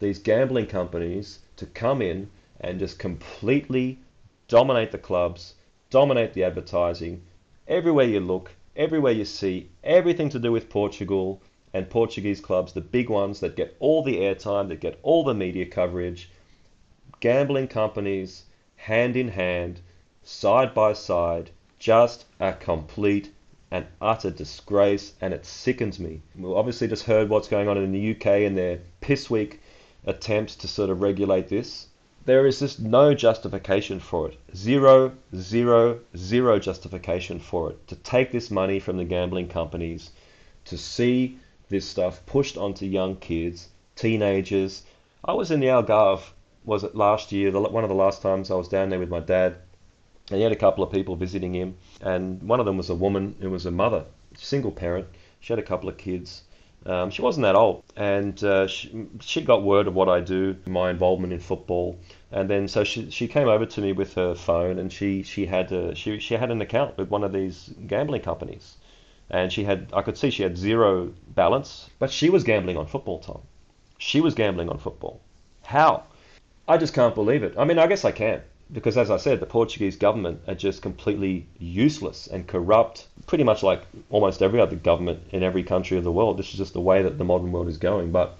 these 0.00 0.18
gambling 0.18 0.66
companies 0.66 1.38
to 1.56 1.66
come 1.66 2.02
in 2.02 2.30
and 2.60 2.78
just 2.78 2.98
completely 2.98 3.98
dominate 4.48 4.92
the 4.92 4.98
clubs, 4.98 5.54
dominate 5.90 6.32
the 6.34 6.44
advertising, 6.44 7.22
everywhere 7.68 8.06
you 8.06 8.20
look, 8.20 8.50
everywhere 8.76 9.12
you 9.12 9.24
see, 9.24 9.68
everything 9.82 10.28
to 10.28 10.38
do 10.38 10.50
with 10.52 10.68
Portugal 10.68 11.40
and 11.72 11.88
Portuguese 11.88 12.40
clubs, 12.40 12.72
the 12.72 12.80
big 12.80 13.08
ones 13.08 13.40
that 13.40 13.56
get 13.56 13.76
all 13.80 14.02
the 14.02 14.18
airtime, 14.18 14.68
that 14.68 14.80
get 14.80 14.98
all 15.02 15.24
the 15.24 15.34
media 15.34 15.66
coverage, 15.66 16.30
gambling 17.24 17.66
companies 17.66 18.44
hand 18.76 19.16
in 19.16 19.28
hand, 19.28 19.80
side 20.22 20.74
by 20.74 20.92
side, 20.92 21.48
just 21.78 22.26
a 22.38 22.52
complete 22.52 23.32
and 23.70 23.86
utter 23.98 24.30
disgrace, 24.30 25.14
and 25.22 25.32
it 25.32 25.46
sickens 25.46 25.98
me. 25.98 26.20
We 26.36 26.52
obviously 26.52 26.86
just 26.86 27.04
heard 27.06 27.30
what's 27.30 27.48
going 27.48 27.66
on 27.66 27.78
in 27.78 27.92
the 27.92 28.10
UK 28.10 28.26
and 28.44 28.58
their 28.58 28.80
piss 29.00 29.30
weak 29.30 29.62
attempts 30.04 30.54
to 30.56 30.68
sort 30.68 30.90
of 30.90 31.00
regulate 31.00 31.48
this. 31.48 31.86
There 32.26 32.46
is 32.46 32.58
just 32.58 32.78
no 32.78 33.14
justification 33.14 34.00
for 34.00 34.28
it. 34.28 34.36
Zero, 34.54 35.12
zero, 35.34 36.00
zero 36.14 36.58
justification 36.58 37.40
for 37.40 37.70
it. 37.70 37.88
To 37.88 37.96
take 37.96 38.32
this 38.32 38.50
money 38.50 38.78
from 38.78 38.98
the 38.98 39.06
gambling 39.06 39.48
companies, 39.48 40.10
to 40.66 40.76
see 40.76 41.38
this 41.70 41.86
stuff 41.86 42.20
pushed 42.26 42.58
onto 42.58 42.84
young 42.84 43.16
kids, 43.16 43.70
teenagers. 43.96 44.82
I 45.24 45.32
was 45.32 45.50
in 45.50 45.60
the 45.60 45.68
Algarve 45.68 46.33
was 46.64 46.84
it 46.84 46.94
last 46.94 47.32
year? 47.32 47.50
The, 47.50 47.60
one 47.60 47.84
of 47.84 47.90
the 47.90 47.94
last 47.94 48.22
times 48.22 48.50
I 48.50 48.54
was 48.54 48.68
down 48.68 48.90
there 48.90 48.98
with 48.98 49.10
my 49.10 49.20
dad, 49.20 49.56
and 50.30 50.38
he 50.38 50.42
had 50.42 50.52
a 50.52 50.56
couple 50.56 50.82
of 50.82 50.90
people 50.90 51.16
visiting 51.16 51.54
him, 51.54 51.76
and 52.00 52.42
one 52.42 52.60
of 52.60 52.66
them 52.66 52.76
was 52.76 52.90
a 52.90 52.94
woman 52.94 53.36
who 53.40 53.50
was 53.50 53.66
a 53.66 53.70
mother, 53.70 54.04
single 54.36 54.72
parent. 54.72 55.06
She 55.40 55.52
had 55.52 55.58
a 55.58 55.62
couple 55.62 55.88
of 55.88 55.98
kids. 55.98 56.42
Um, 56.86 57.10
she 57.10 57.22
wasn't 57.22 57.44
that 57.44 57.54
old, 57.54 57.82
and 57.96 58.42
uh, 58.44 58.66
she, 58.66 59.06
she 59.20 59.40
got 59.40 59.62
word 59.62 59.86
of 59.86 59.94
what 59.94 60.08
I 60.08 60.20
do, 60.20 60.56
my 60.66 60.90
involvement 60.90 61.32
in 61.32 61.40
football, 61.40 61.98
and 62.30 62.48
then 62.48 62.68
so 62.68 62.84
she, 62.84 63.10
she 63.10 63.26
came 63.26 63.48
over 63.48 63.64
to 63.64 63.80
me 63.80 63.92
with 63.92 64.14
her 64.14 64.34
phone, 64.34 64.78
and 64.78 64.92
she 64.92 65.22
she 65.22 65.46
had 65.46 65.72
a, 65.72 65.94
she 65.94 66.18
she 66.18 66.34
had 66.34 66.50
an 66.50 66.60
account 66.60 66.98
with 66.98 67.08
one 67.08 67.24
of 67.24 67.32
these 67.32 67.70
gambling 67.86 68.20
companies, 68.20 68.76
and 69.30 69.50
she 69.50 69.64
had 69.64 69.88
I 69.94 70.02
could 70.02 70.18
see 70.18 70.30
she 70.30 70.42
had 70.42 70.58
zero 70.58 71.12
balance, 71.28 71.88
but 71.98 72.10
she 72.10 72.28
was 72.28 72.44
gambling 72.44 72.76
on 72.76 72.86
football, 72.86 73.18
Tom. 73.18 73.40
She 73.98 74.20
was 74.20 74.34
gambling 74.34 74.68
on 74.68 74.78
football. 74.78 75.22
How? 75.62 76.04
I 76.66 76.78
just 76.78 76.94
can't 76.94 77.14
believe 77.14 77.42
it. 77.42 77.54
I 77.58 77.64
mean, 77.64 77.78
I 77.78 77.86
guess 77.86 78.04
I 78.04 78.12
can 78.12 78.42
because, 78.72 78.96
as 78.96 79.10
I 79.10 79.18
said, 79.18 79.40
the 79.40 79.46
Portuguese 79.46 79.96
government 79.96 80.40
are 80.48 80.54
just 80.54 80.80
completely 80.80 81.46
useless 81.58 82.26
and 82.26 82.46
corrupt, 82.46 83.06
pretty 83.26 83.44
much 83.44 83.62
like 83.62 83.82
almost 84.10 84.42
every 84.42 84.60
other 84.60 84.76
government 84.76 85.20
in 85.30 85.42
every 85.42 85.62
country 85.62 85.98
of 85.98 86.04
the 86.04 86.12
world. 86.12 86.38
This 86.38 86.50
is 86.50 86.58
just 86.58 86.72
the 86.72 86.80
way 86.80 87.02
that 87.02 87.18
the 87.18 87.24
modern 87.24 87.52
world 87.52 87.68
is 87.68 87.76
going. 87.76 88.10
But 88.10 88.38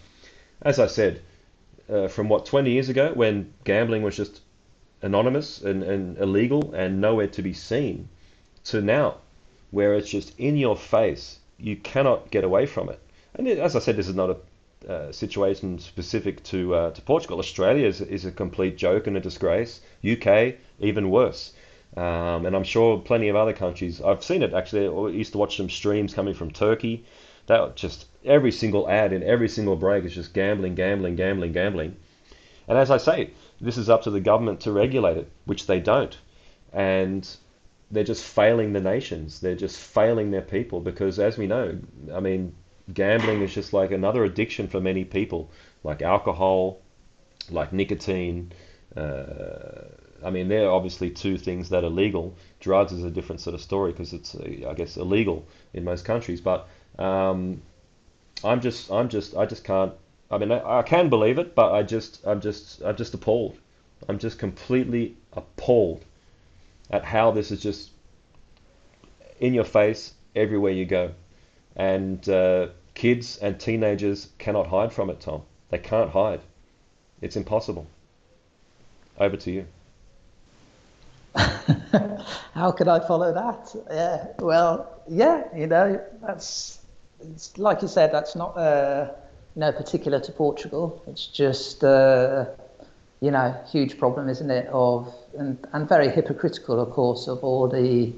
as 0.63 0.79
I 0.79 0.87
said, 0.87 1.23
uh, 1.89 2.09
from 2.09 2.29
what 2.29 2.47
20 2.47 2.71
years 2.71 2.89
ago, 2.89 3.13
when 3.15 3.53
gambling 3.65 4.03
was 4.03 4.17
just 4.17 4.41
anonymous 5.03 5.61
and, 5.61 5.83
and 5.83 6.17
illegal 6.17 6.73
and 6.73 7.01
nowhere 7.01 7.29
to 7.29 7.43
be 7.43 7.53
seen, 7.53 8.09
to 8.65 8.81
now, 8.81 9.17
where 9.71 9.95
it's 9.95 10.09
just 10.09 10.39
in 10.39 10.57
your 10.57 10.77
face. 10.77 11.39
You 11.59 11.77
cannot 11.77 12.31
get 12.31 12.45
away 12.45 12.65
from 12.65 12.89
it. 12.89 12.99
And 13.35 13.47
as 13.47 13.77
I 13.77 13.81
said, 13.81 13.97
this 13.97 14.09
is 14.09 14.15
not 14.15 14.31
a 14.31 14.37
uh, 14.89 15.13
situation 15.13 15.79
specific 15.79 16.43
to 16.45 16.75
uh, 16.75 16.91
to 16.91 17.03
Portugal. 17.03 17.39
Australia 17.39 17.87
is, 17.87 18.01
is 18.01 18.25
a 18.25 18.33
complete 18.33 18.77
joke 18.77 19.07
and 19.07 19.17
a 19.17 19.21
disgrace. 19.21 19.81
UK 20.09 20.55
even 20.81 21.11
worse. 21.11 21.53
Um, 21.97 22.45
and 22.47 22.57
I'm 22.57 22.65
sure 22.65 22.99
plenty 22.99 23.29
of 23.29 23.37
other 23.37 23.53
countries. 23.53 24.01
I've 24.01 24.25
seen 24.25 24.43
it 24.43 24.53
actually. 24.53 24.87
I 24.89 25.17
used 25.17 25.33
to 25.33 25.39
watch 25.39 25.57
some 25.57 25.71
streams 25.71 26.15
coming 26.15 26.35
from 26.35 26.51
Turkey. 26.51 27.05
That 27.47 27.77
just 27.77 28.07
every 28.25 28.53
single 28.53 28.89
ad 28.89 29.13
in 29.13 29.23
every 29.23 29.49
single 29.49 29.77
break 29.77 30.05
is 30.05 30.15
just 30.15 30.35
gambling, 30.35 30.75
gambling, 30.75 31.17
gambling, 31.17 31.53
gambling. 31.53 31.97
And 32.67 32.79
as 32.79 32.91
I 32.91 32.97
say, 32.97 33.31
this 33.61 33.77
is 33.77 33.91
up 33.91 34.03
to 34.03 34.11
the 34.11 34.21
government 34.21 34.61
to 34.61 34.73
regulate 34.73 35.19
it, 35.19 35.31
which 35.45 35.67
they 35.67 35.81
don't. 35.81 36.17
And 36.73 37.29
they're 37.91 38.05
just 38.05 38.25
failing 38.25 38.73
the 38.73 38.81
nations. 38.81 39.41
They're 39.41 39.55
just 39.55 39.79
failing 39.79 40.31
their 40.31 40.43
people 40.43 40.81
because, 40.81 41.19
as 41.19 41.39
we 41.39 41.47
know, 41.47 41.79
I 42.13 42.21
mean, 42.21 42.55
gambling 42.93 43.43
is 43.43 43.55
just 43.55 43.73
like 43.73 43.91
another 43.91 44.25
addiction 44.25 44.69
for 44.69 44.81
many 44.81 45.05
people, 45.05 45.51
like 45.83 46.03
alcohol, 46.03 46.81
like 47.51 47.73
nicotine. 47.73 48.53
Uh, 48.97 49.87
I 50.25 50.31
mean, 50.31 50.49
they're 50.49 50.71
obviously 50.71 51.11
two 51.11 51.37
things 51.37 51.69
that 51.71 51.85
are 51.85 51.91
legal. 51.91 52.37
Drugs 52.61 52.93
is 52.93 53.05
a 53.05 53.11
different 53.11 53.41
sort 53.41 53.55
of 53.55 53.61
story 53.61 53.93
because 53.93 54.13
it's, 54.13 54.35
uh, 54.35 54.69
I 54.69 54.75
guess, 54.75 54.97
illegal 54.97 55.47
in 55.73 55.85
most 55.85 56.05
countries. 56.05 56.41
But 56.41 56.69
um, 56.99 57.63
I'm 58.43 58.61
just, 58.61 58.91
I'm 58.91 59.09
just, 59.09 59.37
I 59.37 59.47
just 59.47 59.65
can't. 59.65 59.93
I 60.31 60.39
mean, 60.39 60.51
I, 60.53 60.79
I 60.79 60.83
can 60.83 61.09
believe 61.11 61.39
it, 61.39 61.55
but 61.55 61.73
I 61.73 61.83
just, 61.83 62.25
I'm 62.27 62.41
just, 62.41 62.83
I'm 62.83 62.97
just 62.97 63.15
appalled. 63.15 63.59
I'm 64.09 64.19
just 64.19 64.39
completely 64.39 65.17
appalled 65.33 66.05
at 66.91 67.05
how 67.05 67.31
this 67.31 67.51
is 67.51 67.63
just 67.63 67.91
in 69.41 69.55
your 69.55 69.65
face 69.65 70.15
everywhere 70.35 70.73
you 70.73 70.85
go. 70.85 71.13
And 71.77 72.27
uh, 72.29 72.69
kids 72.95 73.39
and 73.39 73.59
teenagers 73.59 74.29
cannot 74.39 74.69
hide 74.69 74.93
from 74.93 75.11
it, 75.11 75.21
Tom. 75.21 75.43
They 75.71 75.79
can't 75.79 76.11
hide. 76.11 76.41
It's 77.21 77.37
impossible. 77.37 77.87
Over 79.19 79.37
to 79.37 79.51
you. 79.51 79.67
How 82.55 82.71
could 82.71 82.89
I 82.89 83.01
follow 83.01 83.33
that? 83.33 83.75
Yeah, 83.91 84.27
well, 84.39 85.03
yeah, 85.09 85.45
you 85.57 85.67
know, 85.67 86.01
that's 86.23 86.79
it's, 87.21 87.57
like 87.59 87.83
you 87.83 87.89
said, 87.89 88.13
that's 88.13 88.37
not 88.37 88.57
uh, 88.57 89.11
particular 89.57 90.21
to 90.21 90.33
Portugal. 90.33 91.03
It's 91.07 91.27
just 91.27 91.83
uh, 91.83 92.47
you 93.21 93.31
know 93.31 93.55
huge 93.71 93.99
problem, 93.99 94.29
isn't 94.29 94.51
it? 94.51 94.67
Of 94.69 95.13
and 95.39 95.59
and 95.73 95.89
very 95.89 96.11
hypocritical, 96.11 96.81
of 96.81 96.91
course, 96.91 97.27
of 97.29 97.43
all 97.43 97.69
the 97.69 98.13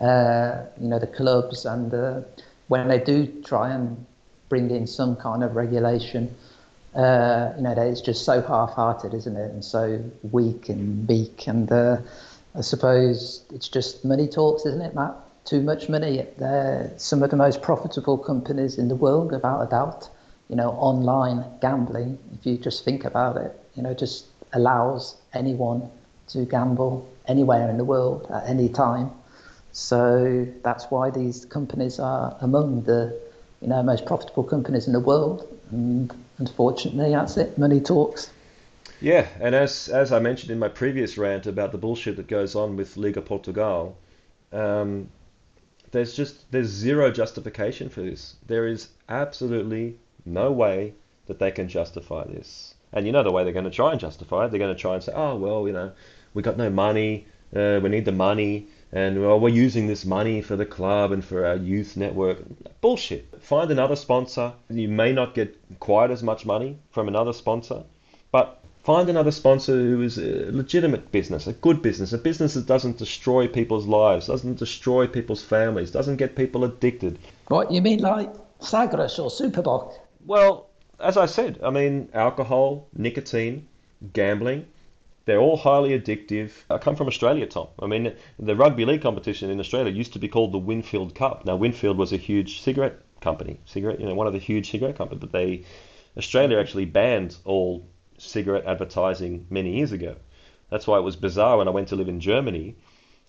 uh, 0.00 0.62
you 0.80 0.88
know 0.88 0.98
the 0.98 1.06
clubs 1.06 1.66
and 1.66 1.92
uh, 1.92 2.20
when 2.70 2.86
they 2.86 3.00
do 3.00 3.26
try 3.42 3.70
and 3.70 4.06
bring 4.48 4.70
in 4.70 4.86
some 4.86 5.16
kind 5.16 5.42
of 5.42 5.56
regulation. 5.56 6.32
Uh, 6.94 7.52
you 7.56 7.62
know, 7.62 7.74
it's 7.76 8.00
just 8.00 8.24
so 8.24 8.40
half-hearted, 8.40 9.12
isn't 9.12 9.36
it? 9.36 9.50
And 9.50 9.64
so 9.64 10.00
weak 10.22 10.68
and 10.68 11.06
meek 11.08 11.48
and 11.48 11.70
uh, 11.70 11.96
I 12.54 12.60
suppose 12.60 13.44
it's 13.52 13.68
just 13.68 14.04
money 14.04 14.28
talks, 14.28 14.66
isn't 14.66 14.82
it, 14.82 14.94
Matt? 14.94 15.14
Too 15.44 15.62
much 15.62 15.88
money. 15.88 16.26
They're 16.38 16.92
some 16.96 17.22
of 17.24 17.30
the 17.30 17.36
most 17.36 17.60
profitable 17.60 18.18
companies 18.18 18.78
in 18.78 18.86
the 18.88 18.96
world, 18.96 19.32
without 19.32 19.62
a 19.62 19.66
doubt. 19.66 20.08
You 20.48 20.56
know, 20.56 20.70
online 20.70 21.44
gambling, 21.60 22.18
if 22.34 22.46
you 22.46 22.56
just 22.56 22.84
think 22.84 23.04
about 23.04 23.36
it, 23.36 23.58
you 23.74 23.82
know, 23.82 23.94
just 23.94 24.26
allows 24.52 25.16
anyone 25.32 25.90
to 26.28 26.44
gamble 26.44 27.08
anywhere 27.26 27.68
in 27.68 27.78
the 27.78 27.84
world 27.84 28.26
at 28.30 28.48
any 28.48 28.68
time. 28.68 29.10
So 29.72 30.46
that's 30.62 30.84
why 30.86 31.10
these 31.10 31.44
companies 31.44 31.98
are 31.98 32.36
among 32.40 32.82
the, 32.82 33.18
you 33.60 33.68
know, 33.68 33.82
most 33.82 34.06
profitable 34.06 34.44
companies 34.44 34.86
in 34.86 34.92
the 34.92 35.00
world. 35.00 35.46
And 35.70 36.12
unfortunately, 36.38 37.12
that's 37.12 37.36
it. 37.36 37.56
Money 37.56 37.80
talks. 37.80 38.30
Yeah, 39.00 39.26
and 39.40 39.54
as 39.54 39.88
as 39.88 40.12
I 40.12 40.18
mentioned 40.18 40.50
in 40.50 40.58
my 40.58 40.68
previous 40.68 41.16
rant 41.16 41.46
about 41.46 41.72
the 41.72 41.78
bullshit 41.78 42.16
that 42.16 42.26
goes 42.26 42.54
on 42.54 42.76
with 42.76 42.98
Liga 42.98 43.22
Portugal, 43.22 43.96
um, 44.52 45.08
there's 45.90 46.14
just 46.14 46.50
there's 46.52 46.68
zero 46.68 47.10
justification 47.10 47.88
for 47.88 48.02
this. 48.02 48.36
There 48.46 48.66
is 48.66 48.88
absolutely 49.08 49.96
no 50.26 50.52
way 50.52 50.92
that 51.26 51.38
they 51.38 51.50
can 51.50 51.68
justify 51.68 52.24
this. 52.24 52.74
And 52.92 53.06
you 53.06 53.12
know 53.12 53.22
the 53.22 53.30
way 53.30 53.44
they're 53.44 53.52
going 53.52 53.64
to 53.64 53.70
try 53.70 53.92
and 53.92 54.00
justify 54.00 54.44
it. 54.44 54.50
They're 54.50 54.58
going 54.58 54.74
to 54.74 54.80
try 54.80 54.94
and 54.94 55.02
say, 55.02 55.12
oh 55.14 55.36
well, 55.36 55.66
you 55.66 55.72
know, 55.72 55.92
we 56.34 56.42
got 56.42 56.58
no 56.58 56.68
money. 56.68 57.26
Uh, 57.54 57.80
we 57.82 57.88
need 57.88 58.04
the 58.04 58.12
money, 58.12 58.68
and 58.92 59.20
well, 59.20 59.38
we're 59.38 59.48
using 59.48 59.86
this 59.86 60.04
money 60.04 60.42
for 60.42 60.56
the 60.56 60.66
club 60.66 61.12
and 61.12 61.24
for 61.24 61.46
our 61.46 61.56
youth 61.56 61.96
network. 61.96 62.38
Bullshit. 62.80 63.42
Find 63.42 63.70
another 63.70 63.96
sponsor. 63.96 64.52
You 64.68 64.88
may 64.88 65.12
not 65.12 65.34
get 65.34 65.56
quite 65.78 66.10
as 66.10 66.22
much 66.22 66.44
money 66.44 66.78
from 66.90 67.08
another 67.08 67.32
sponsor, 67.32 67.84
but 68.32 68.60
Find 68.82 69.10
another 69.10 69.30
sponsor 69.30 69.74
who 69.74 70.00
is 70.00 70.16
a 70.16 70.50
legitimate 70.50 71.12
business, 71.12 71.46
a 71.46 71.52
good 71.52 71.82
business, 71.82 72.14
a 72.14 72.18
business 72.18 72.54
that 72.54 72.66
doesn't 72.66 72.96
destroy 72.96 73.46
people's 73.46 73.86
lives, 73.86 74.26
doesn't 74.26 74.58
destroy 74.58 75.06
people's 75.06 75.42
families, 75.42 75.90
doesn't 75.90 76.16
get 76.16 76.34
people 76.34 76.64
addicted. 76.64 77.18
What, 77.48 77.70
you 77.70 77.82
mean 77.82 78.00
like 78.00 78.32
Sagres 78.60 79.18
or 79.18 79.30
Super 79.30 79.60
Bock? 79.60 79.92
Well, 80.24 80.70
as 80.98 81.18
I 81.18 81.26
said, 81.26 81.60
I 81.62 81.68
mean, 81.68 82.08
alcohol, 82.14 82.88
nicotine, 82.96 83.68
gambling, 84.14 84.64
they're 85.30 85.38
all 85.38 85.56
highly 85.56 85.90
addictive. 85.98 86.50
I 86.68 86.78
come 86.78 86.96
from 86.96 87.06
Australia, 87.06 87.46
Tom. 87.46 87.68
I 87.78 87.86
mean, 87.86 88.16
the 88.40 88.56
rugby 88.56 88.84
league 88.84 89.02
competition 89.02 89.48
in 89.48 89.60
Australia 89.60 89.92
used 89.92 90.12
to 90.14 90.18
be 90.18 90.26
called 90.26 90.50
the 90.50 90.58
Winfield 90.58 91.14
Cup. 91.14 91.44
Now, 91.44 91.54
Winfield 91.54 91.96
was 91.96 92.12
a 92.12 92.16
huge 92.16 92.62
cigarette 92.62 92.98
company, 93.20 93.60
cigarette, 93.64 94.00
you 94.00 94.06
know, 94.06 94.14
one 94.14 94.26
of 94.26 94.32
the 94.32 94.40
huge 94.40 94.70
cigarette 94.72 94.96
companies, 94.96 95.20
but 95.20 95.30
they, 95.30 95.64
Australia 96.16 96.58
actually 96.58 96.84
banned 96.84 97.36
all 97.44 97.86
cigarette 98.18 98.66
advertising 98.66 99.46
many 99.50 99.76
years 99.76 99.92
ago. 99.92 100.16
That's 100.68 100.88
why 100.88 100.98
it 100.98 101.02
was 101.02 101.14
bizarre 101.14 101.58
when 101.58 101.68
I 101.68 101.70
went 101.70 101.88
to 101.88 101.96
live 101.96 102.08
in 102.08 102.18
Germany 102.18 102.74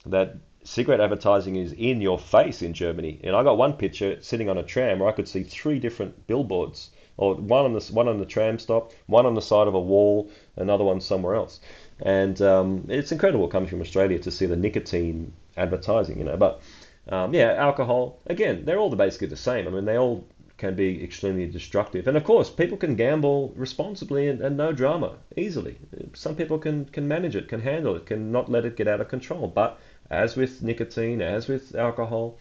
that 0.08 0.38
cigarette 0.64 1.02
advertising 1.02 1.56
is 1.56 1.74
in 1.74 2.02
your 2.02 2.18
face 2.18 2.62
in 2.62 2.74
Germany. 2.74 3.20
And 3.24 3.36
I 3.36 3.44
got 3.44 3.58
one 3.58 3.74
picture 3.74 4.22
sitting 4.22 4.50
on 4.50 4.58
a 4.58 4.64
tram 4.64 5.00
where 5.00 5.10
I 5.10 5.12
could 5.12 5.28
see 5.28 5.44
three 5.44 5.80
different 5.80 6.28
billboards, 6.28 6.90
or 7.18 7.36
one 7.36 7.66
on 7.66 7.74
the 7.74 7.82
one 7.92 8.08
on 8.08 8.18
the 8.18 8.26
tram 8.26 8.58
stop, 8.58 8.92
one 9.08 9.26
on 9.26 9.36
the 9.36 9.42
side 9.42 9.68
of 9.68 9.76
a 9.76 9.80
wall, 9.80 10.32
another 10.56 10.84
one 10.84 11.02
somewhere 11.02 11.36
else. 11.36 11.60
And 12.02 12.42
um, 12.42 12.86
it's 12.90 13.12
incredible 13.12 13.48
coming 13.48 13.70
from 13.70 13.82
Australia 13.82 14.20
to 14.20 14.32
see 14.32 14.46
the 14.46 14.56
nicotine 14.56 15.34
advertising, 15.58 16.18
you 16.18 16.24
know. 16.24 16.38
But 16.38 16.62
um, 17.10 17.34
yeah, 17.34 17.54
alcohol 17.54 18.20
again, 18.28 18.66
they're 18.66 18.80
all 18.80 18.94
basically 18.96 19.28
the 19.28 19.36
same. 19.36 19.68
I 19.68 19.72
mean, 19.72 19.86
they 19.86 19.98
all 19.98 20.26
can 20.58 20.76
be 20.76 21.04
extremely 21.04 21.48
destructive. 21.48 22.08
And 22.08 22.16
of 22.16 22.24
course, 22.24 22.50
people 22.50 22.78
can 22.78 22.96
gamble 22.96 23.52
responsibly 23.56 24.28
and, 24.28 24.42
and, 24.42 24.56
no 24.56 24.72
drama 24.72 25.16
easily. 25.36 25.76
Some 26.14 26.36
people 26.36 26.60
can, 26.60 26.86
can 26.86 27.08
manage 27.08 27.36
it, 27.36 27.48
can 27.48 27.62
handle 27.62 27.96
it, 27.96 28.06
can 28.06 28.32
not 28.32 28.48
let 28.48 28.64
it 28.64 28.76
get 28.76 28.88
out 28.88 29.02
of 29.02 29.08
control. 29.08 29.48
But 29.48 29.80
as 30.12 30.36
with 30.36 30.62
nicotine, 30.62 31.20
as 31.20 31.48
with 31.48 31.74
alcohol, 31.74 32.38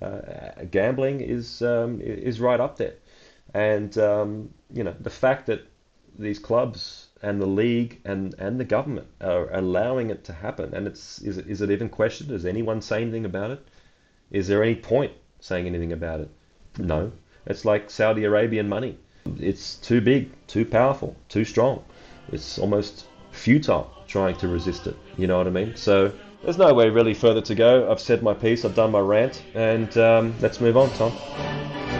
uh, 0.00 0.64
gambling 0.70 1.20
is 1.20 1.60
um, 1.60 2.00
is 2.00 2.40
right 2.40 2.60
up 2.60 2.78
there. 2.78 2.94
And 3.52 3.96
um, 3.98 4.50
you 4.72 4.84
know 4.84 4.94
the 4.98 5.10
fact 5.10 5.46
that 5.46 5.66
these 6.18 6.38
clubs 6.38 7.07
and 7.22 7.40
the 7.40 7.46
league 7.46 8.00
and, 8.04 8.34
and 8.38 8.60
the 8.60 8.64
government 8.64 9.08
are 9.20 9.52
allowing 9.52 10.10
it 10.10 10.24
to 10.24 10.32
happen, 10.32 10.74
and 10.74 10.86
it's 10.86 11.20
is 11.20 11.38
it, 11.38 11.46
is 11.48 11.60
it 11.60 11.70
even 11.70 11.88
questioned? 11.88 12.30
Does 12.30 12.46
anyone 12.46 12.80
say 12.80 13.02
anything 13.02 13.24
about 13.24 13.50
it? 13.50 13.66
Is 14.30 14.46
there 14.46 14.62
any 14.62 14.74
point 14.74 15.12
saying 15.40 15.66
anything 15.66 15.92
about 15.92 16.20
it? 16.20 16.30
No. 16.78 17.12
It's 17.46 17.64
like 17.64 17.90
Saudi 17.90 18.24
Arabian 18.24 18.68
money. 18.68 18.98
It's 19.40 19.76
too 19.76 20.00
big, 20.00 20.30
too 20.46 20.64
powerful, 20.64 21.16
too 21.28 21.44
strong. 21.44 21.82
It's 22.32 22.58
almost 22.58 23.06
futile 23.30 23.90
trying 24.06 24.36
to 24.36 24.48
resist 24.48 24.86
it. 24.86 24.96
You 25.16 25.26
know 25.26 25.38
what 25.38 25.46
I 25.46 25.50
mean? 25.50 25.76
So 25.76 26.12
there's 26.42 26.58
no 26.58 26.72
way 26.72 26.88
really 26.88 27.14
further 27.14 27.42
to 27.42 27.54
go. 27.54 27.90
I've 27.90 28.00
said 28.00 28.22
my 28.22 28.34
piece, 28.34 28.64
I've 28.64 28.74
done 28.74 28.92
my 28.92 29.00
rant, 29.00 29.42
and 29.54 29.96
um, 29.98 30.34
let's 30.40 30.60
move 30.60 30.76
on, 30.76 30.90
Tom. 30.90 31.97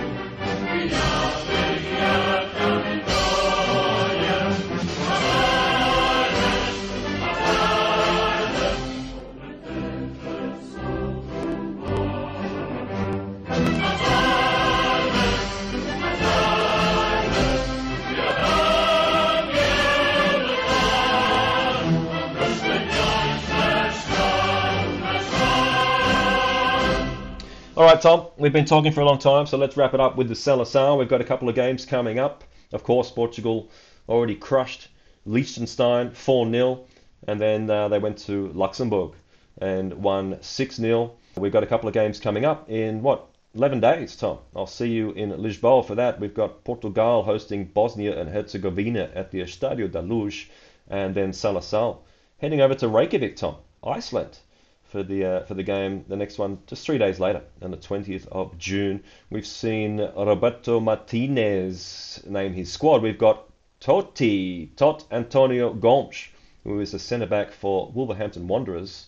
All 27.78 27.84
right, 27.84 28.00
Tom, 28.00 28.26
we've 28.36 28.52
been 28.52 28.64
talking 28.64 28.90
for 28.90 29.02
a 29.02 29.04
long 29.04 29.20
time, 29.20 29.46
so 29.46 29.56
let's 29.56 29.76
wrap 29.76 29.94
it 29.94 30.00
up 30.00 30.16
with 30.16 30.26
the 30.26 30.34
Seleção. 30.34 30.98
We've 30.98 31.08
got 31.08 31.20
a 31.20 31.24
couple 31.24 31.48
of 31.48 31.54
games 31.54 31.86
coming 31.86 32.18
up. 32.18 32.42
Of 32.72 32.82
course, 32.82 33.08
Portugal 33.08 33.70
already 34.08 34.34
crushed 34.34 34.88
Liechtenstein 35.26 36.10
4 36.10 36.50
0, 36.50 36.80
and 37.28 37.40
then 37.40 37.70
uh, 37.70 37.86
they 37.86 38.00
went 38.00 38.18
to 38.26 38.48
Luxembourg 38.48 39.12
and 39.58 39.94
won 39.94 40.38
6 40.40 40.74
0. 40.74 41.12
We've 41.36 41.52
got 41.52 41.62
a 41.62 41.68
couple 41.68 41.86
of 41.86 41.94
games 41.94 42.18
coming 42.18 42.44
up 42.44 42.68
in 42.68 43.00
what 43.00 43.28
11 43.54 43.78
days, 43.78 44.16
Tom. 44.16 44.38
I'll 44.56 44.66
see 44.66 44.88
you 44.88 45.12
in 45.12 45.30
Lisboa 45.30 45.86
for 45.86 45.94
that. 45.94 46.18
We've 46.18 46.34
got 46.34 46.64
Portugal 46.64 47.22
hosting 47.22 47.66
Bosnia 47.66 48.20
and 48.20 48.28
Herzegovina 48.28 49.12
at 49.14 49.30
the 49.30 49.40
Estadio 49.40 49.88
da 49.88 50.00
Luz, 50.00 50.46
and 50.88 51.14
then 51.14 51.30
Seleção 51.30 51.98
heading 52.38 52.60
over 52.60 52.74
to 52.74 52.88
Reykjavik, 52.88 53.36
Tom, 53.36 53.54
Iceland, 53.84 54.40
for 54.88 55.02
the 55.02 55.24
uh, 55.24 55.44
for 55.44 55.54
the 55.54 55.62
game. 55.62 56.04
The 56.08 56.16
next 56.16 56.38
one 56.38 56.58
just 56.66 56.84
three 56.84 56.98
days 56.98 57.20
later, 57.20 57.42
on 57.62 57.70
the 57.70 57.76
20th 57.76 58.26
of 58.28 58.58
June. 58.58 59.04
We've 59.30 59.46
seen 59.46 59.98
Roberto 59.98 60.80
Martinez 60.80 62.22
name 62.26 62.54
his 62.54 62.72
squad. 62.72 63.02
We've 63.02 63.18
got 63.18 63.44
Toti, 63.80 64.74
Tot 64.76 65.04
Antonio 65.10 65.72
Gomes, 65.72 66.28
who 66.64 66.80
is 66.80 66.94
a 66.94 66.98
centre 66.98 67.26
back 67.26 67.52
for 67.52 67.90
Wolverhampton 67.94 68.48
Wanderers. 68.48 69.06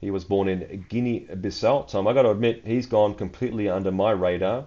He 0.00 0.10
was 0.10 0.24
born 0.24 0.48
in 0.48 0.84
Guinea-Bissau. 0.90 1.88
Tom, 1.88 2.06
I 2.06 2.12
got 2.12 2.22
to 2.22 2.30
admit, 2.30 2.62
he's 2.66 2.84
gone 2.84 3.14
completely 3.14 3.70
under 3.70 3.90
my 3.90 4.10
radar. 4.10 4.66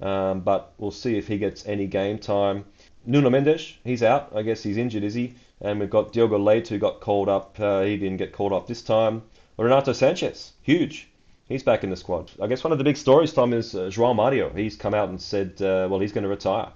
Um, 0.00 0.40
but 0.40 0.72
we'll 0.78 0.90
see 0.90 1.18
if 1.18 1.28
he 1.28 1.36
gets 1.36 1.66
any 1.66 1.86
game 1.86 2.18
time. 2.18 2.64
Nuno 3.04 3.28
Mendes, 3.28 3.74
he's 3.84 4.02
out. 4.02 4.32
I 4.34 4.40
guess 4.42 4.62
he's 4.62 4.78
injured, 4.78 5.04
is 5.04 5.12
he? 5.12 5.34
And 5.60 5.78
we've 5.78 5.90
got 5.90 6.12
Diogo 6.12 6.38
Leite, 6.38 6.68
who 6.68 6.78
got 6.78 7.00
called 7.00 7.28
up. 7.28 7.60
Uh, 7.60 7.82
he 7.82 7.98
didn't 7.98 8.16
get 8.16 8.32
called 8.32 8.54
up 8.54 8.66
this 8.66 8.80
time. 8.80 9.22
Renato 9.60 9.92
Sanches, 9.92 10.52
huge. 10.62 11.08
He's 11.46 11.62
back 11.62 11.84
in 11.84 11.90
the 11.90 11.96
squad. 11.96 12.30
I 12.40 12.46
guess 12.46 12.64
one 12.64 12.72
of 12.72 12.78
the 12.78 12.84
big 12.84 12.96
stories, 12.96 13.32
Tom, 13.32 13.52
is 13.52 13.74
uh, 13.74 13.90
João 13.90 14.16
Mario. 14.16 14.50
He's 14.50 14.74
come 14.74 14.94
out 14.94 15.10
and 15.10 15.20
said, 15.20 15.60
uh, 15.60 15.86
well, 15.90 16.00
he's 16.00 16.12
going 16.12 16.22
to 16.22 16.30
retire. 16.30 16.68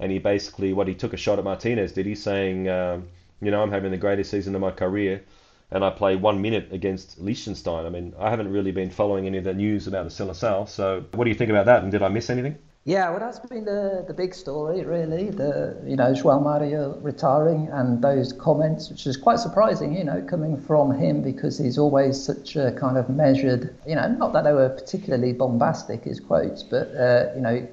And 0.00 0.10
he 0.10 0.18
basically, 0.18 0.72
what 0.72 0.88
he 0.88 0.94
took 0.94 1.12
a 1.12 1.18
shot 1.18 1.38
at 1.38 1.44
Martinez, 1.44 1.92
did 1.92 2.06
he, 2.06 2.14
saying, 2.14 2.68
um, 2.70 3.08
you 3.42 3.50
know, 3.50 3.62
I'm 3.62 3.70
having 3.70 3.90
the 3.90 3.98
greatest 3.98 4.30
season 4.30 4.54
of 4.54 4.62
my 4.62 4.70
career 4.70 5.22
and 5.70 5.84
I 5.84 5.90
play 5.90 6.16
one 6.16 6.40
minute 6.40 6.68
against 6.72 7.20
Liechtenstein. 7.20 7.84
I 7.84 7.90
mean, 7.90 8.14
I 8.18 8.30
haven't 8.30 8.50
really 8.50 8.72
been 8.72 8.90
following 8.90 9.26
any 9.26 9.38
of 9.38 9.44
the 9.44 9.54
news 9.54 9.86
about 9.86 10.04
the 10.04 10.10
Seleção. 10.10 10.68
So, 10.68 11.04
what 11.12 11.24
do 11.24 11.30
you 11.30 11.36
think 11.36 11.50
about 11.50 11.66
that? 11.66 11.82
And 11.82 11.92
did 11.92 12.02
I 12.02 12.08
miss 12.08 12.30
anything? 12.30 12.56
Yeah, 12.84 13.10
well, 13.10 13.20
that's 13.20 13.38
been 13.38 13.64
the, 13.64 14.04
the 14.08 14.12
big 14.12 14.34
story, 14.34 14.84
really. 14.84 15.30
The 15.30 15.80
you 15.86 15.94
know 15.94 16.12
João 16.12 16.42
Mario 16.42 16.98
retiring 17.00 17.68
and 17.68 18.02
those 18.02 18.32
comments, 18.32 18.90
which 18.90 19.06
is 19.06 19.16
quite 19.16 19.38
surprising, 19.38 19.96
you 19.96 20.02
know, 20.02 20.20
coming 20.22 20.60
from 20.60 20.92
him 20.92 21.22
because 21.22 21.56
he's 21.56 21.78
always 21.78 22.20
such 22.20 22.56
a 22.56 22.72
kind 22.72 22.98
of 22.98 23.08
measured. 23.08 23.72
You 23.86 23.94
know, 23.94 24.08
not 24.08 24.32
that 24.32 24.42
they 24.42 24.52
were 24.52 24.68
particularly 24.68 25.32
bombastic 25.32 26.02
his 26.02 26.18
quotes, 26.18 26.64
but 26.64 26.88
uh, 26.96 27.30
you 27.36 27.40
know, 27.40 27.68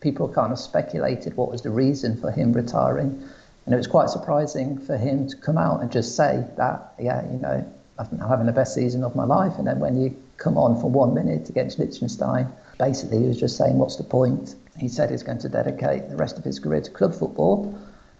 people 0.00 0.26
kind 0.26 0.52
of 0.52 0.58
speculated 0.58 1.36
what 1.36 1.50
was 1.50 1.60
the 1.60 1.70
reason 1.70 2.18
for 2.18 2.30
him 2.30 2.54
retiring. 2.54 3.22
And 3.66 3.74
it 3.74 3.76
was 3.76 3.86
quite 3.86 4.08
surprising 4.08 4.78
for 4.78 4.96
him 4.96 5.28
to 5.28 5.36
come 5.36 5.58
out 5.58 5.82
and 5.82 5.92
just 5.92 6.16
say 6.16 6.46
that, 6.56 6.94
yeah, 6.98 7.30
you 7.30 7.38
know, 7.38 7.70
I'm 7.98 8.18
having 8.18 8.46
the 8.46 8.52
best 8.52 8.74
season 8.74 9.04
of 9.04 9.14
my 9.14 9.24
life. 9.24 9.52
And 9.58 9.66
then 9.66 9.80
when 9.80 10.00
you 10.00 10.16
come 10.40 10.56
on 10.56 10.80
for 10.80 10.90
one 10.90 11.14
minute 11.14 11.48
against 11.48 11.78
Liechtenstein, 11.78 12.50
basically 12.78 13.18
he 13.18 13.28
was 13.28 13.38
just 13.38 13.56
saying, 13.56 13.78
what's 13.78 13.96
the 13.96 14.04
point? 14.04 14.56
He 14.78 14.88
said 14.88 15.10
he's 15.10 15.22
going 15.22 15.38
to 15.38 15.48
dedicate 15.48 16.08
the 16.08 16.16
rest 16.16 16.38
of 16.38 16.44
his 16.44 16.58
career 16.58 16.80
to 16.80 16.90
club 16.90 17.14
football. 17.14 17.78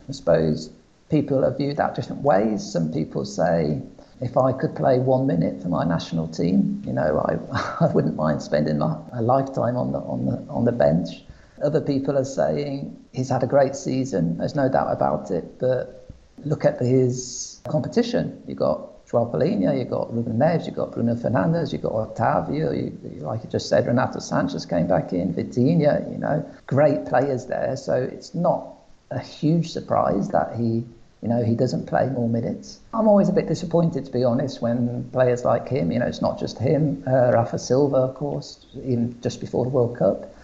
I 0.09 0.13
suppose 0.13 0.71
people 1.09 1.43
have 1.43 1.57
viewed 1.57 1.79
that 1.79 1.95
different 1.95 2.23
ways. 2.23 2.63
Some 2.63 2.93
people 2.93 3.25
say, 3.25 3.81
if 4.21 4.37
I 4.37 4.53
could 4.53 4.77
play 4.77 4.99
one 4.99 5.27
minute 5.27 5.63
for 5.63 5.69
my 5.69 5.85
national 5.85 6.29
team, 6.29 6.83
you 6.87 6.93
know, 6.93 7.25
I, 7.27 7.85
I 7.87 7.93
wouldn't 7.93 8.17
mind 8.17 8.43
spending 8.43 8.79
my, 8.79 8.97
my 9.13 9.21
lifetime 9.21 9.77
on 9.77 9.93
the, 9.93 9.99
on 9.99 10.27
the, 10.27 10.53
on 10.53 10.65
the 10.67 10.73
bench. 10.73 11.25
Other 11.65 11.81
people 11.81 12.19
are 12.19 12.25
saying 12.25 13.03
he's 13.13 13.31
had 13.31 13.43
a 13.43 13.47
great 13.47 13.75
season, 13.75 14.37
there's 14.39 14.55
no 14.55 14.69
doubt 14.69 14.93
about 14.93 15.31
it, 15.31 15.59
but 15.59 16.11
look 16.45 16.65
at 16.65 16.81
his 16.81 17.61
competition. 17.69 18.43
You've 18.47 18.59
got 18.59 18.90
Joao 19.11 19.43
you've 19.43 19.91
got 19.91 20.15
Ruben 20.15 20.39
Neves, 20.39 20.67
you've 20.67 20.77
got 20.77 20.93
Bruno 20.93 21.17
Fernandes, 21.17 21.73
you've 21.73 21.83
got 21.83 21.93
Otavio, 21.93 22.73
you, 22.73 23.23
like 23.23 23.43
you 23.43 23.51
just 23.51 23.69
said, 23.69 23.87
Renato 23.87 24.21
Sanches 24.21 24.69
came 24.69 24.87
back 24.87 25.13
in, 25.13 25.35
Vitinha, 25.35 26.11
you 26.13 26.19
know, 26.19 26.49
great 26.67 27.07
players 27.07 27.47
there. 27.47 27.77
So 27.77 27.95
it's 27.95 28.37
not 28.37 28.69
a 29.11 29.19
huge 29.19 29.71
surprise 29.71 30.29
that 30.29 30.55
he 30.57 30.85
you 31.23 31.29
know, 31.29 31.45
he 31.45 31.55
doesn't 31.55 31.87
play 31.87 32.09
more 32.09 32.29
minutes. 32.29 32.81
I'm 32.95 33.07
always 33.07 33.29
a 33.29 33.33
bit 33.33 33.47
disappointed, 33.47 34.07
to 34.07 34.11
be 34.11 34.25
honest, 34.25 34.63
when 34.63 35.11
players 35.13 35.45
like 35.45 35.69
him, 35.69 35.93
you 35.93 35.99
know, 35.99 36.07
it's 36.07 36.23
not 36.23 36.39
just 36.39 36.59
him, 36.59 37.05
uh, 37.07 37.33
Rafa 37.33 37.59
Silva, 37.59 37.97
of 37.97 38.15
course, 38.15 38.65
even 38.75 39.21
just 39.21 39.39
before 39.39 39.65
the 39.65 39.71
World 39.71 39.99
Cup, 39.99 40.35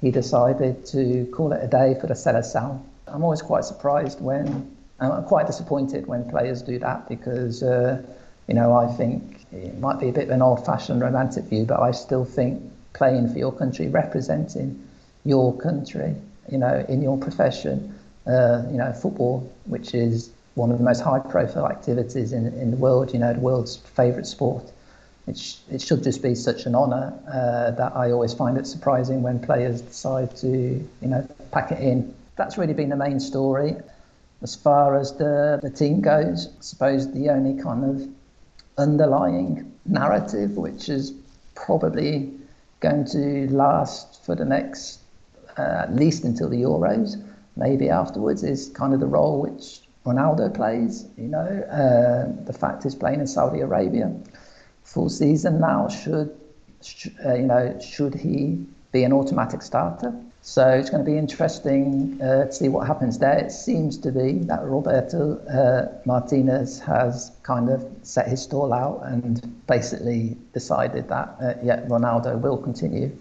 he 0.00 0.12
decided 0.12 0.86
to 0.86 1.26
call 1.32 1.52
it 1.52 1.60
a 1.62 1.66
day 1.66 1.96
for 2.00 2.06
the 2.06 2.14
Seleção. 2.14 2.80
I'm 3.08 3.24
always 3.24 3.42
quite 3.42 3.64
surprised 3.64 4.20
when, 4.20 4.76
I'm 5.00 5.24
quite 5.24 5.46
disappointed 5.46 6.06
when 6.06 6.28
players 6.28 6.62
do 6.62 6.78
that 6.78 7.08
because, 7.08 7.62
uh, 7.62 8.02
you 8.48 8.54
know, 8.54 8.74
I 8.74 8.86
think 8.86 9.46
it 9.52 9.78
might 9.78 9.98
be 9.98 10.08
a 10.08 10.12
bit 10.12 10.24
of 10.24 10.30
an 10.30 10.42
old 10.42 10.64
fashioned 10.64 11.00
romantic 11.00 11.44
view, 11.44 11.64
but 11.64 11.80
I 11.80 11.90
still 11.92 12.24
think 12.24 12.62
playing 12.92 13.32
for 13.32 13.38
your 13.38 13.52
country, 13.52 13.88
representing 13.88 14.86
your 15.24 15.56
country, 15.56 16.14
you 16.50 16.58
know, 16.58 16.84
in 16.88 17.02
your 17.02 17.16
profession, 17.18 17.94
uh, 18.26 18.62
you 18.70 18.76
know, 18.76 18.92
football, 18.92 19.50
which 19.64 19.94
is 19.94 20.30
one 20.54 20.70
of 20.70 20.78
the 20.78 20.84
most 20.84 21.00
high 21.00 21.20
profile 21.20 21.66
activities 21.68 22.32
in, 22.32 22.46
in 22.46 22.70
the 22.70 22.76
world, 22.76 23.12
you 23.12 23.18
know, 23.18 23.32
the 23.32 23.40
world's 23.40 23.76
favourite 23.76 24.26
sport 24.26 24.70
it, 25.30 25.38
sh- 25.38 25.56
it 25.70 25.80
should 25.80 26.02
just 26.02 26.22
be 26.22 26.34
such 26.34 26.66
an 26.66 26.74
honour 26.74 27.14
uh, 27.28 27.70
that 27.72 27.96
I 27.96 28.10
always 28.10 28.34
find 28.34 28.58
it 28.58 28.66
surprising 28.66 29.22
when 29.22 29.38
players 29.38 29.80
decide 29.80 30.36
to, 30.36 30.48
you 30.48 31.08
know, 31.08 31.26
pack 31.52 31.72
it 31.72 31.80
in. 31.80 32.14
That's 32.36 32.58
really 32.58 32.74
been 32.74 32.88
the 32.88 32.96
main 32.96 33.20
story. 33.20 33.76
As 34.42 34.54
far 34.54 34.98
as 34.98 35.12
the, 35.16 35.58
the 35.62 35.70
team 35.70 36.00
goes, 36.00 36.48
I 36.48 36.60
suppose 36.60 37.12
the 37.12 37.28
only 37.28 37.60
kind 37.62 37.84
of 37.84 38.08
underlying 38.78 39.70
narrative, 39.84 40.56
which 40.56 40.88
is 40.88 41.12
probably 41.54 42.32
going 42.80 43.04
to 43.04 43.48
last 43.50 44.24
for 44.24 44.34
the 44.34 44.44
next, 44.44 45.00
uh, 45.58 45.82
at 45.82 45.94
least 45.94 46.24
until 46.24 46.48
the 46.48 46.62
Euros, 46.62 47.22
maybe 47.56 47.90
afterwards, 47.90 48.42
is 48.42 48.70
kind 48.70 48.94
of 48.94 49.00
the 49.00 49.06
role 49.06 49.42
which 49.42 49.80
Ronaldo 50.06 50.54
plays. 50.54 51.06
You 51.18 51.28
know, 51.28 51.38
uh, 51.70 52.44
the 52.44 52.52
fact 52.54 52.84
he's 52.84 52.94
playing 52.94 53.20
in 53.20 53.26
Saudi 53.26 53.60
Arabia 53.60 54.14
full 54.84 55.10
season 55.10 55.60
now. 55.60 55.88
Should 55.88 56.34
uh, 57.26 57.34
you 57.34 57.46
know? 57.46 57.78
Should 57.78 58.14
he 58.14 58.64
be 58.92 59.04
an 59.04 59.12
automatic 59.12 59.60
starter? 59.60 60.14
So 60.42 60.66
it's 60.70 60.88
going 60.88 61.04
to 61.04 61.10
be 61.10 61.18
interesting 61.18 62.18
uh, 62.22 62.46
to 62.46 62.52
see 62.52 62.68
what 62.68 62.86
happens 62.86 63.18
there. 63.18 63.38
It 63.38 63.52
seems 63.52 63.98
to 63.98 64.10
be 64.10 64.38
that 64.44 64.64
Roberto 64.64 65.36
uh, 65.46 66.00
Martinez 66.06 66.80
has 66.80 67.32
kind 67.42 67.68
of 67.68 67.86
set 68.02 68.26
his 68.26 68.42
stall 68.42 68.72
out 68.72 69.02
and 69.04 69.66
basically 69.66 70.38
decided 70.54 71.08
that 71.08 71.36
uh, 71.42 71.54
yeah, 71.62 71.80
Ronaldo 71.86 72.40
will 72.40 72.56
continue 72.56 73.14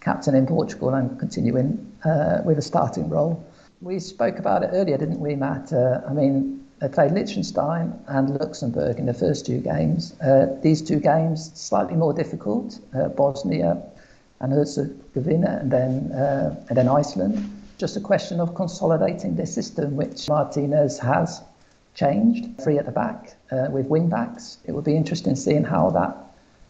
captain 0.00 0.34
in 0.34 0.46
Portugal 0.46 0.94
and 0.94 1.18
continue 1.18 1.56
in 1.56 1.92
uh, 2.04 2.42
with 2.44 2.58
a 2.58 2.62
starting 2.62 3.08
role. 3.08 3.44
We 3.80 3.98
spoke 3.98 4.38
about 4.38 4.62
it 4.62 4.70
earlier, 4.72 4.98
didn't 4.98 5.20
we, 5.20 5.36
Matt? 5.36 5.72
Uh, 5.72 6.02
I 6.06 6.12
mean, 6.12 6.66
they 6.80 6.88
played 6.88 7.12
Liechtenstein 7.12 7.98
and 8.08 8.38
Luxembourg 8.38 8.98
in 8.98 9.06
the 9.06 9.14
first 9.14 9.46
two 9.46 9.58
games. 9.58 10.14
Uh, 10.20 10.46
these 10.62 10.82
two 10.82 11.00
games 11.00 11.50
slightly 11.54 11.96
more 11.96 12.12
difficult. 12.12 12.78
Bosnia 13.16 13.82
and 14.40 14.52
Herzegovina, 14.52 15.58
and 15.60 15.70
then 15.70 16.12
uh, 16.12 16.64
and 16.68 16.76
then 16.76 16.88
Iceland. 16.88 17.54
Just 17.78 17.96
a 17.96 18.00
question 18.00 18.40
of 18.40 18.54
consolidating 18.54 19.36
this 19.36 19.54
system, 19.54 19.96
which 19.96 20.28
Martinez 20.28 20.98
has 20.98 21.42
changed. 21.94 22.60
Three 22.60 22.78
at 22.78 22.86
the 22.86 22.92
back 22.92 23.36
uh, 23.52 23.68
with 23.70 23.86
wing 23.86 24.08
backs. 24.08 24.58
It 24.64 24.72
would 24.72 24.84
be 24.84 24.96
interesting 24.96 25.36
seeing 25.36 25.64
how 25.64 25.90
that 25.90 26.16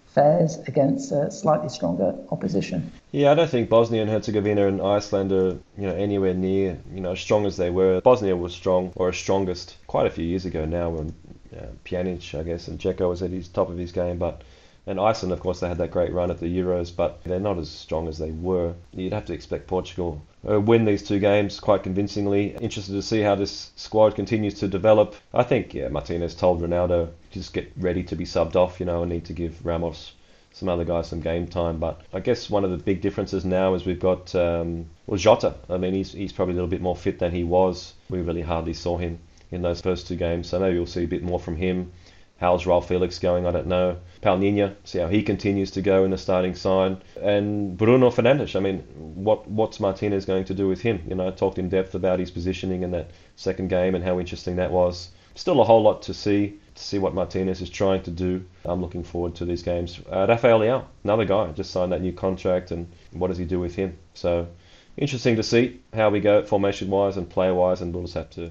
fares 0.07 0.59
against 0.66 1.12
a 1.12 1.31
slightly 1.31 1.69
stronger 1.69 2.14
opposition. 2.31 2.91
Yeah, 3.12 3.31
I 3.31 3.35
don't 3.35 3.51
think 3.51 3.69
Bosnia 3.69 4.03
and 4.03 4.11
Herzegovina 4.11 4.66
and 4.66 4.81
Iceland 4.81 5.33
are 5.33 5.59
you 5.77 5.87
know 5.87 5.95
anywhere 5.95 6.35
near 6.35 6.79
you 6.93 7.01
know 7.01 7.12
as 7.12 7.21
strong 7.21 7.47
as 7.47 7.57
they 7.57 7.71
were. 7.71 8.01
Bosnia 8.01 8.37
was 8.37 8.55
strong 8.55 8.93
or 8.97 9.11
as 9.11 9.16
strongest 9.16 9.77
quite 9.87 10.07
a 10.07 10.11
few 10.11 10.25
years 10.25 10.45
ago 10.45 10.64
now 10.64 10.91
when 10.91 11.14
uh, 11.57 11.66
Pjanic, 11.85 12.39
I 12.39 12.43
guess, 12.43 12.69
and 12.69 12.79
Dzeko 12.79 13.09
was 13.09 13.23
at 13.23 13.31
his 13.31 13.49
top 13.49 13.71
of 13.71 13.79
his 13.79 13.93
game, 13.93 14.19
but. 14.19 14.43
And 14.89 14.99
Iceland, 14.99 15.34
of 15.34 15.41
course, 15.41 15.61
they 15.61 15.68
had 15.68 15.76
that 15.78 15.91
great 15.91 16.14
run 16.14 16.30
at 16.30 16.41
the 16.41 16.47
Euros, 16.47 16.91
but 16.97 17.22
they're 17.22 17.39
not 17.39 17.59
as 17.59 17.68
strong 17.68 18.09
as 18.09 18.16
they 18.16 18.30
were. 18.30 18.72
You'd 18.95 19.12
have 19.12 19.26
to 19.26 19.34
expect 19.34 19.66
Portugal 19.66 20.22
to 20.47 20.59
win 20.59 20.86
these 20.86 21.07
two 21.07 21.18
games 21.18 21.61
quite 21.61 21.82
convincingly. 21.82 22.57
Interested 22.57 22.95
to 22.95 23.03
see 23.03 23.20
how 23.20 23.34
this 23.34 23.70
squad 23.76 24.14
continues 24.14 24.55
to 24.55 24.66
develop. 24.66 25.14
I 25.34 25.43
think, 25.43 25.74
yeah, 25.74 25.89
Martinez 25.89 26.34
told 26.34 26.62
Ronaldo 26.62 27.11
just 27.30 27.53
get 27.53 27.70
ready 27.76 28.03
to 28.05 28.16
be 28.16 28.24
subbed 28.24 28.57
off, 28.57 28.80
you 28.80 28.86
know, 28.86 29.03
and 29.03 29.12
need 29.12 29.26
to 29.26 29.34
give 29.34 29.66
Ramos 29.66 30.12
some 30.53 30.70
other 30.70 30.84
guys 30.84 31.09
some 31.09 31.20
game 31.20 31.47
time. 31.47 31.78
But 31.78 32.01
I 32.14 32.20
guess 32.20 32.49
one 32.49 32.64
of 32.64 32.70
the 32.70 32.78
big 32.78 33.03
differences 33.03 33.45
now 33.45 33.74
is 33.74 33.84
we've 33.84 34.01
got 34.01 34.34
um, 34.34 34.86
well 35.07 35.18
Jota. 35.18 35.55
I 35.68 35.76
mean, 35.76 35.93
he's 35.93 36.12
he's 36.12 36.32
probably 36.32 36.53
a 36.53 36.57
little 36.57 36.66
bit 36.66 36.80
more 36.80 36.97
fit 36.97 37.18
than 37.18 37.32
he 37.32 37.45
was. 37.45 37.93
We 38.09 38.22
really 38.22 38.41
hardly 38.41 38.72
saw 38.72 38.97
him 38.97 39.18
in 39.51 39.61
those 39.62 39.80
first 39.80 40.07
two 40.09 40.16
games, 40.16 40.49
so 40.49 40.59
maybe 40.59 40.78
we'll 40.78 40.86
see 40.86 41.05
a 41.05 41.09
bit 41.09 41.22
more 41.22 41.39
from 41.39 41.57
him. 41.57 41.93
How's 42.39 42.62
Joao 42.62 42.80
Felix 42.80 43.18
going? 43.18 43.47
I 43.47 43.51
don't 43.51 43.66
know. 43.66 43.99
Palhinha, 44.22 44.76
see 44.84 45.01
how 45.01 45.09
he 45.09 45.22
continues 45.22 45.72
to 45.72 45.82
go 45.82 46.05
in 46.05 46.12
the 46.12 46.18
starting 46.18 46.55
side. 46.55 46.99
And 47.20 47.76
Bruno 47.76 48.11
Fernandes, 48.11 48.55
I 48.55 48.61
mean, 48.61 48.78
what 48.97 49.49
what's 49.49 49.80
Martinez 49.80 50.24
going 50.24 50.45
to 50.45 50.55
do 50.55 50.68
with 50.68 50.80
him? 50.80 51.03
You 51.09 51.16
know, 51.16 51.26
I 51.26 51.30
talked 51.32 51.59
in 51.59 51.68
depth 51.68 51.95
about 51.95 52.20
his 52.20 52.30
positioning 52.30 52.82
in 52.82 52.93
that 52.93 53.11
second 53.36 53.68
game 53.68 53.95
and 53.95 54.05
how 54.05 54.20
interesting 54.20 54.57
that 54.57 54.70
was 54.70 55.11
still 55.39 55.61
a 55.61 55.64
whole 55.64 55.82
lot 55.82 56.03
to 56.03 56.12
see 56.12 56.59
to 56.74 56.82
see 56.82 56.99
what 56.99 57.14
Martinez 57.14 57.61
is 57.61 57.70
trying 57.70 58.03
to 58.03 58.11
do. 58.11 58.45
I'm 58.64 58.80
looking 58.80 59.05
forward 59.05 59.34
to 59.36 59.45
these 59.45 59.62
games. 59.62 60.01
Uh, 60.11 60.26
Rafael 60.28 60.89
another 61.05 61.24
guy, 61.24 61.51
just 61.53 61.70
signed 61.70 61.93
that 61.93 62.03
new 62.03 62.12
contract, 62.12 62.70
and 62.70 62.89
what 63.12 63.28
does 63.28 63.39
he 63.39 63.45
do 63.45 63.61
with 63.61 63.74
him? 63.74 63.97
So 64.14 64.49
interesting 64.97 65.36
to 65.36 65.43
see 65.43 65.80
how 65.95 66.11
we 66.11 66.20
go 66.20 66.45
formation 66.45 66.91
wise 66.91 67.16
and 67.16 67.28
player 67.28 67.55
wise, 67.55 67.80
and 67.80 67.95
we'll 67.95 68.05
just 68.05 68.14
have 68.14 68.30
to 68.30 68.51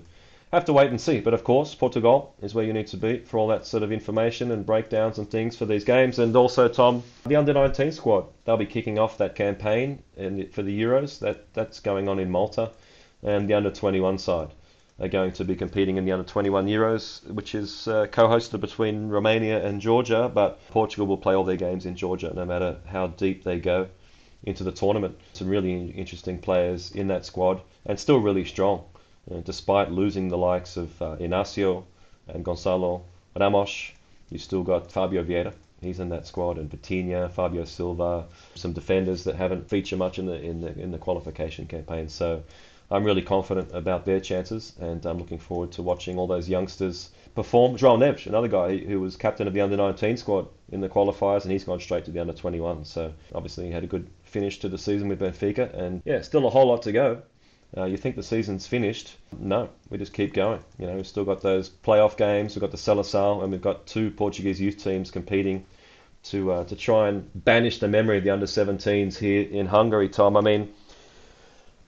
have 0.54 0.66
to 0.66 0.74
wait 0.74 0.90
and 0.90 1.00
see. 1.00 1.20
But 1.20 1.34
of 1.34 1.44
course, 1.44 1.76
Portugal 1.76 2.34
is 2.42 2.54
where 2.54 2.64
you 2.64 2.74
need 2.74 2.88
to 2.88 2.98
be 2.98 3.20
for 3.20 3.38
all 3.38 3.48
that 3.50 3.66
sort 3.66 3.84
of 3.84 3.92
information 3.92 4.52
and 4.52 4.66
breakdowns 4.66 5.18
and 5.18 5.30
things 5.30 5.58
for 5.58 5.66
these 5.66 5.84
games. 5.84 6.20
And 6.20 6.36
also, 6.36 6.68
Tom, 6.68 7.04
the 7.26 7.36
under 7.36 7.54
19 7.54 7.92
squad, 7.92 8.26
they'll 8.46 8.58
be 8.58 8.66
kicking 8.66 8.98
off 8.98 9.18
that 9.18 9.36
campaign 9.36 10.04
in, 10.16 10.50
for 10.50 10.64
the 10.64 10.82
Euros. 10.82 11.20
That 11.20 11.54
that's 11.54 11.80
going 11.80 12.08
on 12.08 12.20
in 12.20 12.32
Malta, 12.32 12.72
and 13.24 13.50
the 13.50 13.56
under 13.56 13.72
21 13.72 14.18
side 14.20 14.50
are 15.00 15.08
going 15.08 15.32
to 15.32 15.46
be 15.46 15.56
competing 15.56 15.98
in 15.98 16.06
the 16.06 16.12
under 16.12 16.26
21 16.26 16.66
Euros, 16.66 17.24
which 17.30 17.54
is 17.54 17.88
uh, 17.88 18.08
co-hosted 18.08 18.60
between 18.60 19.10
Romania 19.10 19.64
and 19.64 19.80
Georgia. 19.82 20.32
But 20.34 20.66
Portugal 20.70 21.08
will 21.08 21.18
play 21.18 21.36
all 21.36 21.44
their 21.44 21.58
games 21.58 21.86
in 21.86 21.96
Georgia, 21.96 22.34
no 22.34 22.46
matter 22.46 22.78
how 22.86 23.08
deep 23.08 23.44
they 23.44 23.60
go 23.60 23.90
into 24.44 24.64
the 24.64 24.72
tournament. 24.72 25.18
Some 25.34 25.50
really 25.50 25.90
interesting 25.92 26.40
players 26.40 26.92
in 26.92 27.08
that 27.10 27.26
squad, 27.26 27.62
and 27.86 28.00
still 28.00 28.20
really 28.20 28.46
strong. 28.46 28.86
Uh, 29.30 29.42
despite 29.44 29.92
losing 29.92 30.30
the 30.30 30.38
likes 30.38 30.78
of 30.78 31.02
uh, 31.02 31.16
Inacio 31.18 31.84
and 32.28 32.46
Gonçalo 32.46 33.02
Ramos, 33.38 33.92
you've 34.30 34.42
still 34.42 34.64
got 34.64 34.92
Fabio 34.92 35.24
Vieira. 35.24 35.54
He's 35.82 36.00
in 36.00 36.10
that 36.10 36.26
squad, 36.26 36.58
and 36.58 36.70
Vitinha, 36.72 37.30
Fabio 37.30 37.66
Silva, 37.66 38.26
some 38.56 38.74
defenders 38.74 39.26
that 39.26 39.36
haven't 39.36 39.70
featured 39.70 40.00
much 40.00 40.18
in 40.18 40.26
the 40.26 40.42
in 40.42 40.62
the 40.62 40.80
in 40.80 40.92
the 40.92 40.98
qualification 40.98 41.68
campaign. 41.68 42.10
So 42.10 42.42
I'm 42.90 43.04
really 43.04 43.22
confident 43.22 43.70
about 43.74 44.06
their 44.06 44.20
chances, 44.20 44.74
and 44.80 45.06
I'm 45.06 45.18
looking 45.18 45.40
forward 45.40 45.74
to 45.74 45.84
watching 45.84 46.18
all 46.18 46.26
those 46.26 46.48
youngsters 46.48 47.10
perform. 47.36 47.76
João 47.78 48.00
Neves, 48.00 48.26
another 48.28 48.48
guy 48.48 48.78
who 48.78 49.02
was 49.02 49.18
captain 49.18 49.46
of 49.46 49.54
the 49.54 49.62
under 49.62 49.78
19 49.78 50.18
squad 50.18 50.48
in 50.72 50.82
the 50.82 50.90
qualifiers, 50.90 51.44
and 51.44 51.52
he's 51.52 51.66
gone 51.66 51.82
straight 51.82 52.06
to 52.06 52.12
the 52.12 52.20
under 52.20 52.34
21. 52.34 52.86
So 52.86 53.14
obviously 53.36 53.66
he 53.66 53.72
had 53.72 53.84
a 53.84 53.88
good 53.88 54.08
finish 54.24 54.60
to 54.60 54.70
the 54.70 54.78
season 54.78 55.10
with 55.10 55.20
Benfica, 55.20 55.74
and 55.74 56.02
yeah, 56.06 56.22
still 56.22 56.48
a 56.48 56.50
whole 56.50 56.68
lot 56.68 56.82
to 56.84 56.92
go. 56.92 57.22
Uh, 57.76 57.84
you 57.84 57.98
think 57.98 58.16
the 58.16 58.24
season's 58.24 58.66
finished? 58.66 59.18
No, 59.38 59.70
we 59.90 59.98
just 59.98 60.14
keep 60.14 60.34
going. 60.34 60.64
You 60.80 60.88
know, 60.88 60.96
we've 60.96 61.08
still 61.08 61.26
got 61.26 61.42
those 61.42 61.70
playoff 61.70 62.16
games. 62.16 62.56
We've 62.56 62.62
got 62.62 62.72
the 62.72 62.78
Seleção, 62.78 63.44
and 63.44 63.52
we've 63.52 63.62
got 63.62 63.86
two 63.86 64.10
Portuguese 64.12 64.62
youth 64.62 64.82
teams 64.82 65.12
competing 65.12 65.66
to 66.24 66.52
uh, 66.52 66.64
to 66.66 66.76
try 66.76 67.10
and 67.10 67.30
banish 67.44 67.80
the 67.80 67.88
memory 67.88 68.18
of 68.18 68.24
the 68.24 68.30
under 68.30 68.46
17s 68.46 69.18
here 69.18 69.42
in 69.42 69.66
Hungary. 69.66 70.10
Tom, 70.10 70.38
I 70.38 70.42
mean, 70.42 70.74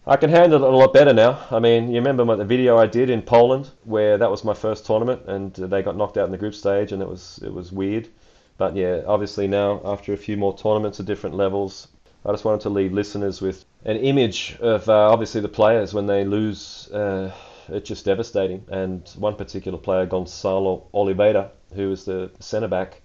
I 0.05 0.17
can 0.17 0.29
handle 0.29 0.63
it 0.63 0.73
a 0.73 0.75
lot 0.75 0.93
better 0.93 1.13
now. 1.13 1.45
I 1.51 1.59
mean, 1.59 1.89
you 1.89 1.95
remember 1.95 2.25
my, 2.25 2.35
the 2.35 2.45
video 2.45 2.77
I 2.77 2.87
did 2.87 3.09
in 3.09 3.21
Poland, 3.21 3.69
where 3.83 4.17
that 4.17 4.29
was 4.29 4.43
my 4.43 4.53
first 4.53 4.85
tournament, 4.85 5.23
and 5.27 5.53
they 5.53 5.81
got 5.81 5.95
knocked 5.95 6.17
out 6.17 6.25
in 6.25 6.31
the 6.31 6.37
group 6.37 6.55
stage, 6.55 6.91
and 6.91 7.01
it 7.01 7.07
was 7.07 7.39
it 7.43 7.53
was 7.53 7.71
weird. 7.71 8.09
But 8.57 8.75
yeah, 8.75 9.01
obviously 9.07 9.47
now 9.47 9.81
after 9.85 10.11
a 10.11 10.17
few 10.17 10.35
more 10.35 10.57
tournaments 10.57 10.99
at 10.99 11.05
different 11.05 11.35
levels, 11.35 11.87
I 12.25 12.31
just 12.31 12.43
wanted 12.43 12.61
to 12.61 12.69
leave 12.69 12.91
listeners 12.91 13.41
with 13.41 13.63
an 13.85 13.97
image 13.97 14.57
of 14.59 14.87
uh, 14.89 15.11
obviously 15.11 15.41
the 15.41 15.49
players 15.49 15.93
when 15.93 16.07
they 16.07 16.25
lose. 16.25 16.89
Uh, 16.91 17.31
it's 17.69 17.87
just 17.87 18.05
devastating. 18.05 18.65
And 18.69 19.07
one 19.17 19.35
particular 19.35 19.77
player, 19.77 20.07
Gonçalo 20.07 20.85
Oliveira, 20.93 21.51
who 21.75 21.89
was 21.89 22.05
the 22.05 22.31
centre 22.39 22.67
back, 22.67 23.01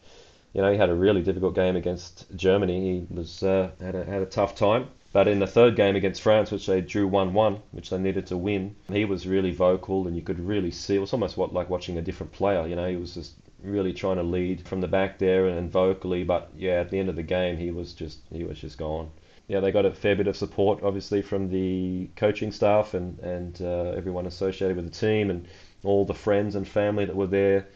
you 0.54 0.62
know, 0.62 0.72
he 0.72 0.78
had 0.78 0.88
a 0.88 0.94
really 0.94 1.22
difficult 1.22 1.54
game 1.54 1.76
against 1.76 2.26
Germany. 2.36 2.80
He 2.80 3.14
was 3.14 3.42
uh, 3.42 3.70
had 3.80 3.94
a 3.94 4.04
had 4.04 4.22
a 4.22 4.26
tough 4.26 4.54
time. 4.54 4.88
But 5.12 5.28
in 5.28 5.38
the 5.38 5.46
third 5.46 5.76
game 5.76 5.94
against 5.94 6.22
France, 6.22 6.50
which 6.50 6.66
they 6.66 6.80
drew 6.80 7.08
1-1, 7.08 7.60
which 7.70 7.90
they 7.90 7.98
needed 7.98 8.26
to 8.26 8.36
win, 8.36 8.74
he 8.90 9.04
was 9.04 9.28
really 9.28 9.52
vocal, 9.52 10.08
and 10.08 10.16
you 10.16 10.22
could 10.22 10.40
really 10.40 10.72
see 10.72 10.96
it 10.96 10.98
was 10.98 11.12
almost 11.12 11.36
what 11.36 11.54
like 11.54 11.70
watching 11.70 11.98
a 11.98 12.02
different 12.02 12.32
player. 12.32 12.66
You 12.66 12.74
know, 12.74 12.88
he 12.88 12.96
was 12.96 13.14
just 13.14 13.34
really 13.62 13.92
trying 13.92 14.16
to 14.16 14.24
lead 14.24 14.66
from 14.66 14.80
the 14.80 14.88
back 14.88 15.18
there 15.18 15.46
and 15.46 15.70
vocally, 15.70 16.24
but 16.24 16.50
yeah, 16.56 16.80
at 16.80 16.90
the 16.90 16.98
end 16.98 17.08
of 17.08 17.14
the 17.14 17.22
game, 17.22 17.56
he 17.56 17.70
was 17.70 17.92
just 17.92 18.18
he 18.32 18.42
was 18.42 18.58
just 18.58 18.76
gone. 18.76 19.10
Yeah, 19.46 19.60
they 19.60 19.72
got 19.72 19.84
a 19.84 19.92
fair 19.92 20.16
bit 20.16 20.26
of 20.26 20.36
support, 20.36 20.82
obviously, 20.82 21.20
from 21.20 21.50
the 21.50 22.08
coaching 22.16 22.50
staff 22.50 22.94
and 22.94 23.18
and 23.18 23.60
uh, 23.60 23.92
everyone 23.96 24.26
associated 24.26 24.76
with 24.76 24.86
the 24.86 25.06
team 25.06 25.30
and 25.30 25.46
all 25.82 26.04
the 26.04 26.14
friends 26.14 26.54
and 26.54 26.66
family 26.66 27.04
that 27.04 27.16
were 27.16 27.26
there 27.26 27.66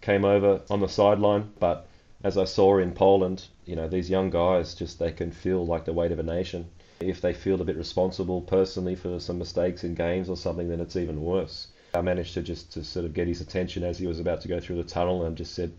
came 0.00 0.24
over 0.24 0.60
on 0.70 0.80
the 0.80 0.88
sideline. 0.88 1.50
But 1.60 1.86
as 2.24 2.38
I 2.38 2.44
saw 2.44 2.78
in 2.78 2.92
Poland, 2.92 3.44
you 3.66 3.76
know, 3.76 3.88
these 3.88 4.10
young 4.10 4.30
guys 4.30 4.74
just 4.74 4.98
they 4.98 5.12
can 5.12 5.30
feel 5.30 5.64
like 5.64 5.84
the 5.84 5.92
weight 5.92 6.12
of 6.12 6.18
a 6.18 6.22
nation. 6.22 6.66
If 7.00 7.20
they 7.20 7.34
feel 7.34 7.60
a 7.60 7.64
bit 7.64 7.76
responsible 7.76 8.40
personally 8.40 8.94
for 8.94 9.18
some 9.18 9.38
mistakes 9.38 9.84
in 9.84 9.94
games 9.94 10.28
or 10.28 10.36
something, 10.36 10.68
then 10.68 10.80
it's 10.80 10.96
even 10.96 11.20
worse. 11.20 11.68
I 11.94 12.00
managed 12.00 12.34
to 12.34 12.42
just 12.42 12.72
to 12.72 12.84
sort 12.84 13.04
of 13.04 13.12
get 13.12 13.28
his 13.28 13.40
attention 13.40 13.82
as 13.82 13.98
he 13.98 14.06
was 14.06 14.18
about 14.18 14.40
to 14.42 14.48
go 14.48 14.60
through 14.60 14.76
the 14.76 14.84
tunnel 14.84 15.24
and 15.24 15.36
just 15.36 15.54
said, 15.54 15.72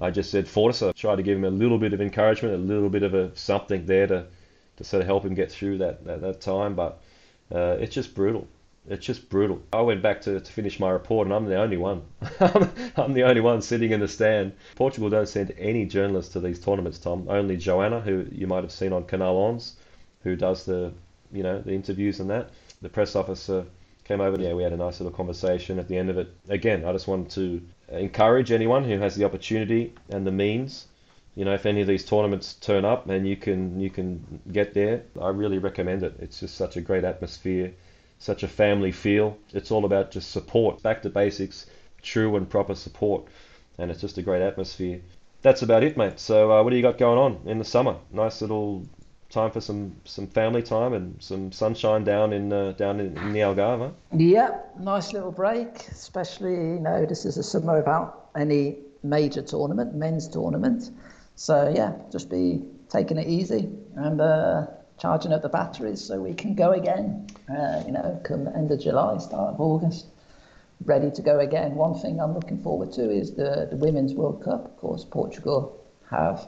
I 0.00 0.10
just 0.10 0.30
said 0.30 0.48
Forza. 0.48 0.92
Tried 0.92 1.16
to 1.16 1.22
give 1.22 1.38
him 1.38 1.44
a 1.44 1.50
little 1.50 1.78
bit 1.78 1.92
of 1.92 2.00
encouragement, 2.00 2.54
a 2.54 2.58
little 2.58 2.90
bit 2.90 3.02
of 3.02 3.14
a 3.14 3.34
something 3.36 3.86
there 3.86 4.06
to, 4.08 4.26
to 4.82 4.88
sort 4.88 5.00
of 5.00 5.06
help 5.06 5.24
him 5.24 5.34
get 5.34 5.50
through 5.50 5.78
that 5.78 6.04
that, 6.04 6.20
that 6.20 6.40
time. 6.40 6.74
But 6.74 7.00
uh, 7.54 7.76
it's 7.80 7.94
just 7.94 8.14
brutal. 8.14 8.46
It's 8.88 9.06
just 9.06 9.28
brutal. 9.28 9.62
I 9.72 9.80
went 9.80 10.02
back 10.02 10.20
to, 10.22 10.40
to 10.40 10.52
finish 10.52 10.80
my 10.80 10.90
report, 10.90 11.26
and 11.26 11.34
I'm 11.34 11.46
the 11.46 11.56
only 11.56 11.76
one. 11.76 12.02
I'm 12.96 13.12
the 13.12 13.22
only 13.22 13.40
one 13.40 13.62
sitting 13.62 13.92
in 13.92 14.00
the 14.00 14.08
stand. 14.08 14.52
Portugal 14.74 15.08
don't 15.08 15.28
send 15.28 15.54
any 15.56 15.86
journalists 15.86 16.32
to 16.32 16.40
these 16.40 16.58
tournaments, 16.58 16.98
Tom. 16.98 17.26
Only 17.28 17.56
Joanna, 17.56 18.00
who 18.00 18.26
you 18.32 18.48
might 18.48 18.64
have 18.64 18.72
seen 18.72 18.92
on 18.92 19.04
Canal 19.04 19.36
11, 19.36 19.60
who 20.24 20.34
does 20.34 20.64
the 20.64 20.92
you 21.32 21.42
know 21.42 21.60
the 21.60 21.72
interviews 21.72 22.20
and 22.20 22.28
that. 22.30 22.50
The 22.82 22.88
press 22.88 23.14
officer 23.14 23.64
came 24.04 24.20
over. 24.20 24.40
Yeah, 24.40 24.54
we 24.54 24.64
had 24.64 24.72
a 24.72 24.76
nice 24.76 24.98
little 24.98 25.16
conversation 25.16 25.78
at 25.78 25.86
the 25.86 25.96
end 25.96 26.10
of 26.10 26.18
it. 26.18 26.34
Again, 26.48 26.84
I 26.84 26.92
just 26.92 27.06
wanted 27.06 27.30
to 27.30 27.62
encourage 27.96 28.50
anyone 28.50 28.82
who 28.84 28.98
has 28.98 29.14
the 29.14 29.24
opportunity 29.24 29.94
and 30.08 30.26
the 30.26 30.32
means. 30.32 30.88
You 31.34 31.46
know, 31.46 31.54
if 31.54 31.64
any 31.64 31.80
of 31.80 31.86
these 31.86 32.04
tournaments 32.04 32.54
turn 32.54 32.84
up 32.84 33.08
and 33.08 33.26
you 33.26 33.36
can 33.36 33.80
you 33.80 33.88
can 33.90 34.40
get 34.50 34.74
there, 34.74 35.02
I 35.20 35.28
really 35.28 35.58
recommend 35.58 36.02
it. 36.02 36.14
It's 36.18 36.40
just 36.40 36.56
such 36.56 36.76
a 36.76 36.80
great 36.80 37.04
atmosphere, 37.04 37.72
such 38.18 38.42
a 38.42 38.48
family 38.48 38.92
feel. 38.92 39.38
It's 39.52 39.70
all 39.70 39.84
about 39.84 40.10
just 40.10 40.30
support, 40.30 40.82
back 40.82 41.02
to 41.02 41.10
basics, 41.10 41.66
true 42.02 42.36
and 42.36 42.48
proper 42.48 42.74
support, 42.74 43.28
and 43.78 43.90
it's 43.90 44.00
just 44.00 44.18
a 44.18 44.22
great 44.22 44.42
atmosphere. 44.42 45.00
That's 45.40 45.62
about 45.62 45.82
it, 45.82 45.96
mate. 45.96 46.20
So, 46.20 46.52
uh, 46.52 46.62
what 46.62 46.70
do 46.70 46.76
you 46.76 46.82
got 46.82 46.98
going 46.98 47.18
on 47.18 47.40
in 47.46 47.58
the 47.58 47.64
summer? 47.64 47.96
Nice 48.12 48.42
little 48.42 48.86
time 49.30 49.50
for 49.50 49.62
some 49.62 49.96
some 50.04 50.26
family 50.26 50.62
time 50.62 50.92
and 50.92 51.20
some 51.22 51.50
sunshine 51.50 52.04
down 52.04 52.34
in 52.34 52.52
uh, 52.52 52.72
down 52.72 53.00
in, 53.00 53.16
in 53.16 53.32
the 53.32 53.40
Algarve. 53.40 53.92
Yeah, 54.14 54.58
nice 54.78 55.12
little 55.14 55.32
break. 55.32 55.88
Especially, 55.88 56.52
you 56.52 56.80
know, 56.80 57.06
this 57.06 57.24
is 57.24 57.38
a 57.38 57.42
summer 57.42 57.78
without 57.78 58.28
any 58.36 58.76
major 59.02 59.42
tournament, 59.42 59.94
men's 59.94 60.28
tournament. 60.28 60.90
So 61.36 61.72
yeah, 61.74 61.94
just 62.10 62.30
be 62.30 62.62
taking 62.88 63.18
it 63.18 63.26
easy 63.26 63.70
and 63.96 64.20
uh, 64.20 64.66
charging 64.98 65.32
up 65.32 65.42
the 65.42 65.48
batteries 65.48 66.00
so 66.00 66.20
we 66.20 66.34
can 66.34 66.54
go 66.54 66.72
again. 66.72 67.26
Uh, 67.48 67.82
you 67.86 67.92
know, 67.92 68.20
come 68.24 68.46
end 68.48 68.70
of 68.70 68.80
July, 68.80 69.18
start 69.18 69.54
of 69.54 69.60
August, 69.60 70.06
ready 70.84 71.10
to 71.10 71.22
go 71.22 71.40
again. 71.40 71.74
One 71.74 71.94
thing 71.94 72.20
I'm 72.20 72.34
looking 72.34 72.62
forward 72.62 72.92
to 72.92 73.10
is 73.10 73.32
the 73.32 73.68
the 73.70 73.76
Women's 73.76 74.14
World 74.14 74.42
Cup. 74.44 74.64
Of 74.64 74.76
course, 74.76 75.04
Portugal 75.04 75.78
have 76.10 76.46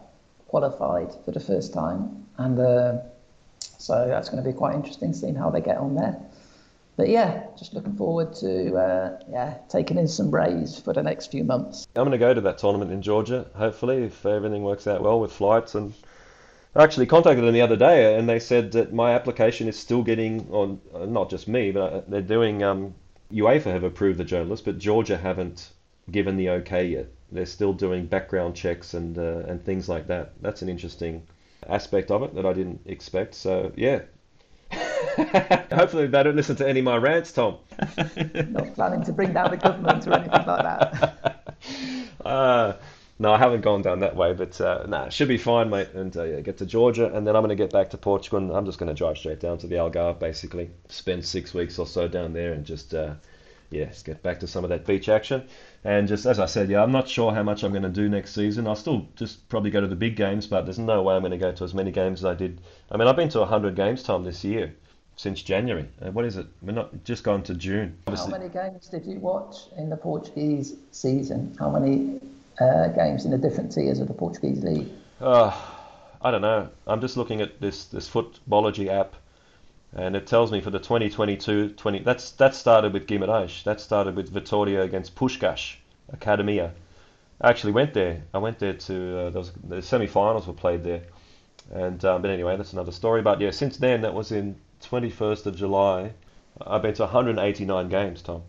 qualified 0.48 1.12
for 1.24 1.32
the 1.32 1.40
first 1.40 1.72
time 1.72 2.26
and 2.38 2.58
uh, 2.58 2.98
so 3.78 4.06
that's 4.08 4.28
going 4.28 4.42
to 4.42 4.48
be 4.48 4.56
quite 4.56 4.74
interesting 4.74 5.12
seeing 5.12 5.34
how 5.34 5.50
they 5.50 5.60
get 5.60 5.78
on 5.78 5.94
there. 5.94 6.20
But 6.96 7.08
yeah, 7.08 7.44
just 7.58 7.74
looking 7.74 7.96
forward 7.96 8.34
to 8.36 8.74
uh, 8.76 9.18
yeah 9.28 9.58
taking 9.68 9.98
in 9.98 10.06
some 10.06 10.30
rays 10.30 10.78
for 10.78 10.92
the 10.92 11.02
next 11.02 11.30
few 11.30 11.42
months. 11.42 11.88
I'm 11.96 12.04
going 12.04 12.12
to 12.12 12.18
go 12.18 12.34
to 12.34 12.40
that 12.42 12.58
tournament 12.58 12.92
in 12.92 13.02
Georgia, 13.02 13.46
hopefully, 13.54 14.04
if 14.04 14.24
everything 14.24 14.62
works 14.62 14.86
out 14.86 15.02
well 15.02 15.18
with 15.18 15.32
flights. 15.32 15.74
And 15.74 15.92
I 16.76 16.84
actually 16.84 17.06
contacted 17.06 17.44
them 17.44 17.52
the 17.52 17.62
other 17.62 17.76
day, 17.76 18.16
and 18.16 18.28
they 18.28 18.38
said 18.38 18.72
that 18.72 18.92
my 18.92 19.12
application 19.12 19.66
is 19.66 19.76
still 19.78 20.02
getting 20.02 20.48
on. 20.50 20.80
Uh, 20.94 21.06
not 21.06 21.30
just 21.30 21.48
me, 21.48 21.72
but 21.72 21.92
uh, 21.92 22.02
they're 22.08 22.22
doing. 22.22 22.62
Um, 22.62 22.94
UEFA 23.32 23.72
have 23.72 23.82
approved 23.82 24.18
the 24.18 24.24
journalist, 24.24 24.64
but 24.64 24.78
Georgia 24.78 25.16
haven't 25.16 25.70
given 26.10 26.36
the 26.36 26.50
okay 26.50 26.86
yet. 26.86 27.08
They're 27.32 27.46
still 27.46 27.72
doing 27.72 28.06
background 28.06 28.54
checks 28.54 28.94
and 28.94 29.18
uh, 29.18 29.42
and 29.48 29.64
things 29.64 29.88
like 29.88 30.06
that. 30.06 30.40
That's 30.40 30.62
an 30.62 30.68
interesting 30.68 31.26
aspect 31.68 32.12
of 32.12 32.22
it 32.22 32.34
that 32.36 32.46
I 32.46 32.52
didn't 32.52 32.82
expect. 32.86 33.34
So 33.34 33.72
yeah. 33.74 34.02
Hopefully 35.72 36.06
they 36.06 36.22
don't 36.22 36.36
listen 36.36 36.56
to 36.56 36.68
any 36.68 36.80
of 36.80 36.84
my 36.84 36.96
rants, 36.96 37.32
Tom. 37.32 37.58
Not 38.34 38.74
planning 38.74 39.04
to 39.04 39.12
bring 39.12 39.32
down 39.32 39.50
the 39.50 39.56
government 39.56 40.06
or 40.06 40.14
anything 40.14 40.32
like 40.32 40.46
that. 40.46 41.20
Uh, 42.24 42.74
no, 43.18 43.34
I 43.34 43.38
haven't 43.38 43.60
gone 43.60 43.82
down 43.82 44.00
that 44.00 44.16
way, 44.16 44.32
but 44.32 44.58
uh, 44.58 44.86
nah, 44.88 45.10
should 45.10 45.28
be 45.28 45.36
fine, 45.36 45.68
mate. 45.68 45.90
And 45.94 46.16
uh, 46.16 46.24
yeah, 46.24 46.40
get 46.40 46.56
to 46.58 46.66
Georgia, 46.66 47.14
and 47.14 47.26
then 47.26 47.36
I'm 47.36 47.42
going 47.42 47.56
to 47.56 47.62
get 47.62 47.70
back 47.70 47.90
to 47.90 47.98
Portugal, 47.98 48.38
and 48.38 48.50
I'm 48.50 48.64
just 48.64 48.78
going 48.78 48.88
to 48.88 48.94
drive 48.94 49.18
straight 49.18 49.40
down 49.40 49.58
to 49.58 49.66
the 49.66 49.76
Algarve, 49.76 50.18
basically. 50.18 50.70
Spend 50.88 51.24
six 51.24 51.52
weeks 51.52 51.78
or 51.78 51.86
so 51.86 52.08
down 52.08 52.32
there, 52.32 52.54
and 52.54 52.64
just 52.64 52.94
uh, 52.94 53.14
yeah, 53.70 53.86
just 53.86 54.04
get 54.04 54.22
back 54.22 54.40
to 54.40 54.46
some 54.46 54.64
of 54.64 54.70
that 54.70 54.86
beach 54.86 55.08
action. 55.08 55.46
And 55.84 56.08
just 56.08 56.26
as 56.26 56.38
I 56.38 56.46
said, 56.46 56.70
yeah, 56.70 56.82
I'm 56.82 56.92
not 56.92 57.08
sure 57.08 57.32
how 57.32 57.42
much 57.42 57.62
I'm 57.62 57.72
going 57.72 57.82
to 57.82 57.88
do 57.88 58.08
next 58.08 58.34
season. 58.34 58.66
I'll 58.66 58.76
still 58.76 59.06
just 59.16 59.48
probably 59.48 59.70
go 59.70 59.80
to 59.80 59.86
the 59.86 59.96
big 59.96 60.16
games, 60.16 60.46
but 60.46 60.64
there's 60.64 60.78
no 60.78 61.02
way 61.02 61.14
I'm 61.14 61.22
going 61.22 61.32
to 61.32 61.38
go 61.38 61.52
to 61.52 61.64
as 61.64 61.74
many 61.74 61.90
games 61.90 62.20
as 62.20 62.24
I 62.24 62.34
did. 62.34 62.60
I 62.90 62.96
mean, 62.96 63.06
I've 63.06 63.16
been 63.16 63.28
to 63.30 63.40
100 63.40 63.74
games, 63.74 64.02
Tom, 64.02 64.24
this 64.24 64.44
year. 64.44 64.74
Since 65.16 65.42
January. 65.42 65.88
Uh, 66.02 66.10
what 66.10 66.24
is 66.24 66.36
it? 66.36 66.46
We're 66.60 66.72
not 66.72 67.04
just 67.04 67.22
gone 67.22 67.42
to 67.44 67.54
June. 67.54 67.96
How 68.06 68.26
many 68.26 68.48
games 68.48 68.88
did 68.88 69.06
you 69.06 69.18
watch 69.20 69.68
in 69.76 69.88
the 69.88 69.96
Portuguese 69.96 70.74
season? 70.90 71.56
How 71.58 71.70
many 71.70 72.20
uh, 72.60 72.88
games 72.88 73.24
in 73.24 73.30
the 73.30 73.38
different 73.38 73.70
tiers 73.72 74.00
of 74.00 74.08
the 74.08 74.14
Portuguese 74.14 74.64
league? 74.64 74.88
uh, 75.20 75.52
I 76.20 76.30
don't 76.30 76.40
know. 76.40 76.68
I'm 76.86 77.00
just 77.02 77.16
looking 77.16 77.42
at 77.42 77.60
this 77.60 77.84
this 77.84 78.08
Futbology 78.08 78.88
app, 78.88 79.14
and 79.94 80.16
it 80.16 80.26
tells 80.26 80.50
me 80.50 80.60
for 80.62 80.70
the 80.70 80.80
2022-20 80.80 82.02
that's 82.02 82.30
that 82.32 82.54
started 82.54 82.94
with 82.94 83.06
Guimarães. 83.06 83.62
That 83.64 83.80
started 83.80 84.16
with 84.16 84.32
Vitória 84.32 84.82
against 84.82 85.14
Puskás 85.14 85.76
Akadémia. 86.16 86.72
I 87.40 87.50
actually 87.50 87.72
went 87.72 87.92
there. 87.92 88.22
I 88.32 88.38
went 88.38 88.58
there 88.58 88.72
to 88.72 89.18
uh, 89.18 89.30
there 89.30 89.40
was, 89.40 89.52
the 89.68 89.82
semi-finals 89.82 90.46
were 90.46 90.54
played 90.54 90.82
there, 90.82 91.02
and 91.70 92.02
um, 92.06 92.22
but 92.22 92.30
anyway, 92.30 92.56
that's 92.56 92.72
another 92.72 92.92
story. 92.92 93.20
But 93.20 93.40
yeah, 93.40 93.50
since 93.50 93.76
then, 93.76 94.00
that 94.00 94.14
was 94.14 94.32
in 94.32 94.56
21st 94.84 95.46
of 95.46 95.56
July. 95.56 96.12
I've 96.60 96.82
been 96.82 96.94
to 96.94 97.02
189 97.02 97.88
games, 97.88 98.22
Tom. 98.22 98.42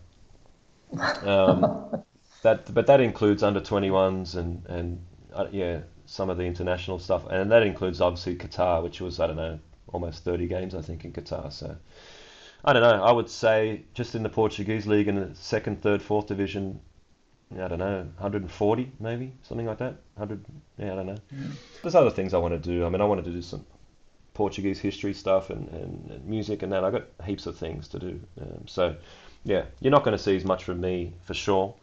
Um, 1.22 2.04
that 2.42 2.72
but 2.72 2.86
that 2.86 3.00
includes 3.00 3.42
under 3.42 3.60
21s 3.60 4.36
and 4.36 4.64
and 4.66 5.04
uh, 5.34 5.46
yeah 5.50 5.80
some 6.06 6.30
of 6.30 6.36
the 6.36 6.44
international 6.44 6.98
stuff, 6.98 7.26
and 7.28 7.50
that 7.50 7.64
includes 7.64 8.00
obviously 8.00 8.36
Qatar, 8.36 8.82
which 8.82 9.00
was 9.00 9.18
I 9.18 9.26
don't 9.26 9.36
know 9.36 9.58
almost 9.88 10.24
30 10.24 10.46
games 10.46 10.74
I 10.74 10.82
think 10.82 11.04
in 11.04 11.12
Qatar. 11.12 11.52
So 11.52 11.76
I 12.64 12.72
don't 12.72 12.82
know. 12.82 13.02
I 13.02 13.12
would 13.12 13.28
say 13.28 13.82
just 13.94 14.14
in 14.14 14.22
the 14.22 14.28
Portuguese 14.28 14.86
league 14.86 15.08
in 15.08 15.16
the 15.16 15.34
second, 15.34 15.82
third, 15.82 16.02
fourth 16.02 16.26
division, 16.26 16.80
I 17.52 17.68
don't 17.68 17.78
know, 17.78 17.98
140 18.18 18.92
maybe 19.00 19.32
something 19.42 19.66
like 19.66 19.78
that. 19.78 19.96
100, 20.14 20.44
yeah, 20.78 20.92
I 20.92 20.96
don't 20.96 21.06
know. 21.06 21.18
There's 21.82 21.94
other 21.94 22.10
things 22.10 22.34
I 22.34 22.38
want 22.38 22.54
to 22.54 22.58
do. 22.58 22.84
I 22.86 22.88
mean, 22.88 23.00
I 23.00 23.04
wanted 23.04 23.24
to 23.26 23.32
do 23.32 23.42
some 23.42 23.64
Portuguese 24.36 24.78
history 24.78 25.14
stuff 25.14 25.48
and, 25.48 25.66
and, 25.70 26.24
music 26.26 26.62
and 26.62 26.70
that. 26.72 26.84
I 26.84 26.90
got 26.90 27.04
heaps 27.24 27.46
of 27.46 27.56
things 27.56 27.88
to 27.88 27.98
do. 27.98 28.20
Um, 28.38 28.66
so 28.66 28.94
yeah, 29.44 29.64
you're 29.80 29.90
not 29.90 30.04
going 30.04 30.16
to 30.16 30.22
see 30.22 30.36
as 30.36 30.44
much 30.44 30.64
from 30.64 30.80
me 30.80 31.14
for 31.24 31.32
sure. 31.32 31.74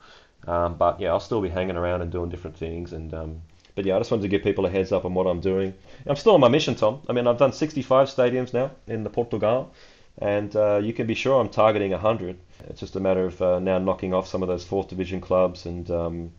Um, 0.47 0.75
but 0.75 0.99
yeah, 0.99 1.09
I'll 1.09 1.19
still 1.19 1.41
be 1.41 1.49
hanging 1.49 1.75
around 1.75 2.03
and 2.03 2.11
doing 2.11 2.29
different 2.29 2.55
things. 2.55 2.93
And 2.93 3.11
um, 3.13 3.41
but 3.73 3.85
yeah, 3.85 3.95
I 3.95 3.99
just 3.99 4.11
wanted 4.11 4.21
to 4.21 4.27
give 4.27 4.43
people 4.43 4.67
a 4.67 4.69
heads 4.69 4.91
up 4.91 5.03
on 5.03 5.15
what 5.15 5.25
I'm 5.25 5.39
doing. 5.39 5.73
I'm 6.05 6.15
still 6.15 6.35
on 6.35 6.41
my 6.41 6.47
mission, 6.47 6.75
Tom. 6.75 7.01
I 7.09 7.13
mean, 7.13 7.25
I've 7.25 7.39
done 7.39 7.53
65 7.53 8.07
stadiums 8.07 8.53
now 8.53 8.69
in 8.85 9.03
the 9.03 9.09
Portugal, 9.09 9.73
and 10.19 10.55
uh, 10.55 10.79
you 10.83 10.93
can 10.93 11.07
be 11.07 11.15
sure 11.15 11.41
I'm 11.41 11.49
targeting 11.49 11.91
100. 11.91 12.37
It's 12.69 12.81
just 12.81 12.95
a 12.95 12.99
matter 12.99 13.25
of 13.25 13.41
uh, 13.41 13.59
now 13.59 13.79
knocking 13.79 14.13
off 14.13 14.27
some 14.27 14.43
of 14.43 14.47
those 14.47 14.63
fourth 14.63 14.89
division 14.89 15.21
clubs 15.21 15.65
and 15.65 15.89
um, 15.89 16.31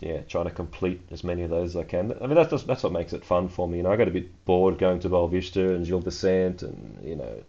yeah, 0.00 0.20
trying 0.22 0.46
to 0.46 0.50
complete 0.50 1.02
as 1.10 1.22
many 1.22 1.42
of 1.42 1.50
those 1.50 1.70
as 1.70 1.76
I 1.76 1.84
can. 1.84 2.12
I 2.20 2.26
mean, 2.26 2.34
that's 2.34 2.50
just, 2.50 2.66
that's 2.66 2.82
what 2.82 2.92
makes 2.92 3.12
it 3.12 3.24
fun 3.24 3.48
for 3.48 3.68
me. 3.68 3.78
You 3.78 3.82
know, 3.82 3.92
I 3.92 3.96
got 3.96 4.08
a 4.08 4.12
bit 4.12 4.44
bored 4.46 4.78
going 4.78 5.00
to 5.00 5.10
Boavista 5.10 5.74
and 5.76 5.86
Gil 5.86 6.00
Vicente, 6.00 6.66
and 6.66 6.98
you 7.04 7.16
know, 7.16 7.42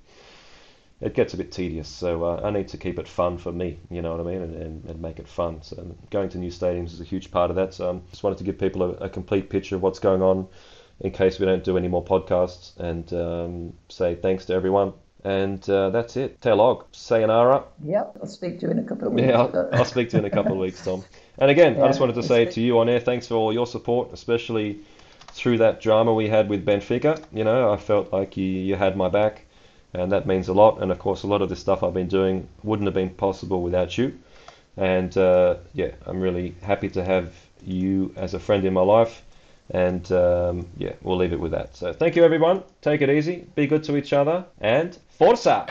it 0.99 1.13
gets 1.13 1.33
a 1.33 1.37
bit 1.37 1.51
tedious. 1.51 1.87
So 1.87 2.25
uh, 2.25 2.41
I 2.43 2.51
need 2.51 2.67
to 2.69 2.77
keep 2.77 2.99
it 2.99 3.07
fun 3.07 3.37
for 3.37 3.53
me. 3.53 3.79
You 3.89 4.01
know 4.01 4.11
what 4.11 4.19
I 4.19 4.29
mean, 4.29 4.41
and, 4.41 4.55
and, 4.55 4.85
and 4.85 5.01
make 5.01 5.19
it 5.19 5.29
fun. 5.29 5.61
So 5.63 5.95
going 6.09 6.29
to 6.29 6.37
new 6.37 6.51
stadiums 6.51 6.93
is 6.93 6.99
a 6.99 7.05
huge 7.05 7.31
part 7.31 7.51
of 7.51 7.55
that. 7.55 7.73
So 7.73 7.87
I 7.87 7.89
um, 7.91 8.03
just 8.09 8.21
wanted 8.21 8.37
to 8.39 8.43
give 8.43 8.59
people 8.59 8.83
a, 8.83 8.89
a 9.05 9.09
complete 9.09 9.49
picture 9.49 9.77
of 9.77 9.81
what's 9.81 9.99
going 9.99 10.21
on, 10.21 10.47
in 10.99 11.11
case 11.11 11.39
we 11.39 11.45
don't 11.45 11.63
do 11.63 11.77
any 11.77 11.87
more 11.87 12.03
podcasts, 12.03 12.77
and 12.77 13.11
um, 13.13 13.73
say 13.87 14.15
thanks 14.15 14.45
to 14.45 14.53
everyone. 14.53 14.91
And 15.23 15.67
uh, 15.69 15.91
that's 15.91 16.17
it. 16.17 16.41
Telog, 16.41 16.83
sayonara. 16.91 17.63
Yep, 17.85 18.17
I'll 18.21 18.27
speak 18.27 18.59
to 18.59 18.65
you 18.65 18.71
in 18.71 18.79
a 18.79 18.83
couple 18.83 19.07
of 19.07 19.13
weeks. 19.13 19.27
Yeah, 19.27 19.39
I'll, 19.39 19.69
I'll 19.71 19.85
speak 19.85 20.09
to 20.09 20.17
you 20.17 20.19
in 20.19 20.25
a 20.25 20.31
couple 20.31 20.53
of 20.53 20.57
weeks, 20.57 20.83
Tom. 20.83 21.05
And 21.37 21.49
again, 21.49 21.81
I 21.81 21.87
just 21.87 21.99
wanted 21.99 22.15
to 22.15 22.23
say 22.23 22.45
to 22.45 22.61
you 22.61 22.79
on 22.79 22.89
air, 22.89 22.99
thanks 22.99 23.27
for 23.27 23.35
all 23.35 23.53
your 23.53 23.65
support, 23.65 24.09
especially 24.13 24.79
through 25.27 25.57
that 25.59 25.81
drama 25.81 26.13
we 26.13 26.27
had 26.27 26.49
with 26.49 26.65
Benfica. 26.65 27.23
You 27.31 27.43
know, 27.43 27.71
I 27.71 27.77
felt 27.77 28.11
like 28.11 28.37
you, 28.37 28.45
you 28.45 28.75
had 28.75 28.97
my 28.97 29.09
back, 29.09 29.45
and 29.93 30.11
that 30.11 30.27
means 30.27 30.49
a 30.49 30.53
lot. 30.53 30.81
And 30.81 30.91
of 30.91 30.99
course, 30.99 31.23
a 31.23 31.27
lot 31.27 31.41
of 31.41 31.49
this 31.49 31.59
stuff 31.59 31.83
I've 31.83 31.93
been 31.93 32.07
doing 32.07 32.47
wouldn't 32.63 32.87
have 32.87 32.93
been 32.93 33.09
possible 33.09 33.61
without 33.61 33.97
you. 33.97 34.17
And 34.77 35.15
uh, 35.17 35.55
yeah, 35.73 35.91
I'm 36.05 36.19
really 36.19 36.55
happy 36.61 36.89
to 36.89 37.03
have 37.03 37.33
you 37.63 38.13
as 38.15 38.33
a 38.33 38.39
friend 38.39 38.65
in 38.65 38.73
my 38.73 38.81
life. 38.81 39.23
And 39.69 40.11
um, 40.11 40.67
yeah, 40.77 40.93
we'll 41.01 41.17
leave 41.17 41.33
it 41.33 41.39
with 41.39 41.51
that. 41.51 41.75
So 41.75 41.93
thank 41.93 42.15
you, 42.15 42.25
everyone. 42.25 42.63
Take 42.81 43.01
it 43.01 43.09
easy, 43.09 43.47
be 43.55 43.67
good 43.67 43.83
to 43.85 43.95
each 43.95 44.11
other, 44.11 44.45
and 44.59 44.97
forza! 45.17 45.65